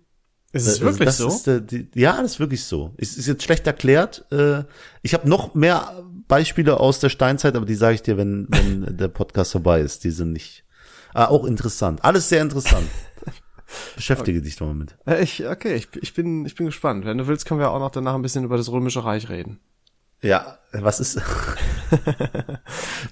Ist 0.53 0.67
es 0.67 0.79
Äh, 0.81 0.83
wirklich 0.85 1.07
das 1.07 1.19
so? 1.19 1.29
Ist, 1.29 1.49
äh, 1.49 1.63
die, 1.63 1.89
ja, 1.95 2.21
das 2.23 2.33
ist 2.33 2.41
wirklich 2.41 2.65
so. 2.65 2.95
Ist, 2.97 3.17
ist 3.19 3.27
jetzt 3.27 3.43
schlecht 3.43 3.67
erklärt. 3.67 4.25
Äh, 4.33 4.65
ich 5.03 5.15
habe 5.15 5.29
noch 5.29 5.55
mehr 5.55 6.03
Beispiele 6.29 6.81
aus 6.81 6.99
der 7.01 7.09
Steinzeit, 7.11 7.55
aber 7.57 7.67
die 7.67 7.75
sage 7.75 7.95
ich 7.97 8.03
dir, 8.03 8.17
wenn, 8.17 8.47
wenn 8.51 8.97
der 8.97 9.09
Podcast 9.09 9.53
vorbei 9.53 9.81
ist. 9.81 10.05
Die 10.05 10.11
sind 10.11 10.33
nicht. 10.33 10.65
Ah, 11.15 11.27
auch 11.27 11.45
interessant. 11.45 12.05
Alles 12.05 12.29
sehr 12.29 12.43
interessant. 12.43 12.89
Beschäftige 13.97 14.41
dich 14.43 14.57
doch 14.57 14.67
mal 14.67 14.75
mit. 14.75 14.97
Äh, 15.07 15.23
Ich, 15.23 15.47
okay, 15.47 15.75
ich, 15.75 15.89
ich, 16.01 16.15
bin, 16.15 16.45
ich 16.47 16.55
bin 16.55 16.67
gespannt. 16.67 17.05
Wenn 17.05 17.19
du 17.19 17.27
willst, 17.27 17.47
können 17.47 17.61
wir 17.61 17.71
auch 17.71 17.79
noch 17.81 17.91
danach 17.91 18.15
ein 18.15 18.23
bisschen 18.23 18.45
über 18.45 18.57
das 18.57 18.71
Römische 18.71 19.05
Reich 19.05 19.29
reden. 19.29 19.59
Ja, 20.23 20.59
was 20.73 21.01
ist, 21.01 21.17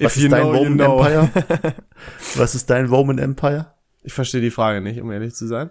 was 0.00 0.16
you 0.16 0.24
ist 0.24 0.32
dein 0.32 0.42
know, 0.42 0.52
you 0.55 0.59
Roman 0.59 0.74
know. 0.78 0.98
Empire? 1.05 1.74
Was 2.36 2.55
ist 2.55 2.68
dein 2.70 2.86
Roman 2.86 3.18
Empire? 3.18 3.66
Ich 4.02 4.12
verstehe 4.12 4.40
die 4.40 4.50
Frage 4.50 4.80
nicht, 4.80 5.00
um 5.00 5.11
ehrlich 5.12 5.34
zu 5.34 5.46
sein. 5.46 5.70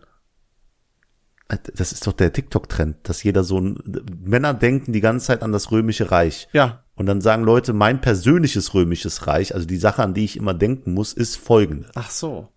Das 1.75 1.91
ist 1.91 2.07
doch 2.07 2.13
der 2.13 2.34
TikTok-Trend, 2.34 2.97
dass 3.03 3.21
jeder 3.21 3.43
so 3.43 3.59
ein, 3.59 3.77
Männer 4.23 4.53
denken 4.53 4.93
die 4.93 5.01
ganze 5.01 5.27
Zeit 5.27 5.43
an 5.43 5.51
das 5.51 5.71
Römische 5.71 6.09
Reich. 6.09 6.47
Ja, 6.53 6.84
Und 6.95 7.05
dann 7.05 7.21
sagen 7.21 7.43
Leute, 7.43 7.73
mein 7.73 8.01
persönliches 8.01 8.73
Römisches 8.73 9.27
Reich, 9.27 9.53
also 9.53 9.67
die 9.67 9.77
Sache, 9.77 10.01
an 10.01 10.13
die 10.13 10.25
ich 10.25 10.38
immer 10.38 10.53
denken 10.53 10.93
muss, 10.93 11.13
ist 11.13 11.36
folgende. 11.36 11.89
ach 11.95 12.09
so. 12.09 12.47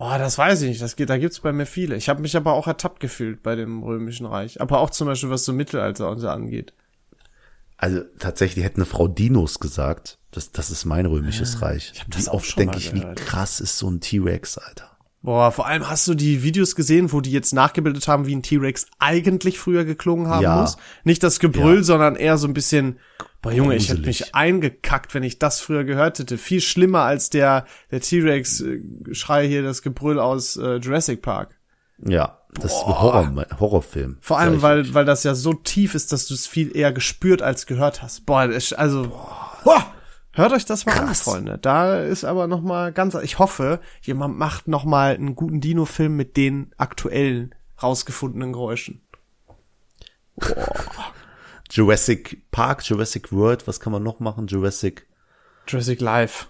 Oh, 0.00 0.14
das 0.16 0.38
weiß 0.38 0.62
ich 0.62 0.68
nicht. 0.68 0.82
Das 0.82 0.94
geht, 0.94 1.10
da 1.10 1.18
gibt's 1.18 1.40
bei 1.40 1.52
mir 1.52 1.66
viele. 1.66 1.96
Ich 1.96 2.08
habe 2.08 2.20
mich 2.22 2.36
aber 2.36 2.52
auch 2.52 2.66
ertappt 2.68 3.00
gefühlt 3.00 3.42
bei 3.42 3.56
dem 3.56 3.82
Römischen 3.82 4.26
Reich. 4.26 4.60
Aber 4.60 4.78
auch 4.78 4.90
zum 4.90 5.08
Beispiel, 5.08 5.30
was 5.30 5.44
so 5.44 5.52
Mittelalter 5.52 6.08
und 6.10 6.18
so 6.20 6.28
angeht. 6.28 6.72
Also 7.78 8.00
tatsächlich 8.18 8.64
hätte 8.64 8.76
eine 8.76 8.84
Frau 8.86 9.08
Dinos 9.08 9.60
gesagt, 9.60 10.18
das, 10.32 10.50
das 10.52 10.70
ist 10.70 10.84
mein 10.84 11.06
römisches 11.06 11.62
Reich. 11.62 11.92
ich 11.94 12.00
hab 12.02 12.10
das 12.10 12.24
Wie 12.26 12.28
auch 12.28 12.34
oft 12.34 12.46
schon 12.46 12.60
denke 12.64 12.78
ich, 12.78 12.92
wie 12.92 13.04
krass 13.14 13.60
ist 13.60 13.78
so 13.78 13.88
ein 13.90 14.00
T-Rex, 14.00 14.58
Alter. 14.58 14.90
Boah, 15.22 15.50
vor 15.52 15.66
allem 15.66 15.88
hast 15.88 16.06
du 16.06 16.14
die 16.14 16.42
Videos 16.42 16.74
gesehen, 16.76 17.12
wo 17.12 17.20
die 17.20 17.32
jetzt 17.32 17.52
nachgebildet 17.52 18.06
haben, 18.08 18.26
wie 18.26 18.34
ein 18.36 18.42
T-Rex 18.42 18.86
eigentlich 18.98 19.58
früher 19.58 19.84
geklungen 19.84 20.28
haben 20.28 20.42
Ja. 20.42 20.60
muss. 20.60 20.76
Nicht 21.04 21.22
das 21.22 21.38
Gebrüll, 21.40 21.78
Ja. 21.78 21.82
sondern 21.82 22.14
eher 22.16 22.36
so 22.38 22.46
ein 22.46 22.54
bisschen, 22.54 22.98
boah 23.42 23.52
Junge, 23.52 23.74
ich 23.76 23.88
hätte 23.88 23.96
Gruselig. 24.02 24.20
mich 24.20 24.34
eingekackt, 24.34 25.14
wenn 25.14 25.22
ich 25.24 25.38
das 25.38 25.60
früher 25.60 25.84
gehört 25.84 26.18
hätte. 26.20 26.38
Viel 26.38 26.60
schlimmer 26.60 27.00
als 27.02 27.30
der, 27.30 27.66
der 27.90 28.00
T-Rex-Schrei 28.00 29.46
hier, 29.48 29.62
das 29.62 29.82
Gebrüll 29.82 30.18
aus 30.20 30.56
äh, 30.56 30.76
Jurassic 30.76 31.22
Park. 31.22 31.56
Ja, 32.04 32.37
das 32.54 32.72
ist 32.72 32.82
ein 32.84 33.00
Horror, 33.00 33.46
Horrorfilm. 33.60 34.18
Vor 34.20 34.38
allem, 34.38 34.62
weil, 34.62 34.94
weil 34.94 35.04
das 35.04 35.22
ja 35.22 35.34
so 35.34 35.52
tief 35.52 35.94
ist, 35.94 36.12
dass 36.12 36.26
du 36.26 36.34
es 36.34 36.46
viel 36.46 36.74
eher 36.76 36.92
gespürt 36.92 37.42
als 37.42 37.66
gehört 37.66 38.02
hast. 38.02 38.26
Boah, 38.26 38.48
das 38.48 38.56
ist, 38.56 38.72
also, 38.72 39.12
boah, 39.64 39.92
hört 40.32 40.52
euch 40.52 40.64
das 40.64 40.86
mal 40.86 40.92
an, 40.92 41.06
Krass. 41.06 41.20
Freunde. 41.22 41.58
Da 41.58 42.00
ist 42.00 42.24
aber 42.24 42.46
noch 42.46 42.62
mal 42.62 42.92
ganz, 42.92 43.14
ich 43.14 43.38
hoffe, 43.38 43.80
jemand 44.00 44.38
macht 44.38 44.66
noch 44.66 44.84
mal 44.84 45.14
einen 45.14 45.34
guten 45.34 45.60
Dino-Film 45.60 46.16
mit 46.16 46.36
den 46.36 46.72
aktuellen 46.78 47.54
rausgefundenen 47.82 48.52
Geräuschen. 48.52 49.02
Jurassic 51.70 52.50
Park, 52.50 52.82
Jurassic 52.88 53.32
World, 53.32 53.66
was 53.66 53.78
kann 53.78 53.92
man 53.92 54.02
noch 54.02 54.20
machen? 54.20 54.46
Jurassic 54.46 55.06
Jurassic 55.66 56.00
Life, 56.00 56.46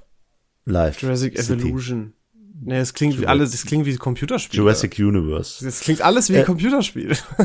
Life. 0.64 1.05
Jurassic 1.05 1.36
City, 1.38 1.61
Evolution. 1.61 2.14
Nee, 2.61 2.78
es 2.78 2.92
klingt 2.94 3.20
wie 3.20 3.26
alles, 3.26 3.52
das 3.52 3.64
klingt 3.64 3.86
wie 3.86 3.92
ein 3.92 3.98
Computerspiel. 3.98 4.59
Jurassic 4.59 4.98
Universe. 4.98 5.64
Das 5.64 5.80
klingt 5.80 6.02
alles 6.02 6.28
wie 6.30 6.38
ein 6.38 6.44
Computerspiel. 6.44 7.16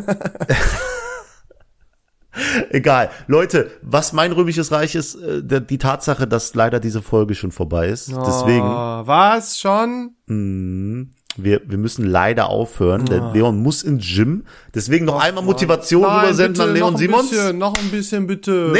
Egal. 2.72 3.12
Leute, 3.28 3.70
was 3.84 4.12
mein 4.12 4.32
römisches 4.32 4.72
Reich 4.72 4.96
ist, 4.96 5.16
äh, 5.16 5.62
die 5.62 5.78
Tatsache, 5.78 6.28
dass 6.28 6.56
leider 6.56 6.80
diese 6.80 7.04
Folge 7.04 7.36
schon 7.36 7.52
vorbei 7.52 7.90
ist. 7.90 8.10
Deswegen, 8.10 8.64
Oh, 8.66 9.02
was 9.06 9.60
schon? 9.60 10.16
mh, 10.26 11.06
wir, 11.38 11.62
wir 11.68 11.78
müssen 11.78 12.06
leider 12.06 12.50
aufhören. 12.50 13.06
Der 13.06 13.32
Leon 13.34 13.58
muss 13.62 13.84
ins 13.84 14.06
Gym. 14.08 14.46
Deswegen 14.74 15.06
noch 15.06 15.22
einmal 15.22 15.44
Motivation 15.44 16.02
Nein, 16.04 16.22
rübersenden 16.22 16.62
an 16.62 16.74
Leon 16.74 16.94
noch 16.94 17.00
ein 17.00 17.06
Simons. 17.06 17.30
Bisschen, 17.30 17.58
noch 17.60 17.74
ein 17.78 17.90
bisschen, 17.92 18.26
bitte. 18.28 18.70
Nee, 18.74 18.80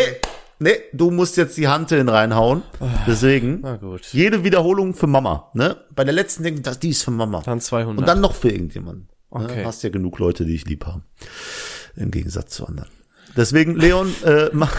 nee, 0.64 0.76
du 0.94 1.12
musst 1.12 1.38
jetzt 1.38 1.58
die 1.58 1.68
Hanteln 1.68 2.10
reinhauen. 2.10 2.64
Deswegen, 3.06 3.60
Na 3.62 3.78
gut. 3.78 4.06
jede 4.12 4.44
Wiederholung 4.44 4.94
für 4.94 5.08
Mama. 5.08 5.52
Ne? 5.54 5.78
Bei 5.94 6.04
der 6.04 6.14
letzten 6.14 6.44
denken, 6.44 6.64
das 6.64 6.80
die 6.80 6.90
ist 6.90 7.04
für 7.04 7.12
Mama. 7.12 7.42
Dann 7.46 7.60
200. 7.62 8.00
Und 8.00 8.08
dann 8.08 8.22
noch 8.22 8.34
für 8.34 8.50
irgendjemanden. 8.50 9.10
Okay. 9.30 9.58
Ne? 9.58 9.66
Hast 9.66 9.84
ja 9.84 9.90
genug 9.90 10.20
Leute, 10.20 10.46
die 10.46 10.56
ich 10.56 10.66
lieb 10.66 10.86
habe. 10.86 11.04
Im 11.96 12.12
Gegensatz 12.12 12.56
zu 12.56 12.66
anderen. 12.66 12.90
Deswegen, 13.36 13.76
Leon, 13.76 14.14
äh, 14.24 14.50
mach 14.54 14.76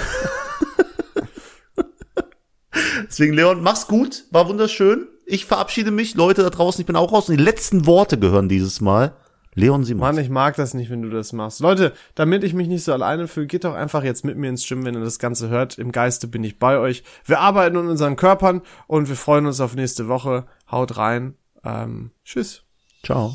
Deswegen, 3.06 3.34
Leon, 3.34 3.62
mach's 3.62 3.86
gut. 3.86 4.24
War 4.30 4.48
wunderschön. 4.48 5.06
Ich 5.26 5.44
verabschiede 5.46 5.90
mich. 5.90 6.14
Leute 6.16 6.42
da 6.42 6.50
draußen, 6.50 6.80
ich 6.80 6.86
bin 6.86 6.96
auch 6.96 7.12
raus. 7.12 7.28
Und 7.28 7.38
die 7.38 7.44
letzten 7.44 7.86
Worte 7.86 8.18
gehören 8.18 8.48
dieses 8.48 8.80
Mal. 8.80 9.14
Leon 9.54 9.84
Simons. 9.84 10.00
Mann, 10.00 10.18
ich 10.18 10.30
mag 10.30 10.56
das 10.56 10.74
nicht, 10.74 10.90
wenn 10.90 11.02
du 11.02 11.10
das 11.10 11.32
machst. 11.32 11.60
Leute, 11.60 11.92
damit 12.14 12.44
ich 12.44 12.54
mich 12.54 12.68
nicht 12.68 12.84
so 12.84 12.92
alleine 12.92 13.28
fühle, 13.28 13.46
geht 13.46 13.64
doch 13.64 13.74
einfach 13.74 14.02
jetzt 14.02 14.24
mit 14.24 14.36
mir 14.36 14.48
ins 14.48 14.66
Gym, 14.66 14.84
wenn 14.84 14.94
ihr 14.94 15.00
das 15.00 15.18
Ganze 15.18 15.48
hört. 15.48 15.78
Im 15.78 15.92
Geiste 15.92 16.26
bin 16.26 16.44
ich 16.44 16.58
bei 16.58 16.78
euch. 16.78 17.04
Wir 17.24 17.40
arbeiten 17.40 17.76
in 17.76 17.88
unseren 17.88 18.16
Körpern 18.16 18.62
und 18.86 19.08
wir 19.08 19.16
freuen 19.16 19.46
uns 19.46 19.60
auf 19.60 19.74
nächste 19.74 20.08
Woche. 20.08 20.46
Haut 20.70 20.96
rein. 20.96 21.34
Ähm, 21.64 22.10
tschüss. 22.24 22.62
Ciao. 23.02 23.34